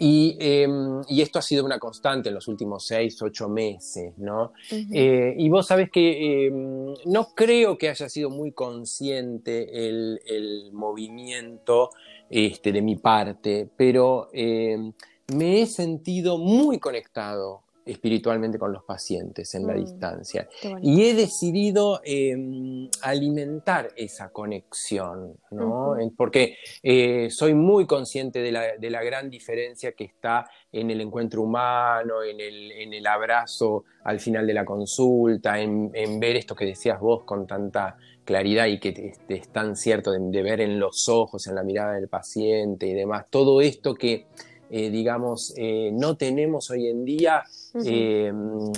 Em, 0.00 1.02
y, 1.08 1.22
esto 1.22 1.40
ha 1.40 1.42
sido 1.42 1.64
una 1.64 1.80
constante 1.80 2.28
en 2.28 2.36
los 2.36 2.46
últimos 2.46 2.86
seis, 2.86 3.20
ocho 3.20 3.48
meses, 3.48 4.16
¿no? 4.16 4.52
Eh, 4.70 5.34
y 5.36 5.48
vos 5.48 5.66
sabés 5.66 5.90
que 5.90 6.46
em, 6.46 6.94
no 7.06 7.34
creo 7.34 7.76
que 7.76 7.88
haya 7.88 8.08
sido 8.08 8.30
muy 8.30 8.52
consciente 8.52 9.88
el, 9.88 10.70
movimiento 10.72 11.90
este, 12.30 12.70
de 12.70 12.80
mi 12.80 12.94
parte, 12.94 13.68
pero 13.76 14.28
em, 14.32 14.92
me 15.34 15.62
he 15.62 15.66
sentido 15.66 16.38
muy 16.38 16.78
conectado 16.78 17.64
espiritualmente 17.88 18.58
con 18.58 18.72
los 18.72 18.84
pacientes 18.84 19.54
en 19.54 19.66
la 19.66 19.74
mm, 19.74 19.78
distancia. 19.78 20.48
Y 20.82 21.04
he 21.04 21.14
decidido 21.14 22.00
em, 22.04 22.88
alimentar 23.02 23.90
esa 23.96 24.28
conexión, 24.30 25.36
¿no? 25.50 25.96
Porque 26.16 26.56
eh, 26.82 27.28
soy 27.30 27.54
muy 27.54 27.86
consciente 27.86 28.40
de 28.40 28.52
la, 28.90 29.02
gran 29.02 29.30
diferencia 29.30 29.92
que 29.92 30.04
está 30.04 30.50
en 30.70 30.90
el 30.90 31.00
encuentro 31.00 31.42
humano, 31.42 32.22
en 32.22 32.40
el, 32.40 33.06
abrazo 33.06 33.84
al 34.04 34.20
final 34.20 34.46
de 34.46 34.54
la 34.54 34.64
consulta, 34.64 35.58
en, 35.58 35.90
ver 36.20 36.36
esto 36.36 36.54
que 36.54 36.66
decías 36.66 37.00
vos 37.00 37.24
con 37.24 37.46
tanta 37.46 37.96
claridad 38.24 38.66
y 38.66 38.78
que 38.78 39.14
es 39.28 39.48
tan 39.48 39.76
cierto 39.76 40.12
de 40.12 40.42
ver 40.42 40.60
en 40.60 40.78
los 40.78 41.08
ojos, 41.08 41.46
en 41.46 41.54
la 41.54 41.62
mirada 41.62 41.94
del 41.94 42.08
paciente 42.08 42.86
y 42.86 42.92
demás. 42.92 43.26
Todo 43.30 43.62
esto 43.62 43.94
que 43.94 44.26
eh, 44.70 44.90
digamos, 44.90 45.54
eh, 45.56 45.90
no 45.92 46.16
tenemos 46.16 46.70
hoy 46.70 46.88
en 46.88 47.04
día, 47.04 47.42
eh, 47.84 48.32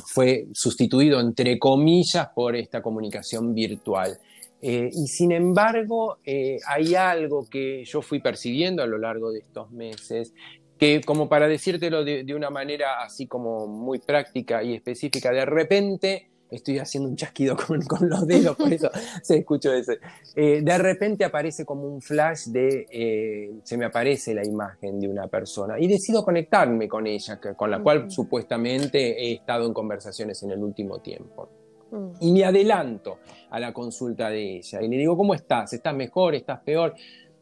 fue 0.07 0.47
sustituido, 0.53 1.21
entre 1.21 1.59
comillas, 1.59 2.29
por 2.35 2.57
esta 2.57 2.83
comunicación 2.83 3.55
virtual. 3.55 4.19
y 4.63 5.07
sin 5.07 5.33
embargo, 5.33 6.19
hay 6.67 6.95
algo 6.95 7.47
que 7.49 7.85
yo 7.85 8.03
fui 8.03 8.21
percibiendo 8.21 8.83
a 8.83 8.87
lo 8.87 8.99
largo 8.99 9.33
de 9.33 9.41
estos 9.41 9.71
meses, 9.71 10.35
que 10.79 11.01
como 11.03 11.29
para 11.29 11.47
decírtelo 11.47 12.05
de, 12.05 12.25
de 12.25 12.35
una 12.35 12.51
manera 12.51 13.03
así 13.03 13.27
como 13.27 13.67
muy 13.67 13.99
práctica 13.99 14.63
y 14.63 14.75
específica, 14.75 15.31
de 15.31 15.45
repente 15.45 16.31
estoy 16.51 16.79
haciendo 16.79 17.09
un 17.09 17.17
chasquido 17.17 17.57
con, 17.89 18.09
los 18.09 18.27
dedos, 18.27 18.57
por 18.57 18.73
eso 18.73 18.91
se 19.23 19.39
escuchó 19.39 19.73
ese. 19.73 19.99
Eh, 20.35 20.61
de 20.63 20.79
repente 20.79 21.25
aparece 21.25 21.65
como 21.65 21.85
un 21.85 22.01
flash 22.01 22.47
de, 22.47 22.87
eh, 22.91 23.51
se 23.63 23.77
me 23.77 23.85
aparece 23.85 24.35
la 24.35 24.45
imagen 24.45 24.99
de 25.01 25.09
una 25.09 25.27
persona 25.29 25.79
y 25.79 25.87
decido 25.87 26.25
conectarme 26.25 26.89
con 26.89 27.07
ella, 27.07 27.41
con 27.57 27.71
la 27.71 27.83
cual 27.83 28.11
supuestamente 28.11 28.99
he 28.99 29.35
estado 29.35 29.67
en 29.67 29.73
conversaciones 29.73 30.43
en 30.43 30.51
el 30.51 30.63
último 30.63 31.01
tiempo. 31.01 31.49
Mm. 31.91 32.11
Y 32.21 32.33
me 32.33 32.45
adelanto 32.45 33.19
a 33.51 33.61
la 33.61 33.73
consulta 33.73 34.31
de 34.31 34.59
ella 34.59 34.83
y 34.83 34.89
le 34.89 34.97
digo, 34.97 35.17
¿cómo 35.17 35.35
estás? 35.35 35.73
¿Estás 35.73 35.95
mejor? 35.95 36.35
¿Estás 36.35 36.61
peor? 36.61 36.95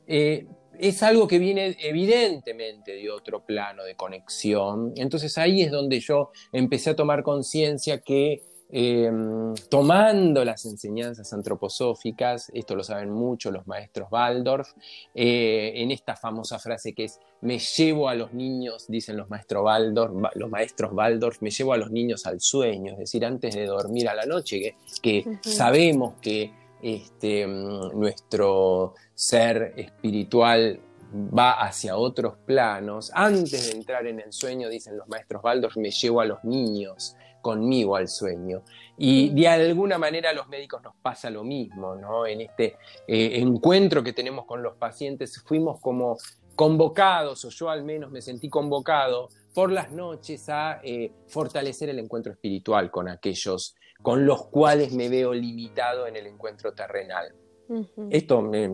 Eh, 0.06 0.46
es 0.78 1.02
algo 1.02 1.26
que 1.26 1.38
viene 1.38 1.76
evidentemente 1.80 2.92
de 2.92 3.10
otro 3.10 3.44
plano 3.44 3.84
de 3.84 3.96
conexión. 3.96 4.92
Entonces 4.96 5.36
ahí 5.36 5.62
es 5.62 5.70
donde 5.70 6.00
yo 6.00 6.30
empecé 6.52 6.90
a 6.90 6.96
tomar 6.96 7.22
conciencia 7.22 8.00
que 8.00 8.42
Em, 8.70 9.54
tomando 9.70 10.44
las 10.44 10.66
enseñanzas 10.66 11.32
antroposóficas, 11.32 12.50
esto 12.52 12.76
lo 12.76 12.84
saben 12.84 13.10
mucho 13.10 13.50
los 13.50 13.66
maestros 13.66 14.08
Waldorf, 14.10 14.68
eh, 15.14 15.72
en 15.76 15.90
esta 15.90 16.16
famosa 16.16 16.58
frase 16.58 16.92
que 16.92 17.04
es 17.04 17.18
me 17.40 17.58
llevo 17.58 18.10
a 18.10 18.14
los 18.14 18.34
niños, 18.34 18.86
dicen 18.88 19.16
los 19.16 19.30
maestros 19.30 19.64
Waldorf, 19.64 20.12
los 20.34 20.50
maestros 20.50 20.92
Waldorf, 20.92 21.40
me 21.40 21.50
llevo 21.50 21.72
a 21.72 21.78
los 21.78 21.90
niños 21.90 22.26
al 22.26 22.40
sueño, 22.40 22.92
es 22.92 22.98
decir, 22.98 23.24
antes 23.24 23.54
de 23.54 23.64
dormir 23.64 24.08
a 24.08 24.14
la 24.14 24.26
noche, 24.26 24.74
que, 25.00 25.38
sabemos 25.40 26.14
que 26.20 26.52
este, 26.82 27.46
mm, 27.46 27.98
nuestro 27.98 28.94
ser 29.14 29.72
espiritual 29.76 30.80
va 31.14 31.52
hacia 31.52 31.96
otros 31.96 32.34
planos, 32.44 33.10
antes 33.14 33.68
de 33.68 33.78
entrar 33.78 34.06
en 34.06 34.20
el 34.20 34.32
sueño, 34.32 34.68
dicen 34.68 34.98
los 34.98 35.08
maestros 35.08 35.42
Waldorf, 35.42 35.76
me 35.78 35.90
llevo 35.90 36.20
a 36.20 36.26
los 36.26 36.44
niños 36.44 37.16
conmigo 37.48 37.96
al 37.96 38.08
sueño. 38.08 38.62
Y 38.98 39.30
de 39.30 39.48
alguna 39.48 39.96
manera 39.96 40.28
a 40.28 40.32
los 40.34 40.48
médicos 40.48 40.82
nos 40.82 40.94
pasa 41.00 41.30
lo 41.30 41.44
mismo, 41.44 41.94
¿no? 41.94 42.26
En 42.26 42.42
este 42.42 42.76
eh, 43.06 43.38
encuentro 43.38 44.02
que 44.02 44.12
tenemos 44.12 44.44
con 44.44 44.62
los 44.62 44.76
pacientes 44.76 45.42
fuimos 45.46 45.80
como 45.80 46.18
convocados, 46.54 47.46
o 47.46 47.48
yo 47.48 47.70
al 47.70 47.84
menos 47.84 48.10
me 48.10 48.20
sentí 48.20 48.50
convocado 48.50 49.30
por 49.54 49.72
las 49.72 49.90
noches 49.92 50.50
a 50.50 50.80
eh, 50.82 51.10
fortalecer 51.26 51.88
el 51.88 52.00
encuentro 52.00 52.32
espiritual 52.32 52.90
con 52.90 53.08
aquellos 53.08 53.74
con 54.02 54.26
los 54.26 54.46
cuales 54.48 54.92
me 54.92 55.08
veo 55.08 55.32
limitado 55.32 56.06
en 56.06 56.16
el 56.16 56.26
encuentro 56.26 56.74
terrenal. 56.74 57.34
Esto 58.10 58.42
me, 58.42 58.70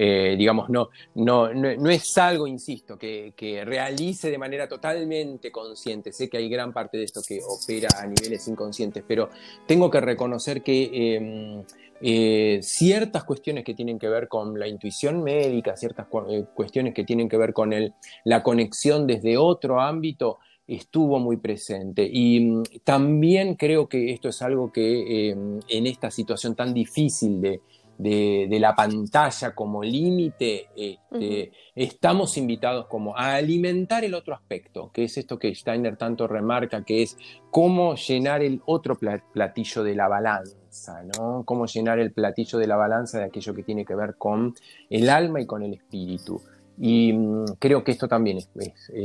eh, 0.00 0.36
digamos, 0.38 0.70
no, 0.70 0.90
no, 1.16 1.52
no, 1.52 1.90
es 1.90 2.16
algo, 2.18 2.46
insisto, 2.46 2.96
que, 2.96 3.32
realice 3.66 4.30
de 4.30 4.38
manera 4.38 4.68
totalmente 4.68 5.50
consciente. 5.50 6.12
Sé 6.12 6.28
que 6.28 6.36
hay 6.36 6.48
gran 6.48 6.72
parte 6.72 6.98
de 6.98 7.02
esto 7.02 7.20
que 7.26 7.40
opera 7.42 7.88
a 7.98 8.06
niveles 8.06 8.46
inconscientes, 8.46 9.02
pero 9.08 9.28
tengo 9.66 9.90
que 9.90 10.00
reconocer 10.00 10.62
que 10.62 11.16
em, 11.16 11.64
eh, 12.00 12.60
ciertas 12.62 13.24
cuestiones 13.24 13.64
que 13.64 13.74
tienen 13.74 13.98
que 13.98 14.08
ver 14.08 14.28
con 14.28 14.56
la 14.56 14.68
intuición 14.68 15.24
médica, 15.24 15.76
ciertas 15.76 16.06
eh, 16.30 16.44
cuestiones 16.54 16.94
que 16.94 17.02
tienen 17.02 17.28
que 17.28 17.36
ver 17.36 17.52
con 17.52 17.72
el, 17.72 17.92
la 18.22 18.44
conexión 18.44 19.04
desde 19.04 19.36
otro 19.36 19.80
ámbito, 19.80 20.38
estuvo 20.68 21.18
muy 21.18 21.38
presente. 21.38 22.08
Y 22.08 22.38
mm, 22.38 22.62
también 22.84 23.56
creo 23.56 23.88
que 23.88 24.12
esto 24.12 24.28
es 24.28 24.40
algo 24.42 24.70
que 24.70 25.30
em, 25.30 25.58
en 25.68 25.86
esta 25.88 26.12
situación 26.12 26.54
tan 26.54 26.72
difícil 26.72 27.40
de, 27.40 27.60
de, 27.98 28.58
la 28.60 28.74
pantalla 28.74 29.54
como 29.54 29.82
límite, 29.82 30.68
este, 30.76 31.52
estamos 31.74 32.36
invitados 32.36 32.86
como 32.86 33.16
a 33.16 33.34
alimentar 33.34 34.04
el 34.04 34.14
otro 34.14 34.34
aspecto, 34.34 34.90
que 34.92 35.04
es 35.04 35.18
esto 35.18 35.38
que 35.38 35.54
Steiner 35.54 35.96
tanto 35.96 36.26
remarca, 36.26 36.84
que 36.84 37.02
es 37.02 37.18
cómo 37.50 37.96
llenar 37.96 38.42
el 38.42 38.62
otro 38.66 38.96
platillo 38.96 39.82
de 39.82 39.94
la 39.94 40.08
balanza, 40.08 41.02
¿no? 41.18 41.42
Cómo 41.44 41.66
llenar 41.66 41.98
el 41.98 42.12
platillo 42.12 42.58
de 42.58 42.66
la 42.68 42.76
balanza 42.76 43.18
de 43.18 43.24
aquello 43.24 43.54
que 43.54 43.64
tiene 43.64 43.84
que 43.84 43.96
ver 43.96 44.14
con 44.16 44.54
el 44.88 45.10
alma 45.10 45.40
y 45.40 45.46
con 45.46 45.62
el 45.62 45.74
espíritu. 45.74 46.40
Y 46.80 47.12
mm, 47.12 47.44
creo 47.58 47.82
que 47.82 47.92
esto 47.92 48.06
también 48.06 48.38
es, 48.38 48.48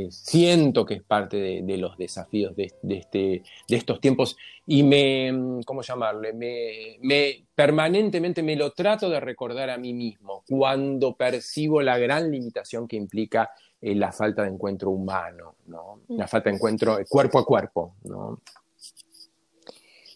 siento 0.09 0.86
que 0.86 0.95
es 0.95 1.03
parte 1.03 1.38
de, 1.63 1.78
los 1.78 1.97
desafíos 1.97 2.55
de, 2.55 2.71
este, 2.89 3.43
de 3.67 3.76
estos 3.76 3.99
tiempos 3.99 4.38
y 4.65 4.84
me, 4.84 5.32
mm, 5.32 5.61
¿cómo 5.63 5.82
llamarle? 5.82 6.34
Me, 6.34 7.45
permanentemente 7.55 8.43
me 8.43 8.55
lo 8.55 8.71
trato 8.71 9.09
de 9.09 9.19
recordar 9.19 9.69
a 9.69 9.78
mí 9.78 9.93
mismo 9.93 10.43
cuando 10.47 11.15
percibo 11.15 11.82
la 11.82 11.97
gran 11.97 12.32
limitación 12.32 12.88
que 12.88 12.95
implica 12.95 13.51
eh, 13.82 13.95
la 13.95 14.11
falta 14.11 14.43
de 14.43 14.49
encuentro 14.49 14.91
humano, 14.91 15.55
¿no? 15.67 16.01
Mm. 16.07 16.17
La 16.17 16.28
falta 16.28 16.49
de 16.49 16.55
encuentro 16.55 16.97
cuerpo 17.09 17.39
a 17.39 17.45
cuerpo, 17.45 17.95
¿no? 18.03 18.39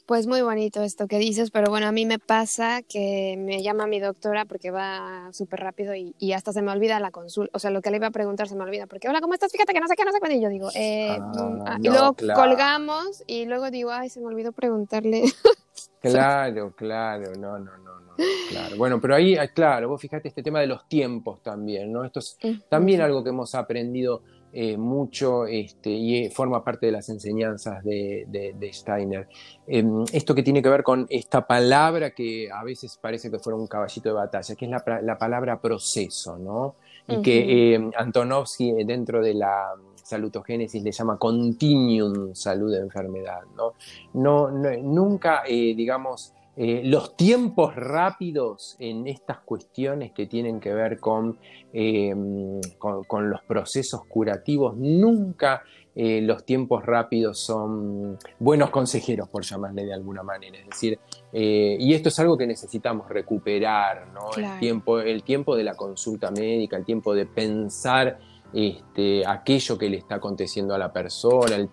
Pues 0.08 0.26
muy 0.26 0.42
bonito 0.42 0.82
esto 0.84 1.06
que 1.06 1.20
dices, 1.20 1.52
pero 1.52 1.70
bueno, 1.70 1.86
a 1.86 1.92
mí 1.92 2.06
me 2.06 2.18
pasa 2.18 2.82
que 2.82 3.36
me 3.38 3.62
llama 3.62 3.88
mi 3.88 4.00
doctora 4.00 4.46
porque 4.46 4.72
va 4.72 5.28
súper 5.34 5.60
rápido 5.60 5.94
y, 5.96 6.32
hasta 6.32 6.54
se 6.54 6.62
me 6.62 6.72
olvida 6.72 6.98
la 7.02 7.12
consulta, 7.12 7.52
o 7.54 7.60
sea, 7.60 7.72
lo 7.72 7.82
que 7.82 7.92
le 7.92 7.98
iba 7.98 8.08
a 8.08 8.12
preguntar 8.12 8.48
se 8.48 8.56
me 8.56 8.64
olvida, 8.64 8.88
porque 8.88 9.10
hola, 9.10 9.20
¿cómo 9.20 9.34
estás? 9.34 9.52
Fíjate 9.52 9.74
que 9.74 9.82
no 9.82 9.88
sé 9.90 9.96
qué, 9.98 10.06
no 10.06 10.14
sé 10.14 10.20
qué, 10.24 10.34
y 10.34 10.42
yo 10.42 10.48
digo, 10.48 10.70
eh, 10.76 11.10
ah, 11.20 11.20
mm, 11.20 11.62
ah", 11.68 11.78
y 11.82 11.90
luego 11.90 12.16
colgamos 12.34 13.22
y 13.28 13.48
luego 13.48 13.70
digo, 13.70 13.92
ay, 13.92 14.08
se 14.08 14.22
me 14.22 14.28
olvidó 14.28 14.54
preguntarle. 14.54 15.24
Claro, 16.00 16.74
claro, 16.76 17.34
no, 17.38 17.60
no, 17.60 17.78
no, 17.78 18.00
no, 18.00 18.16
claro. 18.50 18.78
Bueno, 18.78 19.02
pero 19.02 19.16
ahí, 19.16 19.36
claro, 19.54 19.90
vos 19.90 20.00
fíjate 20.00 20.30
este 20.30 20.42
tema 20.42 20.62
de 20.62 20.68
los 20.68 20.88
tiempos 20.88 21.42
también, 21.44 21.92
¿no? 21.92 22.06
Esto 22.06 22.20
es 22.20 22.38
también 22.70 23.02
algo 23.02 23.24
que 23.24 23.30
hemos 23.30 23.54
aprendido 23.56 24.22
eh, 24.54 24.78
mucho 24.78 25.46
este, 25.46 25.90
y 25.90 26.26
eh, 26.26 26.32
forma 26.32 26.64
parte 26.64 26.86
de 26.86 26.94
las 26.94 27.10
enseñanzas 27.10 27.84
de, 27.84 28.70
Steiner. 28.72 29.28
Em, 29.68 30.06
esto 30.14 30.34
que 30.34 30.42
tiene 30.42 30.62
que 30.62 30.70
ver 30.70 30.84
con 30.84 31.06
esta 31.10 31.46
palabra 31.46 32.12
que 32.12 32.50
a 32.50 32.64
veces 32.64 32.98
parece 33.02 33.30
que 33.30 33.40
fuera 33.40 33.58
un 33.58 33.68
caballito 33.68 34.10
de 34.10 34.16
batalla, 34.16 34.56
que 34.56 34.66
es 34.66 34.72
la, 34.72 35.18
palabra 35.18 35.60
proceso, 35.60 36.38
¿no? 36.38 36.76
Y 37.08 37.22
que 37.22 37.76
em, 37.76 37.92
Antonovsky 37.96 38.72
eh, 38.72 38.86
dentro 38.86 39.22
de 39.22 39.34
la 39.34 39.74
salutogénesis 40.02 40.82
le 40.82 40.92
llama 40.92 41.18
continuum 41.18 42.34
salud-enfermedad, 42.34 43.42
¿no? 43.56 43.74
No, 44.14 44.50
nunca, 44.50 45.44
digamos, 45.46 46.34
eh, 46.60 46.82
los 46.84 47.16
tiempos 47.16 47.76
rápidos 47.76 48.76
en 48.80 49.06
estas 49.06 49.38
cuestiones 49.42 50.12
que 50.12 50.26
tienen 50.26 50.60
que 50.60 50.74
ver 50.74 51.00
con, 51.00 51.38
em, 51.72 52.60
con, 52.80 53.30
los 53.30 53.42
procesos 53.44 54.06
curativos, 54.06 54.76
nunca 54.76 55.62
eh, 55.96 56.20
los 56.22 56.46
tiempos 56.46 56.84
rápidos 56.84 57.40
son 57.40 58.18
buenos 58.40 58.72
consejeros, 58.72 59.30
por 59.30 59.44
llamarle 59.44 59.86
de 59.86 59.94
alguna 59.94 60.24
manera. 60.24 60.58
Es 60.58 60.68
decir, 60.68 61.00
eh, 61.32 61.78
y 61.80 61.94
esto 61.94 62.10
es 62.10 62.20
algo 62.20 62.36
que 62.36 62.48
necesitamos 62.48 63.08
recuperar, 63.08 64.08
¿no? 64.12 64.30
El, 64.36 64.60
tiempo, 64.60 65.00
el 65.00 65.22
tiempo 65.22 65.56
de 65.56 65.64
la 65.64 65.76
consulta 65.76 66.32
médica, 66.32 66.76
el 66.76 66.86
tiempo 66.86 67.14
de 67.14 67.28
pensar 67.28 68.18
este, 68.54 69.26
aquello 69.26 69.78
que 69.78 69.90
le 69.90 69.98
está 69.98 70.16
aconteciendo 70.16 70.74
a 70.74 70.78
la 70.78 70.92
persona, 70.92 71.56
el, 71.56 71.70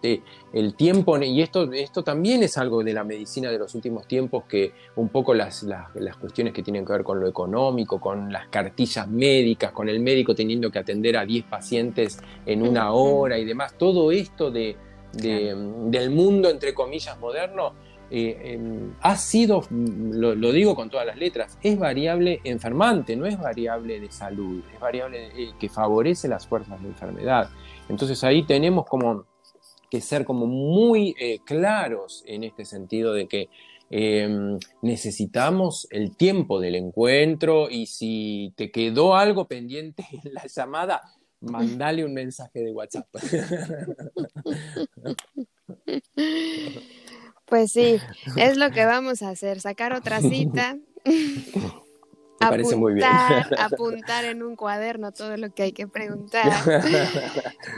el 0.53 0.75
tiempo, 0.75 1.17
y 1.23 1.41
esto, 1.41 1.71
esto 1.73 2.03
también 2.03 2.43
es 2.43 2.59
algo 2.59 2.83
de 2.83 2.93
la 2.93 3.05
medicina 3.05 3.51
de 3.51 3.59
los 3.59 3.75
últimos 3.75 4.07
tiempos, 4.07 4.45
que 4.49 4.73
un 4.97 5.09
poco 5.09 5.35
las, 5.35 5.63
las, 5.63 6.17
cuestiones 6.17 6.53
que 6.53 6.63
tienen 6.63 6.85
que 6.85 6.93
ver 6.93 7.05
con 7.05 7.21
lo 7.21 7.29
económico, 7.29 8.01
con 8.01 8.33
las 8.33 8.49
cartillas 8.49 9.09
médicas, 9.09 9.73
con 9.73 9.89
el 9.89 10.01
médico 10.01 10.35
teniendo 10.35 10.71
que 10.71 10.79
atender 10.79 11.17
a 11.17 11.25
10 11.25 11.45
pacientes 11.45 12.19
en 12.45 12.63
una 12.67 12.93
hora 12.93 13.39
y 13.39 13.45
demás, 13.45 13.77
todo 13.79 14.11
esto 14.11 14.51
de, 14.51 14.77
del 15.13 16.11
mundo, 16.11 16.51
entre 16.51 16.75
comillas, 16.75 17.19
moderno, 17.19 17.73
eh, 18.11 18.55
em, 18.55 18.95
ha 19.01 19.17
sido, 19.17 19.65
lo, 19.71 20.53
digo 20.53 20.77
con 20.77 20.91
todas 20.91 21.07
las 21.07 21.17
letras, 21.17 21.59
es 21.63 21.79
variable 21.79 22.41
enfermante, 22.45 23.17
no 23.17 23.27
es 23.27 23.39
variable 23.39 23.99
de 23.99 24.11
salud, 24.11 24.63
es 24.73 24.79
variable 24.79 25.31
eh, 25.35 25.53
que 25.59 25.69
favorece 25.69 26.29
las 26.29 26.47
fuerzas 26.47 26.81
de 26.83 26.89
enfermedad. 26.89 27.51
Entonces 27.89 28.23
ahí 28.23 28.45
tenemos 28.45 28.87
como 28.87 29.25
que 29.91 30.01
ser 30.01 30.25
como 30.25 30.47
muy 30.47 31.15
eh, 31.19 31.41
claros 31.45 32.23
en 32.27 32.45
este 32.45 32.65
sentido 32.65 33.15
de 33.15 33.27
que 33.27 33.49
em, 33.91 34.59
necesitamos 34.83 35.87
el 35.91 36.17
tiempo 36.17 36.61
del 36.61 36.75
encuentro 36.75 37.71
y 37.71 37.87
si 37.87 38.53
te 38.57 38.71
quedó 38.71 39.17
algo 39.17 39.47
pendiente 39.47 40.05
en 40.25 40.35
la 40.35 40.47
llamada, 40.47 41.03
mandale 41.41 42.05
un 42.05 42.15
mensaje 42.15 42.61
de 42.61 42.73
WhatsApp. 42.73 43.07
Pues 47.47 47.73
sí, 47.73 48.01
es 48.37 48.57
lo 48.57 48.71
que 48.71 48.85
vamos 48.85 49.23
a 49.23 49.31
hacer, 49.31 49.61
sacar 49.61 49.93
otra 49.93 50.21
cita. 50.21 50.79
apuntar, 52.41 52.77
muy 52.77 52.95
bien. 52.95 53.07
apuntar 53.59 54.25
en 54.25 54.43
un 54.43 54.57
cuaderno 54.57 55.13
todo 55.13 55.37
lo 55.37 55.53
que 55.55 55.63
hay 55.65 55.73
que 55.73 55.87
preguntar. 55.87 56.51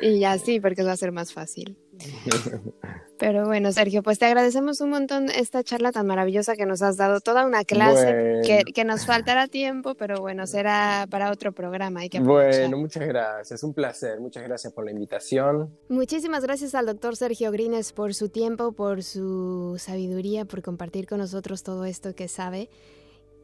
y 0.00 0.24
así, 0.24 0.60
porque 0.60 0.82
va 0.82 0.92
a 0.92 0.96
ser 0.96 1.12
más 1.12 1.32
fácil. 1.32 1.76
Pero 3.18 3.46
bueno, 3.46 3.72
Sergio, 3.72 4.02
pues 4.02 4.18
te 4.18 4.26
agradecemos 4.26 4.80
un 4.82 4.90
montón 4.90 5.30
esta 5.30 5.64
charla 5.64 5.90
tan 5.90 6.06
maravillosa 6.06 6.54
que 6.54 6.66
nos 6.66 6.82
has 6.82 6.98
dado, 6.98 7.20
toda 7.20 7.46
una 7.46 7.64
clase 7.64 8.42
que, 8.74 8.84
nos 8.84 9.06
faltará 9.06 9.48
tiempo, 9.48 9.94
pero 9.94 10.20
bueno, 10.20 10.46
será 10.46 11.06
para 11.10 11.32
otro 11.32 11.52
programa. 11.52 12.00
Hay 12.00 12.10
que 12.10 12.20
bueno, 12.20 12.76
muchas 12.76 13.06
gracias, 13.08 13.62
un 13.62 13.72
placer, 13.72 14.20
muchas 14.20 14.44
gracias 14.44 14.72
por 14.72 14.84
la 14.84 14.90
invitación. 14.90 15.74
Muchísimas 15.88 16.42
gracias 16.42 16.74
al 16.74 16.86
doctor 16.86 17.16
Sergio 17.16 17.50
Grines 17.50 17.92
por 17.92 18.12
su 18.12 18.28
tiempo, 18.28 18.72
por 18.72 19.02
su 19.02 19.76
sabiduría, 19.78 20.44
por 20.44 20.62
compartir 20.62 21.06
con 21.06 21.18
nosotros 21.18 21.62
todo 21.62 21.86
esto 21.86 22.14
que 22.14 22.28
sabe. 22.28 22.68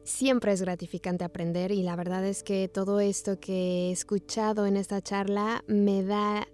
Siempre 0.03 0.51
es 0.51 0.61
gratificante 0.61 1.23
aprender 1.23 1.71
y 1.71 1.81
la 1.81 1.95
verdad 1.95 2.25
es 2.25 2.43
que 2.43 2.67
todo 2.67 2.99
esto 2.99 3.39
que 3.39 3.87
he 3.87 3.91
escuchado 3.91 4.65
en 4.65 4.77
esta 4.77 5.01
charla 5.01 5.63
me 5.67 6.03
da 6.03 6.45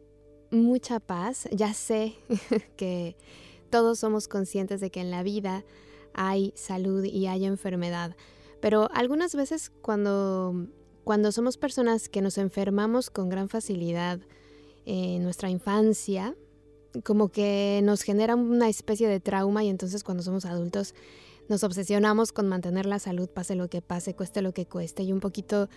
mucha 0.51 0.99
paz. 0.99 1.47
Ya 1.51 1.73
sé 1.73 2.15
que 2.77 3.15
todos 3.69 3.99
somos 3.99 4.27
conscientes 4.27 4.81
de 4.81 4.89
que 4.89 5.01
en 5.01 5.11
la 5.11 5.23
vida 5.23 5.63
hay 6.13 6.53
salud 6.55 7.03
y 7.03 7.27
hay 7.27 7.45
enfermedad, 7.45 8.15
pero 8.61 8.89
algunas 8.93 9.35
veces 9.35 9.71
cuando, 9.81 10.67
cuando 11.03 11.31
somos 11.31 11.57
personas 11.57 12.09
que 12.09 12.21
nos 12.21 12.37
enfermamos 12.37 13.09
con 13.09 13.29
gran 13.29 13.47
facilidad 13.47 14.19
en 14.85 15.23
nuestra 15.23 15.49
infancia, 15.49 16.35
como 17.03 17.29
que 17.29 17.81
nos 17.83 18.01
genera 18.01 18.35
una 18.35 18.67
especie 18.69 19.07
de 19.07 19.19
trauma 19.19 19.63
y 19.63 19.69
entonces 19.69 20.03
cuando 20.03 20.23
somos 20.23 20.45
adultos 20.45 20.95
nos 21.49 21.63
obsesionamos 21.63 22.31
con 22.31 22.47
mantener 22.47 22.85
la 22.85 22.99
salud, 22.99 23.29
pase 23.29 23.55
lo 23.55 23.69
que 23.69 23.81
pase, 23.81 24.15
cueste 24.15 24.41
lo 24.41 24.53
que 24.53 24.65
cueste, 24.65 25.03
y 25.03 25.11
un 25.11 25.19
poquito 25.19 25.67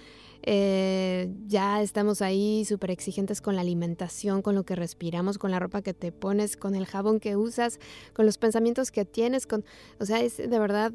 eh, 0.43 1.33
ya 1.47 1.83
estamos 1.83 2.23
ahí 2.23 2.65
súper 2.65 2.91
exigentes 2.91 3.41
con 3.41 3.57
la 3.57 3.63
alimentación, 3.63 4.43
con 4.43 4.55
lo 4.55 4.65
que 4.65 4.77
respiramos, 4.77 5.39
con 5.39 5.51
la 5.51 5.59
ropa 5.59 5.83
que 5.83 5.95
te 5.95 6.13
pones, 6.13 6.57
con 6.57 6.75
el 6.75 6.87
jabón 6.87 7.19
que 7.19 7.37
usas, 7.37 7.81
con 8.13 8.27
los 8.27 8.39
pensamientos 8.39 8.91
que 8.91 9.05
tienes, 9.05 9.47
con, 9.47 9.65
o 9.99 10.05
sea, 10.05 10.21
es 10.21 10.37
de 10.37 10.59
verdad 10.59 10.93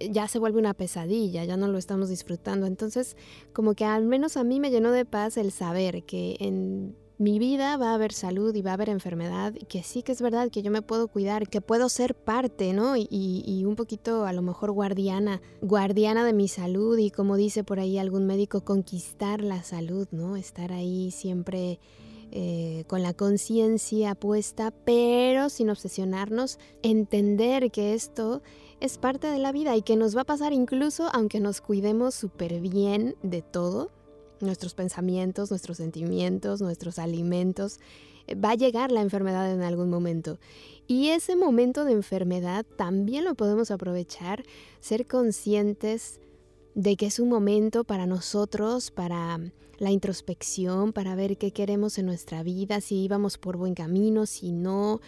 ya 0.00 0.28
se 0.28 0.38
vuelve 0.38 0.58
una 0.58 0.74
pesadilla, 0.74 1.44
ya 1.44 1.56
no 1.56 1.68
lo 1.68 1.78
estamos 1.78 2.08
disfrutando. 2.08 2.66
Entonces, 2.66 3.16
como 3.52 3.74
que 3.74 3.84
al 3.84 4.04
menos 4.04 4.36
a 4.36 4.44
mí 4.44 4.60
me 4.60 4.70
llenó 4.70 4.92
de 4.92 5.04
paz 5.04 5.36
el 5.36 5.50
saber 5.50 6.04
que 6.04 6.36
en 6.40 6.96
mi 7.18 7.40
vida 7.40 7.76
va 7.76 7.90
a 7.90 7.94
haber 7.94 8.12
salud 8.12 8.54
y 8.54 8.62
va 8.62 8.70
a 8.70 8.74
haber 8.74 8.88
enfermedad, 8.88 9.52
y 9.58 9.64
que 9.64 9.82
sí 9.82 10.02
que 10.02 10.12
es 10.12 10.22
verdad 10.22 10.50
que 10.50 10.62
yo 10.62 10.70
me 10.70 10.82
puedo 10.82 11.08
cuidar, 11.08 11.48
que 11.48 11.60
puedo 11.60 11.88
ser 11.88 12.14
parte, 12.14 12.72
¿no? 12.72 12.94
Y, 12.96 13.64
un 13.66 13.74
poquito 13.74 14.24
a 14.24 14.32
lo 14.32 14.40
mejor 14.40 14.70
guardiana, 14.70 15.42
guardiana 15.60 16.24
de 16.24 16.32
mi 16.32 16.48
salud 16.48 16.96
y 16.96 17.10
como 17.10 17.36
dice 17.36 17.64
por 17.64 17.80
ahí 17.80 17.98
algún 17.98 18.26
médico, 18.26 18.62
conquistar 18.62 19.42
la 19.42 19.62
salud, 19.64 20.06
¿no? 20.12 20.36
Estar 20.36 20.72
ahí 20.72 21.10
siempre 21.10 21.80
eh, 22.30 22.84
con 22.86 23.02
la 23.02 23.14
conciencia 23.14 24.14
puesta, 24.14 24.70
pero 24.70 25.48
sin 25.50 25.70
obsesionarnos, 25.70 26.58
entender 26.82 27.70
que 27.72 27.94
esto 27.94 28.42
es 28.80 28.96
parte 28.96 29.26
de 29.26 29.38
la 29.38 29.50
vida 29.50 29.76
y 29.76 29.82
que 29.82 29.96
nos 29.96 30.16
va 30.16 30.20
a 30.20 30.24
pasar 30.24 30.52
incluso 30.52 31.08
aunque 31.12 31.40
nos 31.40 31.60
cuidemos 31.60 32.14
súper 32.14 32.60
bien 32.60 33.16
de 33.22 33.42
todo 33.42 33.90
nuestros 34.40 34.74
pensamientos, 34.74 35.50
nuestros 35.50 35.76
sentimientos, 35.76 36.60
nuestros 36.60 36.98
alimentos, 36.98 37.80
eh, 38.26 38.34
va 38.34 38.50
a 38.50 38.54
llegar 38.54 38.92
la 38.92 39.00
enfermedad 39.00 39.52
en 39.52 39.62
algún 39.62 39.90
momento. 39.90 40.38
Y 40.86 41.08
ese 41.08 41.36
momento 41.36 41.84
de 41.84 41.92
enfermedad 41.92 42.64
también 42.76 43.24
lo 43.24 43.34
podemos 43.34 43.70
aprovechar, 43.70 44.44
ser 44.80 45.06
conscientes 45.06 46.20
de 46.74 46.96
que 46.96 47.06
es 47.06 47.18
un 47.18 47.28
momento 47.28 47.84
para 47.84 48.06
nosotros, 48.06 48.90
para 48.90 49.40
la 49.78 49.90
introspección, 49.90 50.92
para 50.92 51.14
ver 51.14 51.36
qué 51.36 51.52
queremos 51.52 51.98
en 51.98 52.06
nuestra 52.06 52.42
vida, 52.42 52.80
si 52.80 52.96
íbamos 53.04 53.38
por 53.38 53.56
buen 53.56 53.74
camino, 53.74 54.26
si 54.26 54.52
no, 54.52 55.00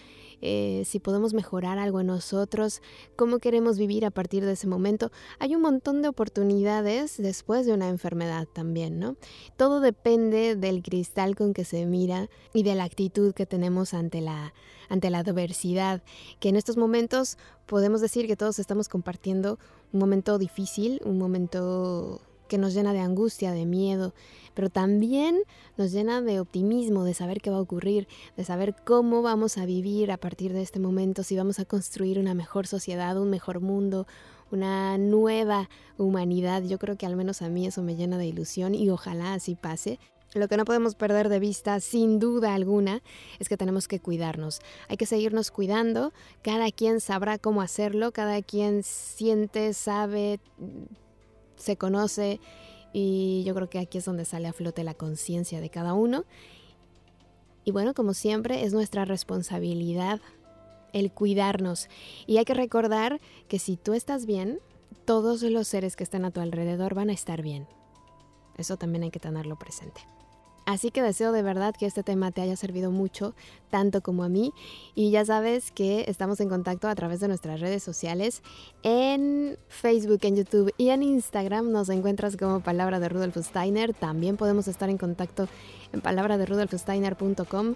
eh, 0.43 0.83
si 0.87 1.01
podemos 1.01 1.35
mejorar 1.35 1.79
algo 1.79 2.01
en 2.01 2.07
nosotros, 2.07 2.83
cómo 3.17 3.39
queremos 3.39 3.79
vivir 3.79 4.05
a 4.05 4.11
partir 4.11 4.45
de 4.45 4.53
ese 4.53 4.67
momento. 4.67 5.11
Hay 5.39 5.55
un 5.55 5.63
montón 5.63 6.03
de 6.03 6.09
oportunidades 6.09 7.17
después 7.19 7.67
de 7.67 7.75
una 7.75 7.89
enfermedad 7.89 8.47
también, 8.53 8.99
¿no? 8.99 9.17
Todo 9.57 9.81
depende 9.81 10.57
del 10.57 10.83
cristal 10.83 11.37
con 11.37 11.53
que 11.53 11.65
se 11.65 11.87
mira 11.87 12.29
y 12.55 12.63
de 12.63 12.75
la 12.75 12.85
actitud 12.85 13.35
que 13.35 13.47
tenemos 13.47 13.95
ante 13.95 14.21
la, 14.21 14.55
ante 14.89 15.11
la 15.11 15.19
adversidad, 15.19 16.03
que 16.39 16.49
en 16.49 16.57
estos 16.57 16.77
momentos 16.77 17.39
podemos 17.67 18.01
decir 18.01 18.27
que 18.27 18.37
todos 18.37 18.59
estamos 18.59 18.89
compartiendo 18.89 19.59
un 19.93 20.01
momento 20.01 20.39
difícil, 20.39 21.01
un 21.05 21.19
momento 21.19 22.21
que 22.51 22.59
nos 22.59 22.75
llena 22.75 22.93
de 22.93 22.99
angustia, 22.99 23.53
de 23.53 23.65
miedo, 23.65 24.13
pero 24.55 24.71
también 24.71 25.39
nos 25.79 25.93
llena 25.93 26.21
de 26.21 26.41
optimismo, 26.41 27.05
de 27.05 27.15
saber 27.15 27.41
qué 27.41 27.49
va 27.49 27.59
a 27.59 27.61
ocurrir, 27.61 28.09
de 28.37 28.45
saber 28.45 28.75
cómo 28.85 29.23
vamos 29.23 29.57
a 29.57 29.65
vivir 29.65 30.11
a 30.11 30.17
partir 30.17 30.53
de 30.53 30.61
este 30.61 30.81
momento, 30.81 31.23
si 31.23 31.37
vamos 31.37 31.61
a 31.61 31.65
construir 31.65 32.19
una 32.19 32.35
mejor 32.35 32.67
sociedad, 32.67 33.17
un 33.17 33.31
mejor 33.31 33.61
mundo, 33.61 34.09
una 34.51 34.99
nueva 34.99 35.71
humanidad. 35.97 36.65
Yo 36.65 36.81
creo 36.81 36.97
que 36.97 37.07
al 37.07 37.15
menos 37.15 37.41
a 37.41 37.49
mí 37.49 37.69
eso 37.69 37.83
me 37.83 37.95
llena 37.95 38.19
de 38.19 38.27
ilusión 38.27 38.75
y 38.75 38.91
ojalá 38.91 39.35
así 39.35 39.55
pase. 39.55 40.01
Lo 40.35 40.49
que 40.49 40.57
no 40.57 40.65
podemos 40.65 40.97
perder 40.97 41.29
de 41.29 41.39
vista, 41.39 41.79
sin 41.79 42.19
duda 42.19 42.55
alguna, 42.55 43.01
es 43.39 43.49
que 43.49 43.57
tenemos 43.57 43.87
que 43.87 44.01
cuidarnos. 44.01 44.61
Hay 44.89 44.97
que 44.97 45.07
seguirnos 45.07 45.53
cuidando. 45.53 46.13
Cada 46.43 46.73
quien 46.73 47.01
sabrá 47.01 47.39
cómo 47.39 47.63
hacerlo, 47.63 48.11
cada 48.11 48.43
quien 48.43 48.83
siente, 48.83 49.73
sabe, 49.73 50.41
se 51.61 51.77
conoce 51.77 52.41
y 52.93 53.45
yo 53.45 53.55
creo 53.55 53.71
que 53.71 53.79
aquí 53.79 53.99
es 53.99 54.05
donde 54.05 54.25
sale 54.25 54.49
a 54.49 54.53
flote 54.53 54.83
la 54.83 54.95
conciencia 54.95 55.61
de 55.61 55.71
cada 55.71 55.95
uno. 55.95 56.25
Y 57.65 57.73
bueno, 57.73 57.95
como 57.95 58.15
siempre, 58.15 58.65
es 58.65 58.73
nuestra 58.73 59.05
responsabilidad 59.05 60.21
el 60.93 61.13
cuidarnos. 61.13 61.89
Y 62.27 62.39
hay 62.39 62.45
que 62.45 62.55
recordar 62.55 63.21
que 63.49 63.59
si 63.59 63.77
tú 63.77 63.95
estás 63.95 64.27
bien, 64.27 64.59
todos 65.05 65.43
los 65.43 65.69
seres 65.69 65.95
que 65.95 66.05
están 66.05 66.25
a 66.25 66.31
tu 66.31 66.41
alrededor 66.41 66.95
van 66.95 67.11
a 67.11 67.13
estar 67.13 67.43
bien. 67.43 67.69
Eso 68.57 68.77
también 68.77 69.05
hay 69.05 69.11
que 69.11 69.21
tenerlo 69.21 69.59
presente. 69.59 70.01
Así 70.71 70.93
que 70.93 71.03
deseo 71.03 71.33
de 71.33 71.43
verdad 71.43 71.75
que 71.77 71.85
este 71.85 72.05
tema 72.05 72.31
te 72.31 72.43
haya 72.43 72.55
servido 72.55 72.93
mucho, 72.93 73.35
tanto 73.71 74.03
como 74.03 74.23
a 74.23 74.29
mí. 74.29 74.53
Y 74.95 75.11
ya 75.11 75.25
sabes 75.25 75.73
que 75.73 76.05
estamos 76.07 76.39
en 76.39 76.49
contacto 76.49 76.87
a 76.87 76.95
través 76.95 77.19
de 77.19 77.27
nuestras 77.27 77.59
redes 77.59 77.83
sociales. 77.83 78.41
En 78.85 79.59
Facebook, 79.69 80.21
en 80.23 80.37
YouTube 80.37 80.73
y 80.79 80.91
en 80.91 81.03
Instagram 81.03 81.73
nos 81.73 81.89
encuentras 81.89 82.37
como 82.37 82.61
Palabra 82.61 83.01
de 83.01 83.09
Rudolf 83.09 83.37
Steiner. 83.39 83.95
También 83.95 84.37
podemos 84.37 84.69
estar 84.69 84.89
en 84.89 84.97
contacto 84.97 85.49
en 85.93 86.01
palabra 86.01 86.39
de 86.39 86.47
rudolfsteiner.com 86.47 87.75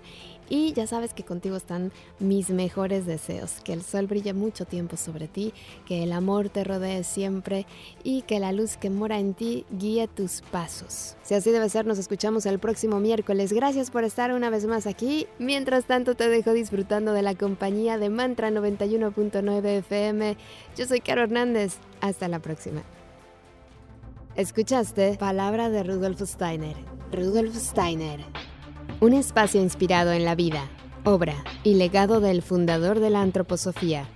y 0.49 0.73
ya 0.75 0.87
sabes 0.87 1.15
que 1.15 1.25
contigo 1.25 1.57
están 1.57 1.91
mis 2.19 2.51
mejores 2.51 3.07
deseos, 3.07 3.61
que 3.65 3.73
el 3.73 3.83
sol 3.83 4.07
brille 4.07 4.35
mucho 4.35 4.65
tiempo 4.67 4.97
sobre 4.97 5.27
ti, 5.29 5.55
que 5.87 6.03
el 6.03 6.13
amor 6.13 6.51
te 6.51 6.65
rodee 6.65 7.05
siempre 7.05 7.67
y 8.03 8.23
que 8.23 8.41
la 8.41 8.53
luz 8.53 8.77
que 8.77 8.91
mora 8.91 9.19
en 9.19 9.35
ti 9.35 9.65
guíe 9.71 10.07
tus 10.09 10.43
pasos. 10.43 11.17
Si 11.23 11.35
así 11.35 11.51
debe 11.51 11.69
ser, 11.69 11.87
nos 11.87 11.99
escuchamos 11.99 12.47
el 12.47 12.59
próximo 12.59 13.01
miércoles. 13.01 13.53
Gracias 13.53 13.91
por 13.91 14.05
estar 14.05 14.33
una 14.33 14.51
vez 14.51 14.67
más 14.67 14.87
aquí. 14.87 15.27
Mientras 15.39 15.87
tanto 15.87 16.15
te 16.15 16.29
dejo 16.29 16.53
disfrutando 16.53 17.13
de 17.13 17.23
la 17.23 17.35
compañía 17.35 17.99
de 17.99 18.11
Mantra 18.11 18.51
91.9 18.51 19.65
FM. 19.79 20.37
Yo 20.77 20.87
soy 20.87 21.01
Caro 21.01 21.23
Hernández. 21.23 21.77
Hasta 22.01 22.29
la 22.29 22.39
próxima. 22.39 22.83
Escuchaste 24.37 25.17
Palabra 25.17 25.71
de 25.71 25.85
Rudolf 25.85 26.21
Steiner. 26.23 26.75
Rudolf 27.13 27.55
Steiner. 27.55 28.19
Un 29.01 29.13
espacio 29.13 29.63
inspirado 29.63 30.11
en 30.11 30.25
la 30.25 30.35
vida, 30.35 30.69
obra 31.05 31.37
y 31.63 31.75
legado 31.75 32.19
del 32.19 32.43
fundador 32.43 32.99
de 32.99 33.11
la 33.11 33.21
antroposofía. 33.21 34.09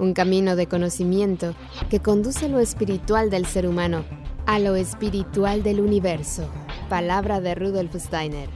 Un 0.00 0.12
camino 0.12 0.56
de 0.56 0.66
conocimiento 0.66 1.54
que 1.88 2.00
conduce 2.00 2.48
lo 2.48 2.58
espiritual 2.58 3.30
del 3.30 3.46
ser 3.46 3.68
humano 3.68 4.04
a 4.44 4.58
lo 4.58 4.74
espiritual 4.74 5.62
del 5.62 5.78
universo. 5.78 6.48
Palabra 6.88 7.40
de 7.40 7.54
Rudolf 7.54 7.94
Steiner. 7.94 8.48